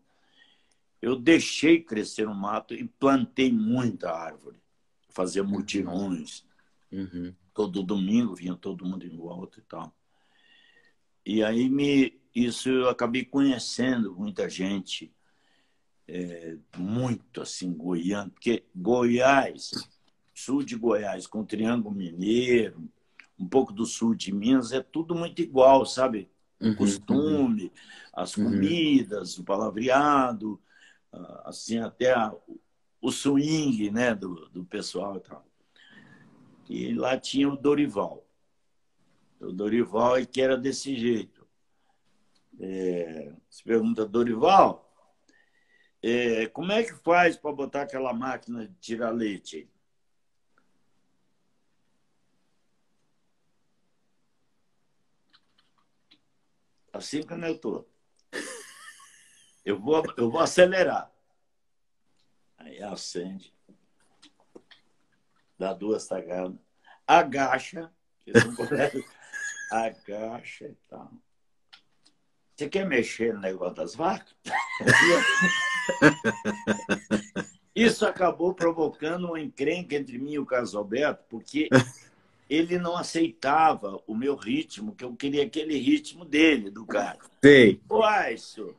eu 1.00 1.16
deixei 1.16 1.82
crescer 1.82 2.28
o 2.28 2.34
mato 2.34 2.74
e 2.74 2.86
plantei 2.86 3.50
muita 3.50 4.12
árvore. 4.12 4.60
Fazia 5.08 5.42
mutirões. 5.42 6.44
Uhum. 6.92 7.34
Todo 7.54 7.82
domingo 7.82 8.34
vinha 8.34 8.56
todo 8.56 8.84
mundo 8.84 9.06
em 9.06 9.16
volta 9.16 9.60
e 9.60 9.62
tal. 9.62 9.94
E 11.24 11.42
aí 11.42 11.70
me, 11.70 12.20
isso 12.34 12.68
eu 12.68 12.88
acabei 12.88 13.24
conhecendo 13.24 14.14
muita 14.14 14.48
gente, 14.48 15.14
é, 16.06 16.58
muito 16.76 17.40
assim, 17.40 17.72
goiano, 17.72 18.30
porque 18.30 18.64
Goiás, 18.74 19.70
sul 20.34 20.62
de 20.62 20.76
Goiás, 20.76 21.26
com 21.26 21.44
Triângulo 21.44 21.94
Mineiro, 21.94 22.90
um 23.38 23.48
pouco 23.48 23.72
do 23.72 23.86
sul 23.86 24.14
de 24.14 24.32
Minas, 24.32 24.72
é 24.72 24.82
tudo 24.82 25.14
muito 25.14 25.40
igual, 25.40 25.86
sabe? 25.86 26.28
O 26.60 26.66
uhum, 26.66 26.74
costume, 26.74 27.64
uhum. 27.64 27.70
as 28.12 28.34
comidas, 28.34 29.36
uhum. 29.36 29.42
o 29.42 29.46
palavreado, 29.46 30.60
ah, 31.12 31.42
assim, 31.46 31.78
até 31.78 32.12
a, 32.12 32.34
o 33.00 33.10
swing 33.10 33.90
né, 33.90 34.14
do, 34.14 34.48
do 34.50 34.64
pessoal 34.64 35.16
e 35.16 35.20
tal. 35.20 35.46
E 36.68 36.94
lá 36.94 37.18
tinha 37.18 37.48
o 37.48 37.56
Dorival. 37.56 38.26
O 39.40 39.52
Dorival 39.52 40.16
é 40.16 40.26
que 40.26 40.40
era 40.40 40.56
desse 40.56 40.96
jeito. 40.96 41.46
É, 42.60 43.32
se 43.50 43.62
pergunta, 43.64 44.06
Dorival, 44.06 44.92
é, 46.02 46.46
como 46.46 46.72
é 46.72 46.82
que 46.82 46.94
faz 46.94 47.36
para 47.36 47.52
botar 47.52 47.82
aquela 47.82 48.12
máquina 48.12 48.66
de 48.66 48.74
tirar 48.74 49.10
leite? 49.10 49.68
assim 56.94 57.22
como 57.22 57.44
eu 57.44 57.54
estou. 57.54 57.90
Eu 59.64 59.80
vou, 59.80 60.02
eu 60.16 60.30
vou 60.30 60.40
acelerar. 60.40 61.12
Aí 62.56 62.82
acende. 62.82 63.53
Dá 65.64 65.72
duas 65.72 66.06
tagadas. 66.06 66.54
Agacha. 67.06 67.90
Agacha 69.72 70.66
e 70.66 70.76
tal. 70.90 71.10
Você 72.54 72.68
quer 72.68 72.86
mexer 72.86 73.32
no 73.32 73.40
negócio 73.40 73.76
das 73.76 73.94
vacas? 73.94 74.36
Isso 77.74 78.04
acabou 78.04 78.52
provocando 78.52 79.28
uma 79.28 79.40
encrenca 79.40 79.96
entre 79.96 80.18
mim 80.18 80.32
e 80.32 80.38
o 80.38 80.44
Carlos 80.44 80.74
Alberto, 80.74 81.24
porque 81.30 81.70
ele 82.48 82.78
não 82.78 82.94
aceitava 82.94 84.02
o 84.06 84.14
meu 84.14 84.36
ritmo, 84.36 84.94
que 84.94 85.02
eu 85.02 85.16
queria 85.16 85.44
aquele 85.44 85.78
ritmo 85.78 86.26
dele, 86.26 86.70
do 86.70 86.84
cara. 86.84 87.20
Sei. 87.42 87.80
Aiso, 88.02 88.76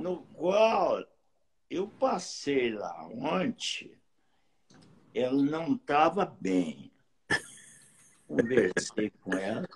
no 0.00 0.22
qual 0.34 1.00
eu 1.70 1.86
passei 1.86 2.72
lá 2.72 3.06
ontem, 3.06 3.96
ela 5.14 5.42
não 5.42 5.74
estava 5.74 6.24
bem. 6.24 6.92
Conversei 8.26 9.10
com 9.20 9.34
ela. 9.34 9.68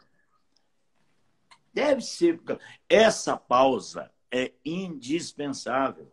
Deve 1.72 2.00
ser, 2.00 2.38
porque 2.38 2.58
essa 2.88 3.36
pausa 3.36 4.10
é 4.30 4.52
indispensável 4.64 6.10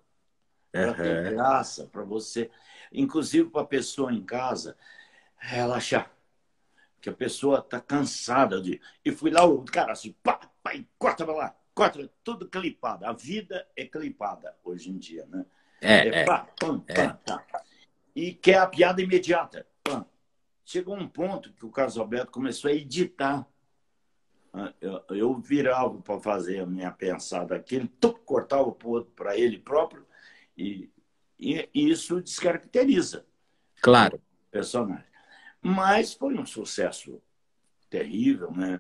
para 0.71 0.93
ter 0.93 1.32
graça, 1.32 1.88
para 1.88 2.03
você, 2.03 2.51
inclusive 2.91 3.49
para 3.49 3.61
a 3.61 3.65
pessoa 3.65 4.11
em 4.11 4.24
casa, 4.24 4.76
relaxar 5.38 6.13
que 7.03 7.09
a 7.09 7.13
pessoa 7.13 7.59
está 7.59 7.82
cansada 7.82 8.61
de. 8.61 8.80
E 9.03 9.11
fui 9.11 9.30
lá, 9.30 9.43
o 9.43 9.65
cara 9.65 9.91
assim, 9.91 10.15
pá, 10.24 10.39
pá, 10.63 10.74
e 10.74 10.88
corta 10.97 11.26
para 11.26 11.36
lá, 11.36 11.55
corta, 11.76 12.09
tudo 12.24 12.47
clipado. 12.47 13.05
A 13.05 13.11
vida 13.11 13.67
é 13.76 13.84
clipada 13.84 14.55
hoje 14.63 14.89
em 14.89 14.97
dia, 14.97 15.26
né? 15.26 15.45
É, 15.82 16.07
é, 16.07 16.26
pá, 16.26 16.47
pam, 16.57 16.82
é. 16.88 16.93
E 18.24 18.34
quer 18.34 18.59
a 18.59 18.67
piada 18.67 19.01
imediata. 19.01 19.67
Chegou 20.63 20.95
um 20.95 21.07
ponto 21.07 21.51
que 21.51 21.65
o 21.65 21.69
Carlos 21.69 21.97
Alberto 21.97 22.32
começou 22.32 22.71
a 22.71 22.74
editar. 22.74 23.45
Eu, 24.80 25.03
eu 25.09 25.38
virava 25.38 26.01
para 26.01 26.19
fazer 26.21 26.59
a 26.59 26.65
minha 26.65 26.89
pensada 26.89 27.55
aqui, 27.55 27.76
ele 27.76 27.91
cortava 28.26 28.71
para 29.15 29.38
ele 29.38 29.59
próprio, 29.59 30.05
e, 30.57 30.89
e, 31.38 31.69
isso 31.74 32.21
descaracteriza 32.21 33.26
claro. 33.82 34.17
o 34.17 34.51
personagem. 34.51 35.05
Mas 35.61 36.13
foi 36.13 36.38
um 36.38 36.45
sucesso 36.45 37.21
terrível, 37.89 38.51
né? 38.51 38.80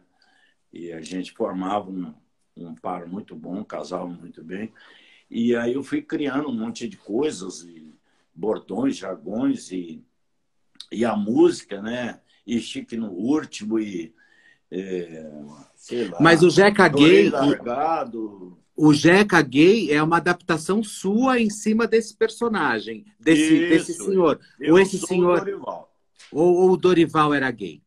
E 0.71 0.93
a 0.93 1.01
gente 1.01 1.33
formava 1.33 1.89
um, 1.89 2.13
um 2.55 2.75
par 2.75 3.07
muito 3.07 3.35
bom, 3.35 3.65
casava 3.65 4.05
muito 4.05 4.41
bem. 4.43 4.71
E 5.29 5.55
aí 5.55 5.73
eu 5.73 5.83
fui 5.83 6.01
criando 6.01 6.49
um 6.49 6.57
monte 6.57 6.87
de 6.87 6.95
coisas, 6.95 7.63
e 7.63 7.82
bordões, 8.33 8.97
jargões 8.97 9.71
e, 9.71 10.03
e 10.91 11.05
a 11.05 11.15
música, 11.15 11.81
né? 11.81 12.19
E 12.45 12.59
Chique 12.59 12.97
no 12.97 13.11
Último 13.11 13.79
e 13.79 14.13
é, 14.75 15.31
sei 15.75 16.07
lá. 16.07 16.17
Mas 16.19 16.41
o 16.41 16.49
Jeca 16.49 16.87
Gay, 16.87 17.29
largado. 17.29 18.57
o, 18.75 18.91
Jeca 18.91 19.39
Gay 19.39 19.91
é 19.91 20.01
uma 20.01 20.17
adaptação 20.17 20.83
sua 20.83 21.39
em 21.39 21.49
cima 21.49 21.85
desse 21.85 22.17
personagem, 22.17 23.05
desse, 23.19 23.53
Isso, 23.53 23.69
desse 23.69 23.93
senhor. 23.93 24.39
Eu 24.59 24.73
ou 24.73 24.79
esse 24.79 24.97
senhor, 24.97 25.39
Dorival. 25.39 25.93
ou, 26.31 26.55
ou 26.55 26.71
o 26.71 26.77
Dorival 26.77 27.35
era 27.35 27.51
gay. 27.51 27.83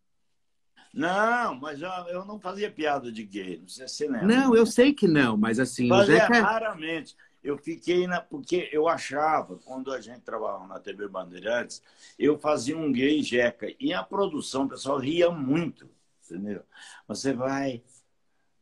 Não, 0.95 1.57
mas 1.57 1.83
eu, 1.83 1.91
eu 2.09 2.25
não 2.25 2.39
fazia 2.39 2.71
piada 2.71 3.11
de 3.11 3.25
gay, 3.25 3.59
não 3.61 3.69
sei 3.69 3.89
se 3.89 4.07
lembra. 4.07 4.27
Não, 4.27 4.55
eu 4.55 4.65
sei 4.65 4.95
que 4.95 5.09
não, 5.09 5.37
mas 5.37 5.59
assim, 5.59 5.87
o 5.87 5.89
Fazia 5.95 6.21
Jeca. 6.21 6.41
raramente. 6.41 7.17
Eu 7.47 7.57
fiquei 7.57 8.09
na. 8.09 8.21
Porque 8.21 8.69
eu 8.73 8.89
achava, 8.89 9.57
quando 9.65 9.93
a 9.93 10.01
gente 10.01 10.23
trabalhava 10.23 10.67
na 10.67 10.81
TV 10.81 11.07
Bandeirantes, 11.07 11.81
eu 12.19 12.37
fazia 12.37 12.77
um 12.77 12.91
gay 12.91 13.23
jeca. 13.23 13.73
E 13.79 13.95
a 13.95 14.03
produção, 14.03 14.65
o 14.65 14.69
pessoal 14.69 14.99
ria 14.99 15.31
muito, 15.31 15.89
entendeu? 16.25 16.65
Você 17.07 17.33
vai. 17.33 17.85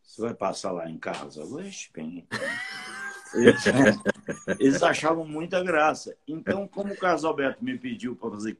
Você 0.02 0.20
vai 0.20 0.34
passar 0.34 0.70
lá 0.72 0.88
em 0.88 0.98
casa. 0.98 1.42
Oxe, 1.42 1.88
bem. 1.94 2.28
Eles, 3.32 3.64
eles 4.60 4.82
achavam 4.82 5.26
muita 5.26 5.64
graça. 5.64 6.14
Então, 6.28 6.68
como 6.68 6.92
o 6.92 6.96
Carlos 6.98 7.24
Alberto 7.24 7.64
me 7.64 7.78
pediu 7.78 8.14
para 8.14 8.32
fazer 8.32 8.58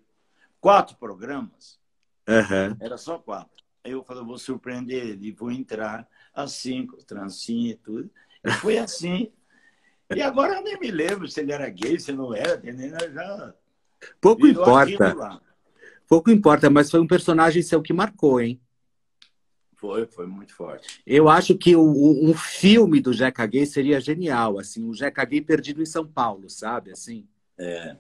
quatro 0.58 0.96
programas, 0.96 1.78
Aham. 2.26 2.78
era 2.80 2.96
só 2.96 3.18
quatro. 3.18 3.62
Aí 3.84 3.92
eu 3.92 4.02
falei, 4.02 4.24
vou 4.24 4.38
surpreender 4.38 5.04
ele, 5.04 5.32
vou 5.32 5.52
entrar 5.52 6.08
assim, 6.32 6.86
com 6.86 6.96
trancinha 6.96 7.72
e 7.72 7.76
tudo. 7.76 8.10
E 8.42 8.50
foi 8.52 8.78
assim. 8.78 9.30
E 10.16 10.22
agora 10.22 10.54
eu 10.54 10.62
nem 10.62 10.78
me 10.78 10.90
lembro 10.90 11.28
se 11.28 11.40
ele 11.40 11.52
era 11.52 11.68
gay, 11.68 11.98
se 11.98 12.12
não 12.12 12.34
era? 12.34 12.60
Já 13.12 13.54
Pouco 14.20 14.46
importa. 14.46 15.40
Pouco 16.08 16.30
importa, 16.30 16.68
mas 16.68 16.90
foi 16.90 17.00
um 17.00 17.06
personagem 17.06 17.62
seu 17.62 17.80
que 17.82 17.92
marcou, 17.92 18.40
hein? 18.40 18.60
Foi, 19.76 20.06
foi 20.06 20.26
muito 20.26 20.54
forte. 20.54 21.02
Eu 21.06 21.28
acho 21.28 21.56
que 21.56 21.76
o, 21.76 21.82
um 21.82 22.32
filme 22.34 23.00
do 23.00 23.12
Jeca 23.12 23.44
Gay 23.46 23.66
seria 23.66 24.00
genial, 24.00 24.58
assim, 24.58 24.88
o 24.88 24.94
Jeca 24.94 25.24
Gay 25.24 25.40
perdido 25.40 25.82
em 25.82 25.86
São 25.86 26.06
Paulo, 26.06 26.48
sabe? 26.48 26.90
Assim. 26.90 27.26
É. 27.58 27.96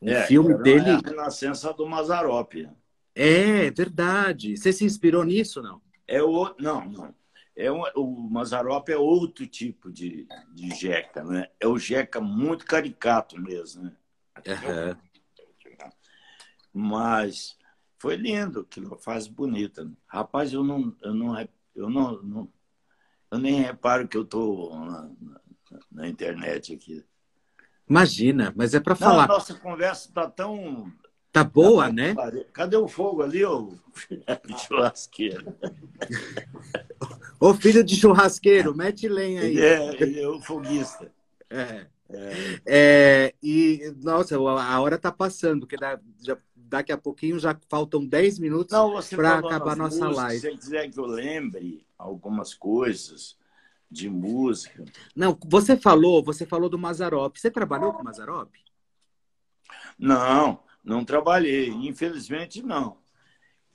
Um 0.00 0.10
É, 0.10 0.26
filme 0.26 0.54
dele. 0.62 0.90
A 0.90 0.98
renascença 0.98 1.72
do 1.72 1.86
Mazarop. 1.86 2.68
É, 3.14 3.70
verdade. 3.70 4.56
Você 4.56 4.72
se 4.72 4.84
inspirou 4.84 5.24
nisso, 5.24 5.62
não? 5.62 5.80
É 6.06 6.22
o... 6.22 6.54
Não, 6.58 6.84
não. 6.84 7.14
É 7.56 7.70
um... 7.70 7.82
O 7.94 8.28
Mazarop 8.30 8.88
é 8.88 8.96
outro 8.96 9.46
tipo 9.46 9.90
de, 9.92 10.26
de 10.54 10.70
jeca, 10.74 11.22
né? 11.24 11.48
É 11.60 11.66
o 11.66 11.78
jeca 11.78 12.20
muito 12.20 12.64
caricato 12.66 13.40
mesmo, 13.40 13.84
né? 13.84 13.96
Aham. 14.46 14.98
Mas 16.72 17.56
foi 17.98 18.16
lindo, 18.16 18.60
aquilo 18.60 18.98
faz 18.98 19.26
bonita. 19.28 19.90
Rapaz, 20.06 20.52
eu 20.52 20.64
não, 20.64 20.94
eu 21.02 21.14
não, 21.14 21.48
eu 21.74 21.88
não, 21.90 22.22
não- 22.22 22.52
eu 23.30 23.38
nem 23.38 23.60
reparo 23.62 24.08
que 24.08 24.16
eu 24.16 24.24
tô 24.24 24.74
na, 24.74 25.10
na- 25.20 25.40
na 25.90 26.08
internet 26.08 26.74
aqui. 26.74 27.04
Imagina, 27.88 28.52
mas 28.56 28.74
é 28.74 28.80
para 28.80 28.94
Não, 28.98 29.08
a 29.08 29.10
falar. 29.10 29.26
nossa 29.28 29.54
conversa 29.54 30.10
tá 30.12 30.28
tão 30.28 30.92
Tá 31.34 31.42
boa, 31.42 31.90
né? 31.90 32.14
Cadê 32.52 32.76
o 32.76 32.86
fogo 32.86 33.20
ali, 33.20 33.44
ô 33.44 33.72
churrasqueiro? 34.56 35.52
Ô 37.40 37.52
filho 37.54 37.82
de 37.82 37.96
churrasqueiro, 37.96 38.72
mete 38.72 39.08
lenha 39.08 39.42
aí. 39.42 39.58
É, 39.58 40.00
ele 40.00 40.20
é 40.20 40.28
o 40.28 40.40
foguista. 40.40 41.12
É. 41.50 41.86
É, 42.64 43.34
e, 43.42 43.92
nossa, 44.00 44.36
a 44.36 44.80
hora 44.80 44.96
tá 44.96 45.10
passando, 45.10 45.60
porque 45.62 45.76
dá- 45.76 45.98
já- 46.20 46.38
daqui 46.54 46.92
a 46.92 46.98
pouquinho 46.98 47.36
já 47.36 47.58
faltam 47.68 48.06
10 48.06 48.38
minutos 48.38 48.70
para 49.16 49.38
acabar 49.38 49.76
nas 49.76 49.98
nossa 49.98 50.04
músicas, 50.04 50.16
live. 50.16 50.40
Se 50.40 50.50
você 50.50 50.56
quiser 50.56 50.88
que 50.88 51.00
eu 51.00 51.06
lembre 51.06 51.84
algumas 51.98 52.54
coisas 52.54 53.36
de 53.90 54.08
música. 54.08 54.84
Não, 55.16 55.36
você 55.44 55.76
falou, 55.76 56.22
você 56.22 56.46
falou 56.46 56.68
do 56.68 56.78
Mazarop. 56.78 57.36
Você 57.36 57.50
trabalhou 57.50 57.92
com 57.92 58.02
o 58.02 58.04
Mazarop? 58.04 58.52
Não, 59.98 60.60
não 60.84 61.04
trabalhei. 61.04 61.70
Infelizmente, 61.70 62.62
não. 62.62 62.98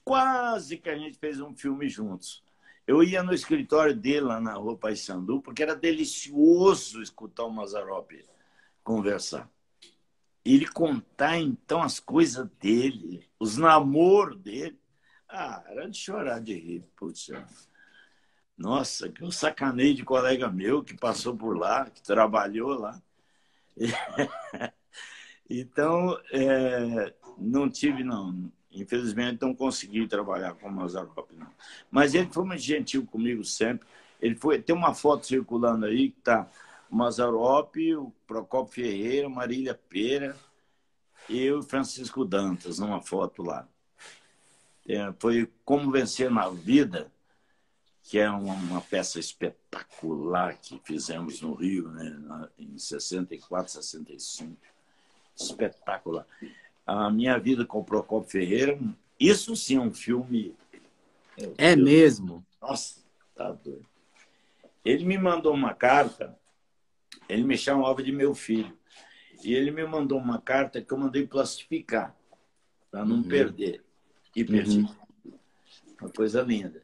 Quase 0.03 0.78
que 0.78 0.89
a 0.89 0.97
gente 0.97 1.18
fez 1.18 1.41
um 1.41 1.55
filme 1.55 1.89
juntos. 1.89 2.43
Eu 2.86 3.03
ia 3.03 3.22
no 3.22 3.34
escritório 3.34 3.95
dele 3.95 4.22
lá 4.22 4.39
na 4.39 4.53
rua 4.53 4.78
Paissandu, 4.78 5.41
porque 5.41 5.62
era 5.62 5.76
delicioso 5.76 7.01
escutar 7.01 7.45
o 7.45 7.51
Mazarop 7.51 8.12
conversar. 8.84 9.49
Ele 10.43 10.66
contar, 10.66 11.38
então, 11.38 11.84
as 11.84 11.99
coisas 11.99 12.49
dele, 12.60 13.30
os 13.39 13.57
namoros 13.57 14.39
dele. 14.39 14.80
Ah, 15.28 15.64
era 15.68 15.88
de 15.88 15.97
chorar 15.97 16.39
de 16.39 16.53
rir. 16.53 16.84
Putz, 16.95 17.30
nossa, 18.57 19.10
que 19.10 19.24
eu 19.24 19.32
sacanei 19.32 19.93
de 19.93 20.03
colega 20.03 20.49
meu 20.49 20.84
que 20.84 20.97
passou 20.97 21.36
por 21.38 21.55
lá, 21.57 21.89
que 21.89 22.01
trabalhou 22.01 22.70
lá. 22.70 23.01
Então, 25.50 26.20
é, 26.32 27.14
não 27.38 27.70
tive, 27.70 28.04
não. 28.04 28.52
Infelizmente, 28.72 29.41
não 29.41 29.56
consegui 29.56 30.08
trabalhar 30.08 30.54
com 30.54 30.68
o 30.68 30.72
Mazarop, 30.72 31.32
não. 31.34 31.50
Mas 31.89 32.14
ele 32.14 32.30
foi 32.32 32.45
muito 32.45 32.62
gentil 32.62 33.06
comigo 33.06 33.43
sempre. 33.43 33.88
Ele 34.22 34.36
foi, 34.36 34.62
tem 34.62 34.76
uma 34.76 34.93
foto 34.93 35.26
circulando 35.26 35.86
aí 35.86 36.12
que 36.12 36.30
o 36.89 36.95
Mazarop, 36.95 37.76
o 37.95 38.14
Procopio 38.28 38.74
Ferreira, 38.74 39.28
Marília 39.28 39.74
Pera, 39.74 40.38
eu 41.28 41.60
e 41.60 41.64
Francisco 41.64 42.24
Dantas, 42.24 42.78
numa 42.78 43.02
foto 43.02 43.41
lá. 43.41 43.68
É, 44.88 45.12
foi 45.20 45.52
Como 45.66 45.91
Vencer 45.91 46.30
na 46.32 46.50
Vida, 46.50 47.12
que 48.04 48.20
é 48.20 48.30
uma, 48.30 48.54
uma 48.54 48.82
peça 48.82 49.20
espetacular 49.20 50.58
que 50.58 50.80
fizemos 50.84 51.41
no 51.41 51.54
Rio, 51.54 51.89
né, 51.89 52.50
em 52.58 52.78
64, 52.78 53.72
65 53.72 54.58
espetacular. 55.40 56.26
A 56.86 57.10
minha 57.10 57.38
vida 57.38 57.66
com 57.66 57.80
o 57.80 57.84
Procopio 57.84 58.30
Ferreira, 58.30 58.80
isso 59.20 59.56
sim 59.56 59.78
é 59.78 59.80
um 59.82 59.94
filme. 59.94 60.56
É 61.58 61.76
Deus. 61.76 61.86
mesmo. 61.90 62.46
Nossa, 62.62 63.02
tá 63.36 63.52
doido. 63.52 63.86
Ele 64.84 65.06
me 65.06 65.18
mandou 65.18 65.54
uma 65.54 65.74
carta, 65.74 66.38
ele 67.28 67.44
me 67.44 67.58
chamava 67.58 68.02
de 68.02 68.12
meu 68.12 68.34
filho, 68.34 68.78
e 69.44 69.54
ele 69.54 69.72
me 69.72 69.86
mandou 69.86 70.18
uma 70.18 70.42
carta 70.42 70.82
que 70.82 70.92
eu 70.92 70.98
mandei 70.98 71.26
plastificar, 71.28 72.16
para 72.92 73.06
não 73.06 73.18
Uhum. 73.18 73.24
perder. 73.24 73.84
E 74.36 74.44
perdi. 74.44 74.86
Uma 76.02 76.10
coisa 76.10 76.42
linda. 76.42 76.82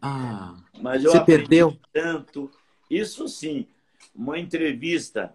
Ah, 0.00 0.56
Mas 0.80 1.02
eu 1.04 1.10
você 1.12 1.20
perdeu? 1.24 1.76
tanto. 1.92 2.50
Isso 2.90 3.26
sim, 3.28 3.66
uma 4.14 4.38
entrevista, 4.38 5.34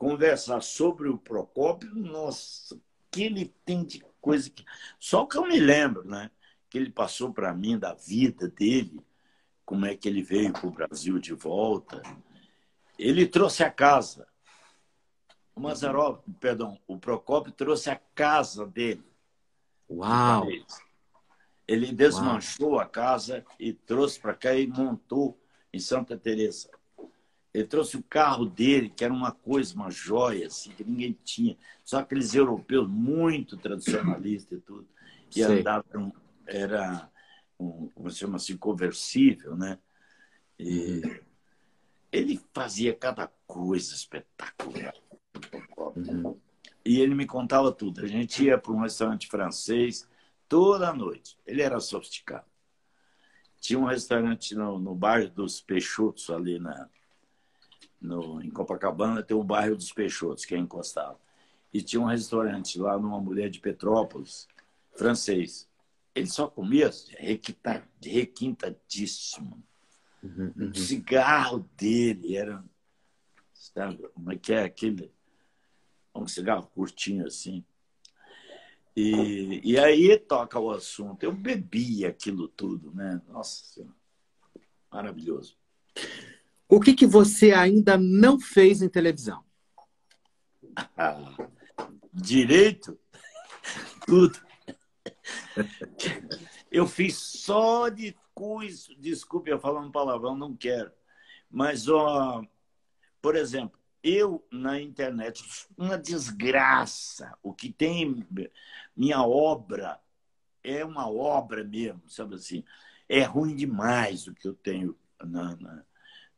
conversar 0.00 0.62
sobre 0.62 1.10
o 1.10 1.18
Procópio, 1.18 1.94
nossa, 1.94 2.74
o 2.74 2.80
que 3.10 3.22
ele 3.22 3.54
tem 3.66 3.84
de 3.84 4.02
coisa 4.18 4.48
que. 4.48 4.64
Só 4.98 5.26
que 5.26 5.36
eu 5.36 5.46
me 5.46 5.60
lembro, 5.60 6.02
né? 6.08 6.30
Que 6.70 6.78
ele 6.78 6.90
passou 6.90 7.34
para 7.34 7.52
mim 7.52 7.78
da 7.78 7.92
vida 7.92 8.48
dele, 8.48 9.04
como 9.62 9.84
é 9.84 9.94
que 9.94 10.08
ele 10.08 10.22
veio 10.22 10.54
para 10.54 10.66
o 10.66 10.70
Brasil 10.70 11.18
de 11.18 11.34
volta. 11.34 12.00
Ele 12.98 13.26
trouxe 13.26 13.62
a 13.62 13.70
casa. 13.70 14.26
O 15.54 15.60
Mazarop, 15.60 16.24
perdão, 16.40 16.80
o 16.86 16.98
Procópio 16.98 17.52
trouxe 17.52 17.90
a 17.90 18.00
casa 18.14 18.66
dele. 18.66 19.04
Uau! 19.90 20.46
Ele 21.68 21.92
desmanchou 21.92 22.80
a 22.80 22.86
casa 22.86 23.44
e 23.58 23.74
trouxe 23.74 24.18
para 24.18 24.32
cá 24.32 24.54
e 24.54 24.66
montou 24.66 25.38
em 25.70 25.78
Santa 25.78 26.16
Teresa. 26.16 26.70
Ele 27.52 27.66
trouxe 27.66 27.96
o 27.96 28.02
carro 28.02 28.46
dele, 28.46 28.90
que 28.90 29.04
era 29.04 29.12
uma 29.12 29.32
coisa, 29.32 29.74
uma 29.74 29.90
joia, 29.90 30.46
assim, 30.46 30.70
que 30.70 30.84
ninguém 30.84 31.16
tinha. 31.24 31.56
Só 31.84 31.98
aqueles 31.98 32.34
europeus 32.34 32.88
muito 32.88 33.56
tradicionalistas 33.56 34.58
e 34.58 34.60
tudo. 34.60 34.88
E 35.30 35.42
Sei. 35.42 35.60
andavam, 35.60 36.12
era, 36.46 37.10
um, 37.58 37.88
como 37.88 38.10
se 38.10 38.18
chama 38.18 38.36
assim, 38.36 38.56
conversível, 38.56 39.56
né? 39.56 39.78
E 40.58 41.02
ele 42.12 42.40
fazia 42.52 42.94
cada 42.94 43.28
coisa 43.46 43.94
espetacular. 43.94 44.94
Uhum. 45.96 46.38
E 46.84 47.00
ele 47.00 47.14
me 47.14 47.26
contava 47.26 47.72
tudo. 47.72 48.04
A 48.04 48.06
gente 48.06 48.44
ia 48.44 48.58
para 48.58 48.72
um 48.72 48.80
restaurante 48.80 49.26
francês 49.26 50.08
toda 50.48 50.92
noite. 50.92 51.36
Ele 51.46 51.62
era 51.62 51.80
sofisticado. 51.80 52.46
Tinha 53.60 53.78
um 53.78 53.84
restaurante 53.84 54.54
no, 54.54 54.78
no 54.78 54.94
bairro 54.94 55.30
dos 55.30 55.60
Peixotos, 55.60 56.30
ali 56.30 56.58
na, 56.58 56.88
no, 58.00 58.42
em 58.42 58.50
Copacabana, 58.50 59.22
tem 59.22 59.36
o 59.36 59.44
bairro 59.44 59.76
dos 59.76 59.92
Peixotos, 59.92 60.44
que 60.44 60.54
é 60.54 60.58
encostado. 60.58 61.18
E 61.72 61.82
tinha 61.82 62.00
um 62.00 62.06
restaurante 62.06 62.78
lá 62.78 62.98
numa 62.98 63.20
mulher 63.20 63.50
de 63.50 63.60
Petrópolis, 63.60 64.48
francês. 64.96 65.68
Ele 66.14 66.26
só 66.26 66.48
comia 66.48 66.90
requinta, 67.18 67.86
requintadíssimo. 68.02 69.62
Uhum, 70.22 70.52
uhum. 70.56 70.70
O 70.70 70.74
cigarro 70.74 71.70
dele 71.76 72.36
era. 72.36 72.64
Sabe 73.54 74.08
como 74.08 74.32
é 74.32 74.36
que 74.36 74.52
é 74.52 74.64
aquele? 74.64 75.12
Um 76.14 76.26
cigarro 76.26 76.66
curtinho 76.74 77.26
assim. 77.26 77.64
E, 78.96 79.60
e 79.62 79.78
aí 79.78 80.18
toca 80.18 80.58
o 80.58 80.70
assunto. 80.70 81.22
Eu 81.22 81.32
bebi 81.32 82.04
aquilo 82.04 82.48
tudo, 82.48 82.92
né? 82.92 83.22
Nossa 83.28 83.64
Senhora. 83.64 83.94
Maravilhoso. 84.90 85.56
O 86.70 86.80
que, 86.80 86.94
que 86.94 87.06
você 87.06 87.52
ainda 87.52 87.98
não 87.98 88.38
fez 88.38 88.80
em 88.80 88.88
televisão? 88.88 89.44
direito? 92.12 92.96
Tudo. 94.06 94.38
Eu 96.70 96.86
fiz 96.86 97.16
só 97.16 97.88
de 97.88 98.16
coisa. 98.32 98.94
Desculpe 98.96 99.50
eu 99.50 99.58
falar 99.58 99.80
um 99.80 99.90
palavrão, 99.90 100.36
não 100.36 100.56
quero. 100.56 100.92
Mas, 101.50 101.88
ó, 101.88 102.42
por 103.20 103.34
exemplo, 103.34 103.78
eu 104.02 104.46
na 104.50 104.80
internet, 104.80 105.42
uma 105.76 105.98
desgraça. 105.98 107.36
O 107.42 107.52
que 107.52 107.72
tem. 107.72 108.24
Minha 108.96 109.22
obra 109.22 110.00
é 110.62 110.84
uma 110.84 111.10
obra 111.10 111.64
mesmo, 111.64 112.02
sabe 112.08 112.36
assim? 112.36 112.64
É 113.08 113.22
ruim 113.22 113.56
demais 113.56 114.28
o 114.28 114.34
que 114.34 114.46
eu 114.46 114.54
tenho 114.54 114.96
na, 115.20 115.56
na, 115.56 115.84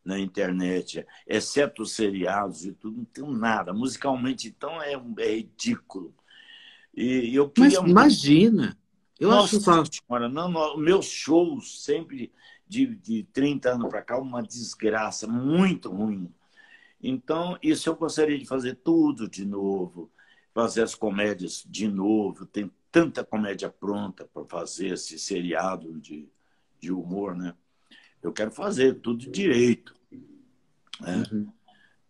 na 0.04 0.18
internet, 0.18 1.06
exceto 1.26 1.82
os 1.82 1.92
seriados 1.92 2.64
e 2.64 2.72
tudo, 2.72 2.98
não 2.98 3.04
tenho 3.04 3.30
nada. 3.30 3.72
Musicalmente, 3.72 4.48
então, 4.48 4.82
é, 4.82 4.94
é 5.18 5.36
ridículo. 5.36 6.14
E 6.94 7.34
eu 7.34 7.48
queria... 7.48 7.80
Mas 7.80 7.90
imagina! 7.90 8.78
Eu 9.18 9.30
Nossa 9.30 9.56
acho 9.56 9.92
senhora, 9.92 10.28
não, 10.28 10.50
não, 10.50 10.76
meus 10.76 11.06
shows 11.06 11.84
sempre 11.84 12.32
de, 12.66 12.86
de 12.86 13.22
30 13.32 13.74
anos 13.74 13.88
para 13.88 14.02
cá, 14.02 14.18
uma 14.18 14.42
desgraça, 14.42 15.28
muito 15.28 15.90
ruim. 15.90 16.28
Então, 17.00 17.56
isso 17.62 17.88
eu 17.88 17.94
gostaria 17.94 18.36
de 18.38 18.46
fazer 18.46 18.76
tudo 18.76 19.28
de 19.28 19.44
novo, 19.44 20.10
fazer 20.52 20.82
as 20.82 20.94
comédias 20.94 21.64
de 21.68 21.86
novo. 21.86 22.46
Tem 22.46 22.70
tanta 22.90 23.24
comédia 23.24 23.68
pronta 23.68 24.28
para 24.32 24.44
fazer 24.44 24.88
esse 24.88 25.18
seriado 25.18 26.00
de, 26.00 26.28
de 26.80 26.90
humor, 26.90 27.36
né? 27.36 27.54
Eu 28.22 28.32
quero 28.32 28.50
fazer 28.50 28.94
tudo 28.94 29.30
direito. 29.30 29.94
Né? 31.00 31.24
Uhum. 31.30 31.52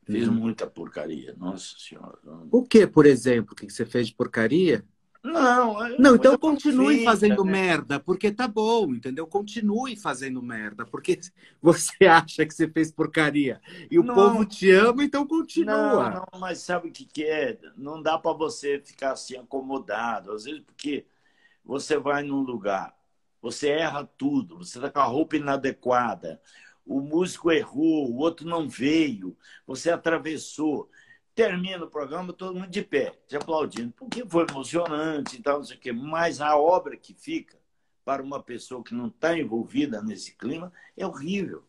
Fiz 0.05 0.29
uhum. 0.29 0.35
muita 0.35 0.67
porcaria, 0.67 1.35
nossa 1.39 1.77
senhora. 1.79 2.19
O 2.51 2.63
que, 2.65 2.87
por 2.87 3.07
exemplo, 3.07 3.55
que 3.55 3.71
você 3.71 3.87
fez 3.87 4.09
de 4.09 4.15
porcaria? 4.15 4.85
Não, 5.23 5.77
não 5.99 6.17
então 6.17 6.37
continue 6.37 7.05
fazendo 7.05 7.45
né? 7.45 7.53
merda, 7.53 8.01
porque 8.01 8.33
tá 8.33 8.49
bom, 8.49 8.93
entendeu? 8.93 9.25
Continue 9.25 9.95
fazendo 9.95 10.43
merda, 10.43 10.85
porque 10.85 11.21
você 11.63 12.07
acha 12.07 12.45
que 12.45 12.53
você 12.53 12.69
fez 12.69 12.91
porcaria 12.91 13.61
e 13.89 14.01
o 14.01 14.03
não, 14.03 14.17
povo 14.17 14.45
te 14.45 14.69
ama, 14.73 15.05
então 15.05 15.25
continua. 15.25 16.11
Não, 16.11 16.27
não 16.33 16.41
mas 16.41 16.59
sabe 16.59 16.89
o 16.89 16.93
que, 16.93 17.05
que 17.05 17.25
é? 17.25 17.57
Não 17.77 18.03
dá 18.03 18.19
para 18.19 18.33
você 18.33 18.81
ficar 18.85 19.13
assim 19.13 19.37
acomodado, 19.37 20.33
às 20.33 20.43
vezes 20.43 20.61
porque 20.63 21.07
você 21.65 21.97
vai 21.97 22.25
num 22.25 22.41
lugar, 22.41 22.93
você 23.43 23.69
erra 23.69 24.09
tudo, 24.17 24.59
você 24.59 24.81
tá 24.81 24.89
com 24.89 25.01
a 25.01 25.05
roupa 25.05 25.37
inadequada, 25.37 26.41
o 26.87 27.01
músico 27.01 27.51
errou, 27.51 28.11
o 28.11 28.17
outro 28.17 28.47
não 28.47 28.69
veio, 28.69 29.37
você 29.67 29.91
atravessou 29.91 30.89
termina 31.35 31.85
o 31.85 31.91
programa 31.91 32.33
todo 32.33 32.55
mundo 32.55 32.71
de 32.71 32.83
pé, 32.83 33.13
te 33.27 33.37
aplaudindo, 33.37 33.93
porque 33.97 34.25
foi 34.27 34.47
emocionante 34.49 35.37
e 35.37 35.43
tal, 35.43 35.59
não 35.59 35.65
sei 35.65 35.77
o 35.77 35.81
quê. 35.81 35.93
Mas 35.93 36.41
a 36.41 36.57
obra 36.57 36.97
que 36.97 37.15
fica 37.15 37.57
para 38.05 38.23
uma 38.23 38.43
pessoa 38.43 38.83
que 38.83 38.95
não 38.95 39.07
está 39.07 39.39
envolvida 39.39 40.03
nesse 40.03 40.35
clima 40.37 40.73
é 40.97 41.07
horrível. 41.07 41.65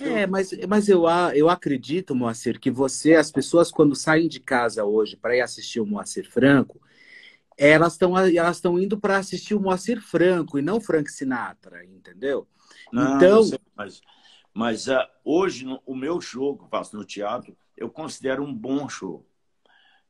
É, 0.00 0.26
mas, 0.26 0.50
mas 0.68 0.88
eu, 0.88 1.04
eu 1.34 1.48
acredito, 1.48 2.14
Moacir, 2.14 2.58
que 2.58 2.70
você, 2.70 3.14
as 3.14 3.30
pessoas, 3.30 3.70
quando 3.70 3.94
saem 3.94 4.28
de 4.28 4.40
casa 4.40 4.84
hoje 4.84 5.16
para 5.16 5.36
ir 5.36 5.40
assistir 5.40 5.80
o 5.80 5.86
Moacir 5.86 6.28
Franco, 6.28 6.80
elas 7.56 7.94
estão 7.94 8.16
elas 8.18 8.62
indo 8.64 8.98
para 8.98 9.16
assistir 9.16 9.54
o 9.54 9.60
Moacir 9.60 10.00
Franco 10.00 10.58
e 10.58 10.62
não 10.62 10.80
Frank 10.80 11.10
Sinatra, 11.10 11.84
entendeu? 11.84 12.46
Não, 12.92 13.16
então. 13.16 13.42
Não 13.42 13.58
mas 13.74 14.00
mas 14.56 14.88
uh, 14.88 15.06
hoje, 15.22 15.66
no, 15.66 15.82
o 15.84 15.94
meu 15.94 16.18
show 16.18 16.56
que 16.56 16.64
eu 16.64 16.68
faço 16.68 16.96
no 16.96 17.04
teatro, 17.04 17.54
eu 17.76 17.90
considero 17.90 18.42
um 18.42 18.54
bom 18.54 18.88
show. 18.88 19.28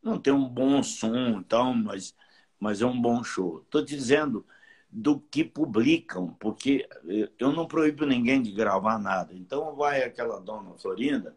Não 0.00 0.20
tem 0.20 0.32
um 0.32 0.48
bom 0.48 0.84
som 0.84 1.40
e 1.40 1.44
tal, 1.44 1.74
mas, 1.74 2.14
mas 2.60 2.80
é 2.80 2.86
um 2.86 3.00
bom 3.00 3.24
show. 3.24 3.62
Estou 3.62 3.82
dizendo 3.82 4.46
do 4.88 5.18
que 5.18 5.42
publicam, 5.42 6.28
porque 6.38 6.88
eu 7.40 7.50
não 7.50 7.66
proíbo 7.66 8.06
ninguém 8.06 8.40
de 8.40 8.52
gravar 8.52 9.00
nada. 9.00 9.34
Então 9.34 9.74
vai 9.74 10.04
aquela 10.04 10.38
dona 10.38 10.78
Florinda 10.78 11.36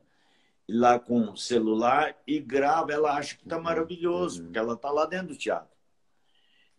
lá 0.69 0.99
com 0.99 1.31
o 1.31 1.35
celular 1.35 2.15
e 2.27 2.39
grava, 2.39 2.93
ela 2.93 3.17
acha 3.17 3.35
que 3.35 3.41
está 3.41 3.57
uhum. 3.57 3.63
maravilhoso, 3.63 4.43
porque 4.43 4.59
ela 4.59 4.75
está 4.75 4.91
lá 4.91 5.07
dentro 5.07 5.29
do 5.29 5.35
teatro. 5.35 5.78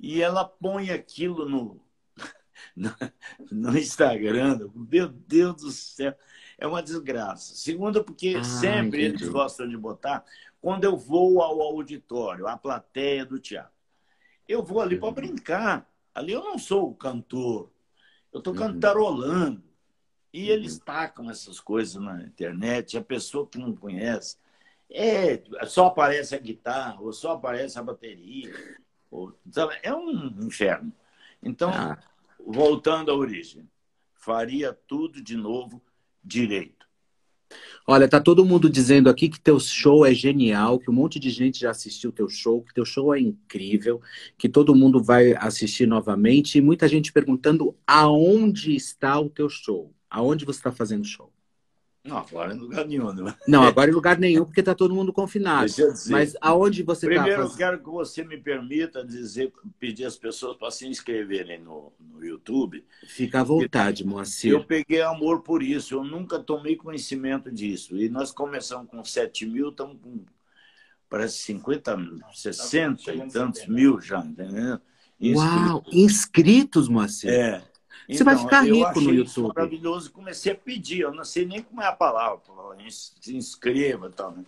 E 0.01 0.23
ela 0.23 0.45
põe 0.45 0.91
aquilo 0.91 1.49
no, 1.49 1.81
no, 2.75 2.91
no 3.51 3.79
Instagram, 3.79 4.71
meu 4.75 5.09
Deus 5.09 5.57
do 5.57 5.71
céu 5.71 6.17
é 6.61 6.67
uma 6.67 6.83
desgraça. 6.83 7.55
Segundo, 7.55 8.05
porque 8.05 8.37
ah, 8.39 8.45
sempre 8.45 9.07
entendi. 9.07 9.25
eles 9.25 9.29
gostam 9.33 9.67
de 9.67 9.77
botar 9.77 10.25
quando 10.61 10.85
eu 10.85 10.97
vou 10.97 11.41
ao 11.43 11.61
auditório, 11.63 12.47
à 12.47 12.57
plateia 12.57 13.25
do 13.25 13.39
teatro. 13.39 13.73
Eu 14.47 14.63
vou 14.63 14.81
ali 14.81 14.97
uhum. 14.97 15.01
para 15.01 15.11
brincar. 15.13 15.91
Ali 16.15 16.33
eu 16.33 16.45
não 16.45 16.59
sou 16.59 16.91
o 16.91 16.95
cantor. 16.95 17.71
Eu 18.31 18.39
estou 18.39 18.53
uhum. 18.53 18.59
cantarolando. 18.59 19.63
E 20.33 20.45
uhum. 20.45 20.55
eles 20.55 20.79
tacam 20.79 21.31
essas 21.31 21.59
coisas 21.59 22.01
na 22.01 22.23
internet. 22.23 22.99
A 22.99 23.03
pessoa 23.03 23.47
que 23.47 23.59
não 23.59 23.75
conhece, 23.75 24.37
é, 24.91 25.43
só 25.67 25.87
aparece 25.87 26.35
a 26.35 26.39
guitarra, 26.39 27.01
ou 27.01 27.13
só 27.13 27.33
aparece 27.33 27.79
a 27.79 27.83
bateria. 27.83 28.53
É 29.83 29.95
um 29.95 30.27
inferno. 30.43 30.93
Então, 31.43 31.71
ah. 31.71 31.99
voltando 32.39 33.11
à 33.11 33.15
origem, 33.15 33.69
faria 34.15 34.73
tudo 34.73 35.23
de 35.23 35.37
novo 35.37 35.83
direito. 36.23 36.81
Olha, 37.87 38.09
tá 38.09 38.21
todo 38.21 38.45
mundo 38.45 38.71
dizendo 38.71 39.11
aqui 39.11 39.29
que 39.29 39.41
teu 39.41 39.59
show 39.59 40.07
é 40.07 40.15
genial, 40.15 40.79
que 40.79 40.89
um 40.89 40.95
monte 40.95 41.19
de 41.19 41.31
gente 41.31 41.61
já 41.61 41.71
assistiu 41.71 42.13
teu 42.13 42.29
show, 42.29 42.63
que 42.63 42.73
teu 42.73 42.85
show 42.85 43.13
é 43.13 43.19
incrível, 43.19 44.01
que 44.39 44.49
todo 44.49 44.75
mundo 44.75 45.03
vai 45.03 45.35
assistir 45.35 45.87
novamente 45.87 46.59
e 46.59 46.61
muita 46.61 46.87
gente 46.87 47.13
perguntando 47.13 47.77
aonde 47.85 48.77
está 48.77 49.19
o 49.19 49.29
teu 49.29 49.49
show, 49.49 49.93
aonde 50.09 50.45
você 50.45 50.61
está 50.61 50.71
fazendo 50.71 51.05
show. 51.05 51.33
Não, 52.03 52.17
agora 52.17 52.55
em 52.55 52.59
lugar 52.59 52.87
nenhum. 52.87 53.13
Né? 53.13 53.35
Não, 53.47 53.63
agora 53.63 53.91
em 53.91 53.95
lugar 53.95 54.19
nenhum, 54.19 54.45
porque 54.45 54.61
está 54.61 54.75
todo 54.75 54.95
mundo 54.95 55.13
confinado. 55.13 55.67
Dizer, 55.67 55.93
Mas 56.11 56.35
aonde 56.41 56.83
você 56.83 57.07
está? 57.07 57.23
Primeiro, 57.23 57.47
tá 57.47 57.53
eu 57.53 57.57
quero 57.57 57.79
que 57.79 57.91
você 57.91 58.25
me 58.25 58.39
permita 58.39 59.05
dizer, 59.05 59.53
pedir 59.79 60.07
às 60.07 60.17
pessoas 60.17 60.57
para 60.57 60.71
se 60.71 60.87
inscreverem 60.87 61.61
no, 61.61 61.93
no 62.01 62.25
YouTube. 62.25 62.83
Fica 63.07 63.41
à 63.41 63.45
vontade, 63.45 64.05
Moacir. 64.07 64.53
Eu 64.53 64.65
peguei 64.65 65.03
amor 65.03 65.43
por 65.43 65.63
isso, 65.63 65.95
eu 65.95 66.03
nunca 66.03 66.39
tomei 66.39 66.75
conhecimento 66.75 67.53
disso. 67.53 67.97
E 67.97 68.09
nós 68.09 68.33
começamos 68.33 68.89
com 68.89 69.05
7 69.05 69.45
mil, 69.45 69.69
estamos 69.69 69.99
com 70.01 70.25
parece 71.11 71.39
50, 71.39 71.99
60 72.33 73.13
e 73.13 73.29
tantos 73.29 73.67
mil 73.67 74.01
já, 74.01 74.21
entendeu? 74.21 74.79
Inscritos. 75.21 75.71
Uau, 75.71 75.85
inscritos, 75.93 76.89
Moacir? 76.89 77.31
É. 77.31 77.70
Você 78.17 78.25
vai 78.25 78.35
então, 78.35 78.45
ficar 78.45 78.63
rico 78.63 79.01
no 79.01 79.13
YouTube. 79.13 79.53
maravilhoso. 79.55 80.11
Comecei 80.11 80.53
a 80.53 80.55
pedir. 80.55 81.01
Eu 81.01 81.13
não 81.13 81.25
sei 81.25 81.47
nem 81.47 81.63
como 81.63 81.81
é 81.81 81.87
a 81.87 81.93
palavra. 81.93 82.41
Se 82.91 83.37
inscreva 83.37 84.09
e 84.09 84.13
tal. 84.13 84.33
Né? 84.33 84.45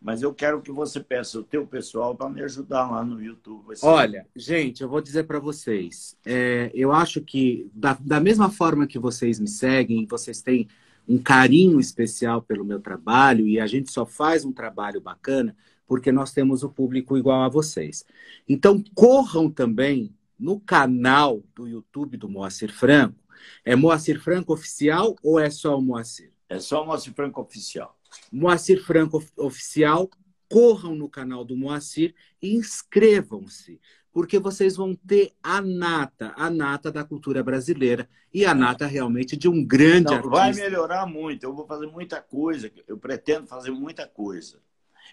Mas 0.00 0.22
eu 0.22 0.32
quero 0.32 0.60
que 0.60 0.70
você 0.70 1.00
peça 1.00 1.38
o 1.38 1.42
teu 1.42 1.66
pessoal 1.66 2.14
para 2.14 2.28
me 2.28 2.42
ajudar 2.42 2.90
lá 2.90 3.04
no 3.04 3.22
YouTube. 3.22 3.74
Olha, 3.82 4.26
gente, 4.36 4.82
eu 4.82 4.88
vou 4.88 5.00
dizer 5.00 5.24
para 5.24 5.38
vocês. 5.38 6.16
É, 6.24 6.70
eu 6.74 6.92
acho 6.92 7.20
que, 7.20 7.70
da, 7.72 7.96
da 8.00 8.20
mesma 8.20 8.50
forma 8.50 8.86
que 8.86 8.98
vocês 8.98 9.40
me 9.40 9.48
seguem, 9.48 10.06
vocês 10.06 10.42
têm 10.42 10.68
um 11.08 11.18
carinho 11.18 11.80
especial 11.80 12.42
pelo 12.42 12.64
meu 12.64 12.80
trabalho 12.80 13.46
e 13.46 13.60
a 13.60 13.66
gente 13.66 13.90
só 13.90 14.04
faz 14.04 14.44
um 14.44 14.52
trabalho 14.52 15.00
bacana 15.00 15.56
porque 15.86 16.10
nós 16.10 16.32
temos 16.32 16.62
o 16.62 16.68
público 16.68 17.16
igual 17.16 17.42
a 17.42 17.48
vocês. 17.48 18.04
Então, 18.48 18.82
corram 18.94 19.48
também 19.48 20.12
no 20.38 20.60
canal 20.60 21.42
do 21.54 21.66
YouTube 21.66 22.16
do 22.16 22.28
Moacir 22.28 22.72
Franco. 22.72 23.18
É 23.64 23.76
Moacir 23.76 24.20
Franco 24.20 24.52
Oficial 24.52 25.16
ou 25.22 25.38
é 25.38 25.50
só 25.50 25.78
o 25.78 25.82
Moacir? 25.82 26.32
É 26.48 26.58
só 26.58 26.82
o 26.82 26.86
Moacir 26.86 27.14
Franco 27.14 27.40
Oficial. 27.40 27.98
Moacir 28.32 28.82
Franco 28.84 29.22
Oficial 29.36 30.08
corram 30.48 30.94
no 30.94 31.08
canal 31.08 31.44
do 31.44 31.56
Moacir 31.56 32.14
e 32.40 32.54
inscrevam-se, 32.54 33.80
porque 34.12 34.38
vocês 34.38 34.76
vão 34.76 34.94
ter 34.94 35.32
a 35.42 35.60
nata, 35.60 36.32
a 36.36 36.48
nata 36.48 36.90
da 36.90 37.04
cultura 37.04 37.42
brasileira 37.42 38.08
e 38.32 38.44
a 38.44 38.54
nata 38.54 38.86
realmente 38.86 39.36
de 39.36 39.48
um 39.48 39.64
grande 39.64 40.04
Não, 40.04 40.14
artista. 40.14 40.30
Vai 40.30 40.52
melhorar 40.52 41.06
muito, 41.06 41.44
eu 41.44 41.54
vou 41.54 41.66
fazer 41.66 41.86
muita 41.86 42.20
coisa, 42.20 42.70
eu 42.86 42.96
pretendo 42.96 43.46
fazer 43.46 43.70
muita 43.70 44.06
coisa. 44.06 44.60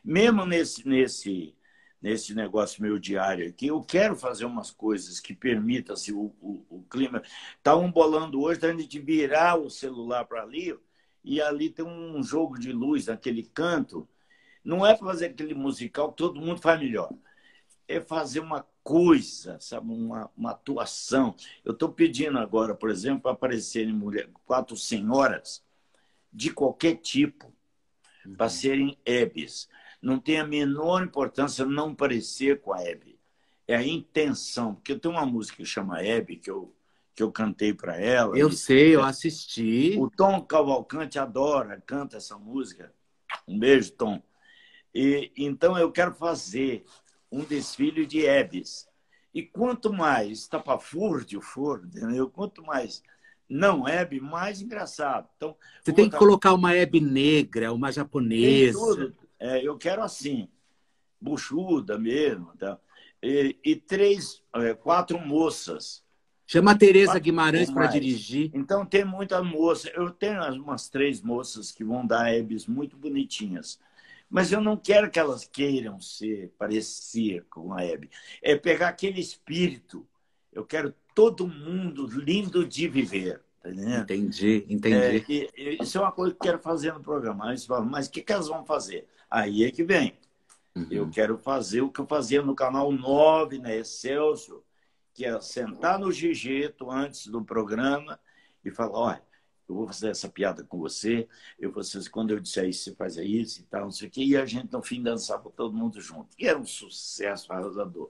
Mesmo 0.04 0.46
nesse, 0.46 0.88
nesse, 0.88 1.56
nesse 2.04 2.36
negócio 2.36 2.84
meu 2.84 3.00
diário 3.00 3.48
aqui, 3.48 3.68
eu 3.68 3.82
quero 3.82 4.14
fazer 4.18 4.44
umas 4.44 4.70
coisas 4.70 5.22
que 5.22 5.34
permitam 5.34 5.94
assim, 5.94 6.12
o, 6.12 6.36
o, 6.42 6.66
o 6.70 6.84
clima. 6.90 7.24
Está 7.58 7.78
um 7.78 7.90
bolando 7.90 8.42
hoje, 8.42 8.60
tá 8.60 8.68
a 8.68 8.74
gente 8.74 9.00
virar 9.00 9.56
o 9.56 9.70
celular 9.70 10.26
para 10.26 10.44
ali, 10.44 10.78
e 11.24 11.42
ali 11.42 11.70
tem 11.70 11.86
um 11.86 12.22
jogo 12.22 12.60
de 12.60 12.74
luz 12.74 13.06
naquele 13.06 13.44
canto. 13.44 14.06
Não 14.62 14.86
é 14.86 14.94
para 14.94 15.08
fazer 15.08 15.28
aquele 15.28 15.54
musical 15.54 16.12
que 16.12 16.18
todo 16.18 16.42
mundo 16.42 16.60
faz 16.60 16.78
melhor. 16.78 17.10
É 17.88 18.02
fazer 18.02 18.42
uma 18.42 18.68
coisa, 18.84 19.58
sabe? 19.62 19.90
Uma, 19.90 20.30
uma 20.36 20.52
atuação. 20.52 21.34
Eu 21.64 21.72
estou 21.72 21.88
pedindo 21.88 22.38
agora, 22.38 22.76
por 22.76 22.90
exemplo, 22.90 23.22
para 23.22 23.32
aparecerem 23.32 23.94
mulher, 23.94 24.30
quatro 24.46 24.76
senhoras 24.76 25.64
de 26.34 26.52
qualquer 26.52 26.96
tipo, 26.96 27.54
para 28.36 28.48
uhum. 28.48 28.50
serem 28.50 28.98
Hebes. 29.06 29.70
Não 30.04 30.20
tem 30.20 30.38
a 30.38 30.46
menor 30.46 31.02
importância 31.02 31.66
não 31.66 31.96
parecer 31.96 32.60
com 32.60 32.74
a 32.74 32.84
Hebe. 32.84 33.18
É 33.66 33.76
a 33.76 33.88
intenção. 33.88 34.76
Porque 34.76 34.96
tem 34.96 35.10
uma 35.10 35.26
música 35.26 35.58
que 35.58 35.66
chama 35.66 36.04
Hebe, 36.04 36.36
que 36.36 36.52
eu 36.52 36.76
que 37.16 37.22
eu 37.22 37.32
cantei 37.32 37.74
para 37.74 37.96
ela. 37.96 38.36
Eu 38.38 38.50
e, 38.50 38.54
sei, 38.54 38.96
eu 38.96 39.04
assisti. 39.04 39.96
O 40.00 40.10
Tom 40.10 40.42
Cavalcante 40.42 41.20
adora, 41.20 41.82
canta 41.86 42.18
essa 42.18 42.38
música. 42.38 42.92
Um 43.48 43.58
beijo, 43.58 43.92
Tom. 43.92 44.22
E, 44.94 45.32
então 45.38 45.78
eu 45.78 45.92
quero 45.92 46.14
fazer 46.16 46.84
um 47.32 47.44
desfile 47.44 48.06
de 48.06 48.22
Hebes. 48.22 48.88
E 49.34 49.44
quanto 49.44 49.94
mais 49.94 50.40
estapafúrdio 50.40 51.40
for, 51.40 51.84
entendeu? 51.86 52.30
quanto 52.30 52.64
mais 52.64 53.04
não 53.50 53.88
Hebe, 53.88 54.20
mais 54.20 54.62
engraçado. 54.62 55.28
Então, 55.38 55.56
Você 55.84 55.94
tem 55.94 56.10
que 56.10 56.18
colocar 56.18 56.54
uma 56.54 56.74
Hebe 56.74 57.00
negra, 57.00 57.72
uma 57.74 57.92
japonesa. 57.92 58.80
tudo. 58.80 59.16
É, 59.40 59.66
eu 59.66 59.78
quero 59.78 60.02
assim, 60.02 60.48
buchuda 61.20 61.98
mesmo. 61.98 62.56
Tá? 62.58 62.80
E, 63.22 63.58
e 63.64 63.76
três, 63.76 64.42
é, 64.56 64.74
quatro 64.74 65.20
moças 65.20 66.04
Chama 66.46 66.72
a 66.72 66.78
Tereza 66.78 67.18
Guimarães 67.18 67.72
para 67.72 67.88
dirigir. 67.88 68.52
Então 68.54 68.86
tem 68.86 69.06
muita 69.06 69.42
moça. 69.42 69.90
Eu 69.90 70.12
tenho 70.12 70.40
umas 70.62 70.90
três 70.90 71.22
moças 71.22 71.72
que 71.72 71.84
vão 71.84 72.06
dar 72.06 72.34
hebes 72.34 72.68
muito 72.68 72.98
bonitinhas. 72.98 73.80
Mas 74.30 74.52
eu 74.52 74.60
não 74.60 74.76
quero 74.76 75.10
que 75.10 75.20
elas 75.20 75.46
queiram 75.46 76.00
ser, 76.00 76.52
parecer 76.58 77.46
com 77.50 77.74
a 77.74 77.84
Hebe. 77.84 78.10
É 78.42 78.56
pegar 78.56 78.90
aquele 78.90 79.20
espírito. 79.20 80.06
Eu 80.52 80.66
quero 80.66 80.94
todo 81.16 81.48
mundo 81.48 82.08
lindo 82.08 82.68
de 82.68 82.88
viver. 82.88 83.42
Tá 83.62 83.70
entendi, 83.72 84.66
entendi. 84.68 85.48
É, 85.56 85.58
e, 85.58 85.78
isso 85.82 85.98
é 85.98 86.02
uma 86.02 86.12
coisa 86.12 86.34
que 86.34 86.38
eu 86.38 86.52
quero 86.52 86.60
fazer 86.60 86.94
no 86.94 87.00
programa. 87.00 87.56
Fala, 87.60 87.86
mas 87.86 88.08
o 88.08 88.12
que, 88.12 88.22
que 88.22 88.34
elas 88.34 88.48
vão 88.48 88.66
fazer? 88.66 89.08
Aí 89.34 89.64
é 89.64 89.72
que 89.72 89.84
vem. 89.84 90.18
Uhum. 90.76 90.88
Eu 90.92 91.10
quero 91.10 91.38
fazer 91.38 91.82
o 91.82 91.90
que 91.90 92.00
eu 92.00 92.08
fazia 92.08 92.42
no 92.42 92.56
canal 92.56 92.92
9, 92.92 93.58
na 93.58 93.74
Excelsior 93.74 94.62
que 95.14 95.26
é 95.26 95.40
sentar 95.40 96.00
no 96.00 96.12
jiu 96.12 96.34
antes 96.90 97.28
do 97.28 97.44
programa 97.44 98.20
e 98.66 98.72
falar, 98.72 98.98
olha, 98.98 99.24
eu 99.70 99.76
vou 99.76 99.88
fazer 99.88 100.10
essa 100.10 100.28
piada 100.28 100.64
com 100.64 100.78
você, 100.80 101.28
eu 101.60 101.72
vou 101.72 101.84
fazer, 101.84 102.10
quando 102.10 102.32
eu 102.32 102.40
disser 102.40 102.68
isso, 102.68 102.86
você 102.86 102.96
faz 102.96 103.18
isso 103.18 103.62
e 103.62 103.64
tal, 103.64 103.84
não 103.84 103.92
sei 103.92 104.08
o 104.08 104.12
quê, 104.12 104.24
e 104.24 104.36
a 104.36 104.46
gente, 104.46 104.72
no 104.72 104.82
fim, 104.82 105.02
dançava 105.02 105.50
todo 105.52 105.76
mundo 105.76 106.02
junto. 106.02 106.30
E 106.38 106.48
era 106.48 106.58
um 106.58 106.66
sucesso 106.66 107.52
arrasador. 107.54 108.10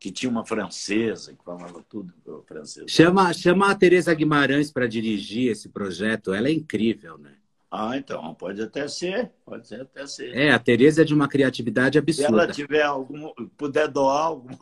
Que 0.00 0.12
tinha 0.12 0.30
uma 0.30 0.46
francesa 0.46 1.34
que 1.34 1.44
falava 1.44 1.84
tudo 1.88 2.14
francês. 2.46 2.88
Chama, 2.88 3.32
chama 3.32 3.68
a 3.68 3.74
Tereza 3.74 4.14
Guimarães 4.14 4.70
para 4.70 4.86
dirigir 4.86 5.50
esse 5.50 5.68
projeto, 5.68 6.32
ela 6.32 6.48
é 6.48 6.52
incrível, 6.52 7.18
né? 7.18 7.34
Ah, 7.70 7.98
então, 7.98 8.34
pode 8.34 8.62
até 8.62 8.88
ser, 8.88 9.30
pode 9.44 9.74
até 9.74 10.06
ser. 10.06 10.34
É, 10.34 10.50
a 10.50 10.58
Tereza 10.58 11.02
é 11.02 11.04
de 11.04 11.12
uma 11.12 11.28
criatividade 11.28 11.98
absurda. 11.98 12.28
Se 12.28 12.34
ela 12.34 12.50
tiver 12.50 12.82
algum, 12.82 13.30
puder 13.56 13.88
doar 13.88 14.24
algum 14.24 14.54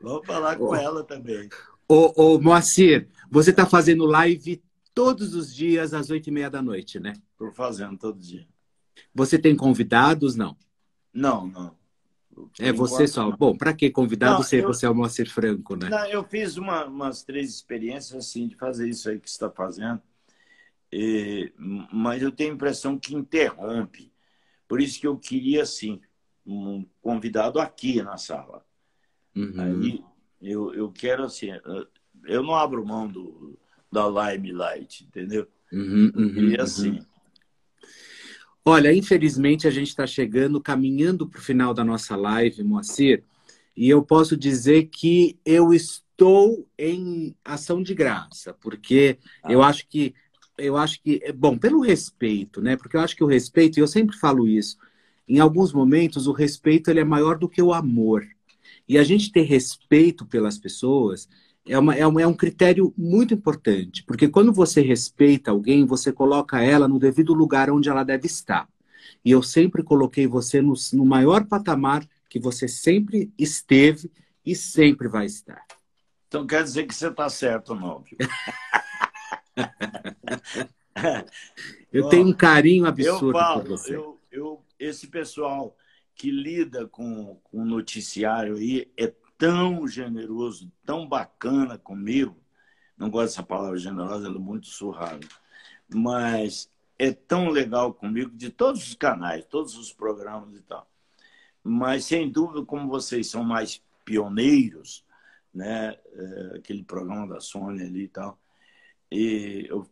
Vamos 0.00 0.26
falar 0.26 0.56
com 0.56 0.74
ela 0.74 1.02
também. 1.02 1.48
Ô, 1.88 2.34
ô 2.34 2.40
Moacir, 2.40 3.08
você 3.30 3.50
está 3.50 3.66
fazendo 3.66 4.06
live 4.06 4.62
todos 4.94 5.34
os 5.34 5.54
dias 5.54 5.92
às 5.92 6.10
oito 6.10 6.28
e 6.28 6.32
meia 6.32 6.48
da 6.48 6.62
noite, 6.62 7.00
né? 7.00 7.12
Estou 7.32 7.50
fazendo 7.50 7.98
todo 7.98 8.18
dia. 8.18 8.46
Você 9.14 9.38
tem 9.38 9.56
convidados, 9.56 10.36
não? 10.36 10.56
Não, 11.12 11.46
não. 11.46 11.76
É 12.58 12.72
você 12.72 13.06
só. 13.06 13.30
Bom, 13.30 13.56
para 13.56 13.74
que 13.74 13.90
convidado 13.90 14.36
não, 14.36 14.42
se 14.42 14.56
eu... 14.56 14.66
você 14.66 14.86
é 14.86 14.90
o 14.90 14.94
Moacir 14.94 15.30
Franco, 15.30 15.76
né? 15.76 15.88
Não, 15.88 16.06
eu 16.06 16.24
fiz 16.24 16.56
uma, 16.56 16.86
umas 16.86 17.22
três 17.22 17.50
experiências 17.50 18.14
assim 18.14 18.48
de 18.48 18.56
fazer 18.56 18.88
isso 18.88 19.08
aí 19.08 19.18
que 19.18 19.28
você 19.28 19.34
está 19.34 19.50
fazendo, 19.50 20.00
e, 20.90 21.52
mas 21.92 22.22
eu 22.22 22.30
tenho 22.30 22.52
a 22.52 22.54
impressão 22.54 22.98
que 22.98 23.14
interrompe. 23.14 24.12
Por 24.66 24.80
isso 24.80 24.98
que 25.00 25.06
eu 25.06 25.18
queria, 25.18 25.62
assim, 25.62 26.00
um 26.46 26.86
convidado 27.00 27.60
aqui 27.60 28.02
na 28.02 28.16
sala. 28.16 28.64
Uhum. 29.34 29.52
Aí 29.58 30.04
eu, 30.40 30.74
eu 30.74 30.90
quero 30.90 31.24
assim, 31.24 31.48
eu 32.24 32.42
não 32.42 32.54
abro 32.54 32.84
mão 32.86 33.08
do, 33.08 33.58
da 33.90 34.06
Limelight, 34.08 35.04
entendeu? 35.04 35.46
Uhum, 35.72 36.12
uhum, 36.14 36.48
e 36.50 36.60
assim. 36.60 37.00
Olha, 38.64 38.94
infelizmente 38.94 39.66
a 39.66 39.70
gente 39.70 39.88
está 39.88 40.06
chegando, 40.06 40.60
caminhando 40.60 41.26
para 41.26 41.38
o 41.38 41.42
final 41.42 41.74
da 41.74 41.84
nossa 41.84 42.14
live, 42.14 42.62
Moacir, 42.62 43.24
e 43.76 43.88
eu 43.88 44.02
posso 44.04 44.36
dizer 44.36 44.84
que 44.84 45.36
eu 45.44 45.72
estou 45.74 46.68
em 46.78 47.34
ação 47.44 47.82
de 47.82 47.92
graça, 47.92 48.54
porque 48.60 49.18
ah. 49.42 49.52
eu 49.52 49.62
acho 49.62 49.88
que 49.88 50.14
eu 50.58 50.76
acho 50.76 51.02
que, 51.02 51.32
bom, 51.32 51.56
pelo 51.56 51.80
respeito, 51.80 52.60
né? 52.60 52.76
Porque 52.76 52.96
eu 52.96 53.00
acho 53.00 53.16
que 53.16 53.24
o 53.24 53.26
respeito, 53.26 53.78
e 53.78 53.80
eu 53.80 53.88
sempre 53.88 54.16
falo 54.16 54.46
isso, 54.46 54.76
em 55.26 55.40
alguns 55.40 55.72
momentos 55.72 56.26
o 56.26 56.32
respeito 56.32 56.90
ele 56.90 57.00
é 57.00 57.04
maior 57.04 57.38
do 57.38 57.48
que 57.48 57.62
o 57.62 57.72
amor. 57.72 58.24
E 58.88 58.98
a 58.98 59.02
gente 59.02 59.32
ter 59.32 59.42
respeito 59.42 60.26
pelas 60.26 60.58
pessoas 60.58 61.28
é, 61.66 61.78
uma, 61.78 61.94
é, 61.94 62.06
uma, 62.06 62.22
é 62.22 62.26
um 62.26 62.34
critério 62.34 62.92
muito 62.96 63.34
importante, 63.34 64.02
porque 64.04 64.28
quando 64.28 64.52
você 64.52 64.80
respeita 64.80 65.50
alguém, 65.50 65.86
você 65.86 66.12
coloca 66.12 66.62
ela 66.62 66.88
no 66.88 66.98
devido 66.98 67.32
lugar 67.32 67.70
onde 67.70 67.88
ela 67.88 68.04
deve 68.04 68.26
estar. 68.26 68.68
E 69.24 69.30
eu 69.30 69.42
sempre 69.42 69.82
coloquei 69.82 70.26
você 70.26 70.60
no, 70.60 70.74
no 70.92 71.04
maior 71.04 71.46
patamar 71.46 72.06
que 72.28 72.40
você 72.40 72.66
sempre 72.66 73.32
esteve 73.38 74.10
e 74.44 74.56
sempre 74.56 75.08
vai 75.08 75.26
estar. 75.26 75.64
Então 76.26 76.46
quer 76.46 76.64
dizer 76.64 76.86
que 76.86 76.94
você 76.94 77.08
está 77.08 77.28
certo, 77.28 77.74
não? 77.74 78.02
eu 81.92 82.04
Bom, 82.04 82.08
tenho 82.08 82.26
um 82.26 82.32
carinho 82.32 82.86
absurdo 82.86 83.26
eu 83.26 83.32
falo, 83.32 83.60
por 83.60 83.68
você. 83.68 83.94
Eu, 83.94 84.18
eu 84.30 84.64
esse 84.78 85.06
pessoal 85.06 85.76
que 86.14 86.30
lida 86.30 86.88
com, 86.88 87.38
com 87.44 87.58
o 87.58 87.64
noticiário 87.64 88.56
aí 88.56 88.90
é 88.96 89.12
tão 89.42 89.88
generoso, 89.88 90.70
tão 90.86 91.04
bacana 91.04 91.76
comigo. 91.76 92.36
Não 92.96 93.10
gosto 93.10 93.30
dessa 93.30 93.42
palavra 93.42 93.76
generosa, 93.76 94.28
ela 94.28 94.36
é 94.36 94.38
muito 94.38 94.68
surrada. 94.68 95.26
Mas 95.92 96.70
é 96.96 97.12
tão 97.12 97.48
legal 97.48 97.92
comigo 97.92 98.30
de 98.30 98.50
todos 98.50 98.86
os 98.86 98.94
canais, 98.94 99.44
todos 99.46 99.76
os 99.76 99.92
programas 99.92 100.54
e 100.54 100.62
tal. 100.62 100.88
Mas, 101.60 102.04
sem 102.04 102.30
dúvida, 102.30 102.64
como 102.64 102.88
vocês 102.88 103.26
são 103.26 103.42
mais 103.42 103.82
pioneiros, 104.04 105.04
né? 105.52 105.98
É, 106.12 106.58
aquele 106.58 106.84
programa 106.84 107.26
da 107.26 107.40
Sônia 107.40 107.84
ali 107.84 108.04
e 108.04 108.08
tal, 108.08 108.38
e 109.10 109.66
eu 109.68 109.84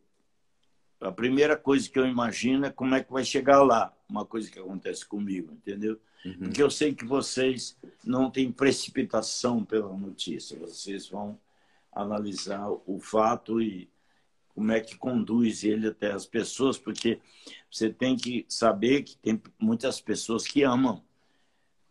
a 1.01 1.11
primeira 1.11 1.57
coisa 1.57 1.89
que 1.89 1.99
eu 1.99 2.07
imagino 2.07 2.67
é 2.67 2.71
como 2.71 2.95
é 2.95 3.03
que 3.03 3.11
vai 3.11 3.25
chegar 3.25 3.63
lá, 3.63 3.93
uma 4.09 4.25
coisa 4.25 4.51
que 4.51 4.59
acontece 4.59 5.05
comigo, 5.07 5.51
entendeu? 5.53 5.99
Uhum. 6.25 6.39
Porque 6.39 6.63
eu 6.63 6.71
sei 6.71 6.95
que 6.95 7.05
vocês 7.05 7.77
não 8.05 8.31
têm 8.31 8.53
precipitação 8.53 9.65
pela 9.65 9.97
notícia, 9.97 10.59
vocês 10.59 11.09
vão 11.09 11.39
analisar 11.93 12.69
o 12.87 12.99
fato 13.01 13.61
e 13.61 13.89
como 14.55 14.73
é 14.73 14.81
que 14.81 14.97
conduz 14.97 15.65
ele 15.65 15.89
até 15.89 16.13
as 16.13 16.27
pessoas, 16.27 16.77
porque 16.77 17.21
você 17.71 17.91
tem 17.91 18.17
que 18.17 18.45
saber 18.49 19.03
que 19.03 19.17
tem 19.17 19.41
muitas 19.59 20.01
pessoas 20.01 20.47
que 20.47 20.63
amam 20.63 21.03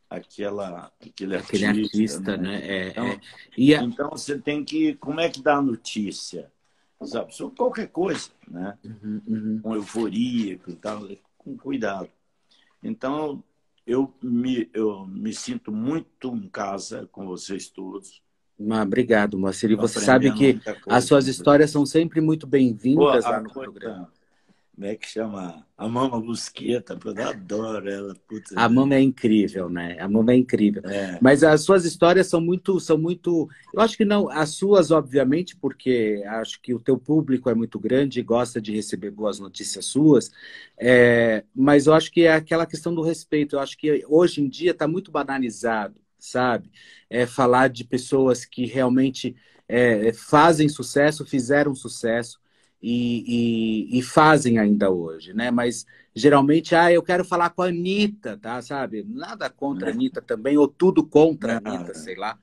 aquela 0.09 0.91
aquele, 1.01 1.36
aquele 1.36 1.65
artista, 1.65 1.97
artista 1.97 2.38
né? 2.38 2.59
né? 2.59 2.67
É, 2.67 2.88
então, 2.89 3.05
é... 3.05 3.75
A... 3.75 3.84
então 3.84 4.09
você 4.11 4.38
tem 4.38 4.63
que 4.63 4.95
como 4.95 5.19
é 5.19 5.30
que 5.30 5.41
dá 5.41 5.55
a 5.55 5.61
notícia? 5.61 6.51
sabe? 7.05 7.34
Sobre 7.34 7.55
qualquer 7.55 7.88
coisa, 7.88 8.30
né? 8.47 8.77
Uhum, 8.84 9.21
uhum. 9.27 9.59
Com 9.61 9.75
euforia 9.75 10.59
e 10.67 10.75
tal, 10.75 11.07
com 11.38 11.57
cuidado. 11.57 12.09
Então, 12.84 13.43
eu 13.89 14.13
me, 14.21 14.69
eu 14.71 15.07
me 15.07 15.33
sinto 15.33 15.71
muito 15.71 16.35
em 16.35 16.47
casa 16.47 17.09
com 17.11 17.25
vocês 17.25 17.69
todos. 17.69 18.21
Ah, 18.69 18.83
obrigado, 18.83 19.39
Moacir. 19.39 19.71
E 19.71 19.75
você 19.75 19.99
sabe 19.99 20.31
que 20.33 20.59
as 20.87 21.05
suas 21.05 21.27
histórias 21.27 21.71
são 21.71 21.85
sempre 21.87 22.21
muito 22.21 22.45
bem-vindas 22.45 23.25
lá 23.25 23.41
no 23.41 23.51
programa. 23.51 24.11
Como 24.80 24.89
é 24.89 24.95
que 24.95 25.09
chama? 25.09 25.67
A 25.77 25.89
Mama 25.89 26.21
Busqueta, 26.21 26.97
eu 27.03 27.27
adoro 27.27 27.89
ela. 27.89 28.15
Putz. 28.30 28.53
A 28.55 28.69
Mama 28.69 28.95
é 28.95 29.01
incrível, 29.01 29.69
né? 29.69 29.99
A 29.99 30.07
Mama 30.07 30.32
é 30.32 30.38
incrível. 30.38 30.82
É. 30.86 31.19
Mas 31.21 31.43
as 31.43 31.63
suas 31.63 31.84
histórias 31.84 32.27
são 32.27 32.39
muito, 32.39 32.80
são 32.80 32.97
muito. 32.97 33.49
Eu 33.73 33.82
acho 33.82 33.97
que 33.97 34.05
não, 34.05 34.30
as 34.30 34.51
suas, 34.51 34.89
obviamente, 34.89 35.53
porque 35.57 36.23
acho 36.25 36.61
que 36.61 36.73
o 36.73 36.80
teu 36.80 36.97
público 36.97 37.49
é 37.49 37.53
muito 37.53 37.77
grande 37.77 38.21
e 38.21 38.23
gosta 38.23 38.61
de 38.61 38.73
receber 38.73 39.11
boas 39.11 39.38
notícias 39.38 39.84
suas. 39.84 40.32
É... 40.77 41.43
Mas 41.53 41.86
eu 41.86 41.93
acho 41.93 42.09
que 42.09 42.21
é 42.21 42.32
aquela 42.32 42.65
questão 42.65 42.95
do 42.95 43.01
respeito. 43.01 43.57
Eu 43.57 43.59
acho 43.59 43.77
que 43.77 44.05
hoje 44.07 44.39
em 44.41 44.47
dia 44.47 44.71
está 44.71 44.88
muito 44.88 45.11
banalizado, 45.11 45.99
sabe? 46.17 46.71
É 47.09 47.25
falar 47.25 47.67
de 47.67 47.84
pessoas 47.84 48.45
que 48.45 48.65
realmente 48.65 49.36
é, 49.67 50.13
fazem 50.13 50.69
sucesso, 50.69 51.25
fizeram 51.25 51.75
sucesso 51.75 52.39
e, 52.82 53.89
e, 53.91 53.99
e, 53.99 54.01
fazem 54.01 54.57
ainda 54.57 54.89
hoje, 54.89 55.34
né? 55.34 55.51
Mas 55.51 55.86
geralmente, 56.15 56.73
ah, 56.75 56.91
eu 56.91 57.03
quero 57.03 57.25
falar 57.25 57.49
com 57.49 57.61
a 57.61 57.67
Anitta, 57.67 58.38
tá? 58.38 58.61
Sabe? 58.61 59.05
Nada 59.07 59.49
contra 59.49 59.89
a 59.89 59.93
Anitta 59.93 60.21
também, 60.21 60.57
ou 60.57 60.67
tudo 60.67 61.05
contra 61.05 61.53
a 61.53 61.57
Anitta, 61.57 61.93
sei 61.93 62.15
lá. 62.15 62.39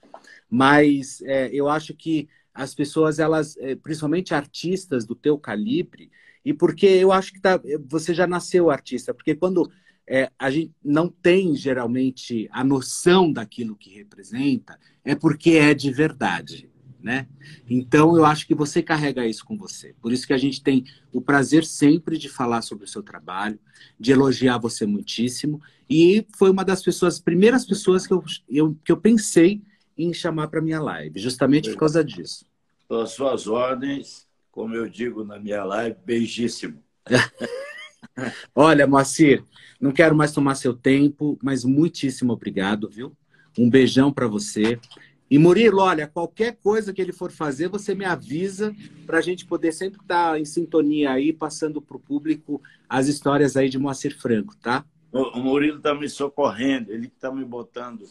Mas 0.48 1.22
é, 1.22 1.48
eu 1.52 1.68
acho 1.68 1.94
que 1.94 2.28
as 2.52 2.74
pessoas, 2.74 3.18
elas, 3.18 3.56
é, 3.58 3.74
principalmente 3.74 4.34
artistas 4.34 5.06
do 5.06 5.14
teu 5.14 5.38
calibre, 5.38 6.10
e 6.44 6.52
porque 6.52 6.86
eu 6.86 7.12
acho 7.12 7.32
que 7.32 7.40
tá, 7.40 7.60
você 7.86 8.14
já 8.14 8.26
nasceu 8.26 8.70
artista, 8.70 9.12
porque 9.12 9.34
quando 9.34 9.70
é, 10.06 10.30
a 10.38 10.50
gente 10.50 10.72
não 10.84 11.08
tem 11.08 11.56
geralmente 11.56 12.48
a 12.52 12.62
noção 12.62 13.32
daquilo 13.32 13.74
que 13.74 13.90
representa, 13.90 14.78
é 15.04 15.14
porque 15.14 15.52
é 15.52 15.74
de 15.74 15.90
verdade 15.90 16.70
né? 17.06 17.28
Então 17.70 18.16
eu 18.16 18.24
acho 18.24 18.44
que 18.48 18.54
você 18.54 18.82
carrega 18.82 19.24
isso 19.24 19.44
com 19.44 19.56
você. 19.56 19.94
Por 20.02 20.12
isso 20.12 20.26
que 20.26 20.32
a 20.32 20.36
gente 20.36 20.60
tem 20.60 20.84
o 21.12 21.20
prazer 21.20 21.64
sempre 21.64 22.18
de 22.18 22.28
falar 22.28 22.62
sobre 22.62 22.84
o 22.84 22.88
seu 22.88 23.00
trabalho, 23.00 23.60
de 23.98 24.10
elogiar 24.10 24.58
você 24.58 24.84
muitíssimo. 24.84 25.62
E 25.88 26.26
foi 26.36 26.50
uma 26.50 26.64
das 26.64 26.82
pessoas, 26.82 27.20
primeiras 27.20 27.64
pessoas 27.64 28.08
que 28.08 28.12
eu, 28.12 28.24
eu 28.48 28.76
que 28.84 28.90
eu 28.90 28.96
pensei 28.96 29.62
em 29.96 30.12
chamar 30.12 30.48
para 30.48 30.60
minha 30.60 30.82
live, 30.82 31.20
justamente 31.20 31.70
por 31.70 31.78
causa 31.78 32.02
disso. 32.02 32.44
Pelas 32.88 33.12
suas 33.12 33.46
ordens, 33.46 34.26
como 34.50 34.74
eu 34.74 34.88
digo 34.88 35.22
na 35.22 35.38
minha 35.38 35.62
live, 35.62 35.96
beijíssimo. 36.04 36.82
Olha, 38.52 38.84
Moacir, 38.84 39.44
não 39.80 39.92
quero 39.92 40.16
mais 40.16 40.32
tomar 40.32 40.56
seu 40.56 40.74
tempo, 40.74 41.38
mas 41.40 41.64
muitíssimo 41.64 42.32
obrigado, 42.32 42.90
viu? 42.90 43.16
Um 43.56 43.70
beijão 43.70 44.12
para 44.12 44.26
você. 44.26 44.80
E 45.28 45.38
Murilo, 45.38 45.80
olha, 45.80 46.06
qualquer 46.06 46.56
coisa 46.56 46.92
que 46.92 47.02
ele 47.02 47.12
for 47.12 47.32
fazer, 47.32 47.68
você 47.68 47.94
me 47.94 48.04
avisa 48.04 48.74
para 49.04 49.18
a 49.18 49.20
gente 49.20 49.44
poder 49.44 49.72
sempre 49.72 50.00
estar 50.00 50.32
tá 50.32 50.38
em 50.38 50.44
sintonia 50.44 51.10
aí, 51.10 51.32
passando 51.32 51.82
para 51.82 51.96
o 51.96 52.00
público 52.00 52.62
as 52.88 53.08
histórias 53.08 53.56
aí 53.56 53.68
de 53.68 53.78
Moacir 53.78 54.16
Franco, 54.16 54.56
tá? 54.56 54.84
O 55.12 55.40
Murilo 55.40 55.78
está 55.78 55.94
me 55.94 56.08
socorrendo, 56.08 56.92
ele 56.92 57.06
está 57.06 57.32
me 57.32 57.44
botando, 57.44 58.04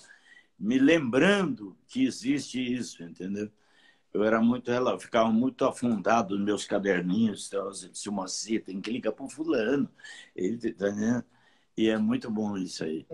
me 0.59 0.77
lembrando 0.77 1.77
que 1.87 2.03
existe 2.03 2.59
isso, 2.59 3.03
entendeu? 3.03 3.49
Eu 4.13 4.23
era 4.23 4.41
muito, 4.41 4.71
eu 4.71 4.99
ficava 4.99 5.29
muito 5.29 5.65
afundado 5.65 6.35
nos 6.35 6.45
meus 6.45 6.65
caderninhos, 6.65 7.47
então, 7.47 7.71
se 7.73 8.09
Moacir 8.09 8.63
tem 8.63 8.81
que 8.81 8.91
ligar 8.91 9.11
para 9.11 9.25
o 9.25 9.29
fulano, 9.29 9.89
ele, 10.35 10.73
tá, 10.73 10.87
e 11.77 11.89
é 11.89 11.97
muito 11.97 12.29
bom 12.31 12.57
isso 12.57 12.83
aí. 12.83 13.05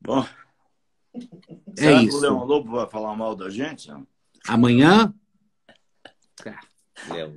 Bom, 0.00 0.24
é 1.76 1.80
Será 1.80 2.02
isso. 2.02 2.08
que 2.10 2.14
o 2.16 2.20
Leão 2.20 2.44
Lobo 2.44 2.70
vai 2.72 2.88
falar 2.88 3.14
mal 3.16 3.34
da 3.34 3.48
gente? 3.50 3.88
Não? 3.88 4.06
Amanhã? 4.48 5.14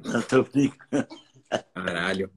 Não, 0.03 0.21
tô 0.27 0.43
brincando. 0.43 1.07
Caralho. 1.73 2.31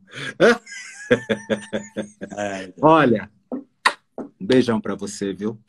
É, 2.36 2.72
Olha, 2.80 3.30
um 3.53 4.47
beijão 4.47 4.80
para 4.80 4.95
você, 4.95 5.32
viu? 5.32 5.61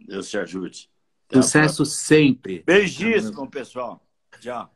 Deus 0.00 0.28
te 0.30 0.38
ajude. 0.38 0.90
Até 1.28 1.42
Sucesso 1.42 1.84
sempre. 1.84 2.62
Beijíssimo, 2.64 3.48
pessoal. 3.50 4.02
Tchau. 4.40 4.74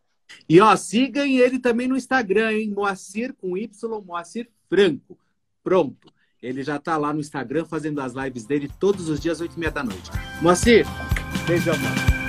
E 0.48 0.60
ó, 0.60 0.74
sigam 0.76 1.24
ele 1.24 1.58
também 1.58 1.88
no 1.88 1.96
Instagram, 1.96 2.52
hein? 2.52 2.70
Moacir 2.70 3.34
com 3.34 3.56
Y, 3.56 4.00
Moacir 4.04 4.50
Franco. 4.68 5.18
Pronto. 5.62 6.12
Ele 6.42 6.62
já 6.64 6.76
está 6.76 6.96
lá 6.96 7.12
no 7.12 7.20
Instagram 7.20 7.64
fazendo 7.64 8.00
as 8.00 8.14
lives 8.14 8.44
dele 8.44 8.68
todos 8.80 9.08
os 9.08 9.20
dias, 9.20 9.40
8 9.40 9.54
e 9.56 9.60
meia 9.60 9.70
da 9.70 9.84
noite. 9.84 10.10
Moacir, 10.40 10.84
beijo, 11.46 11.70
amor. 11.70 12.21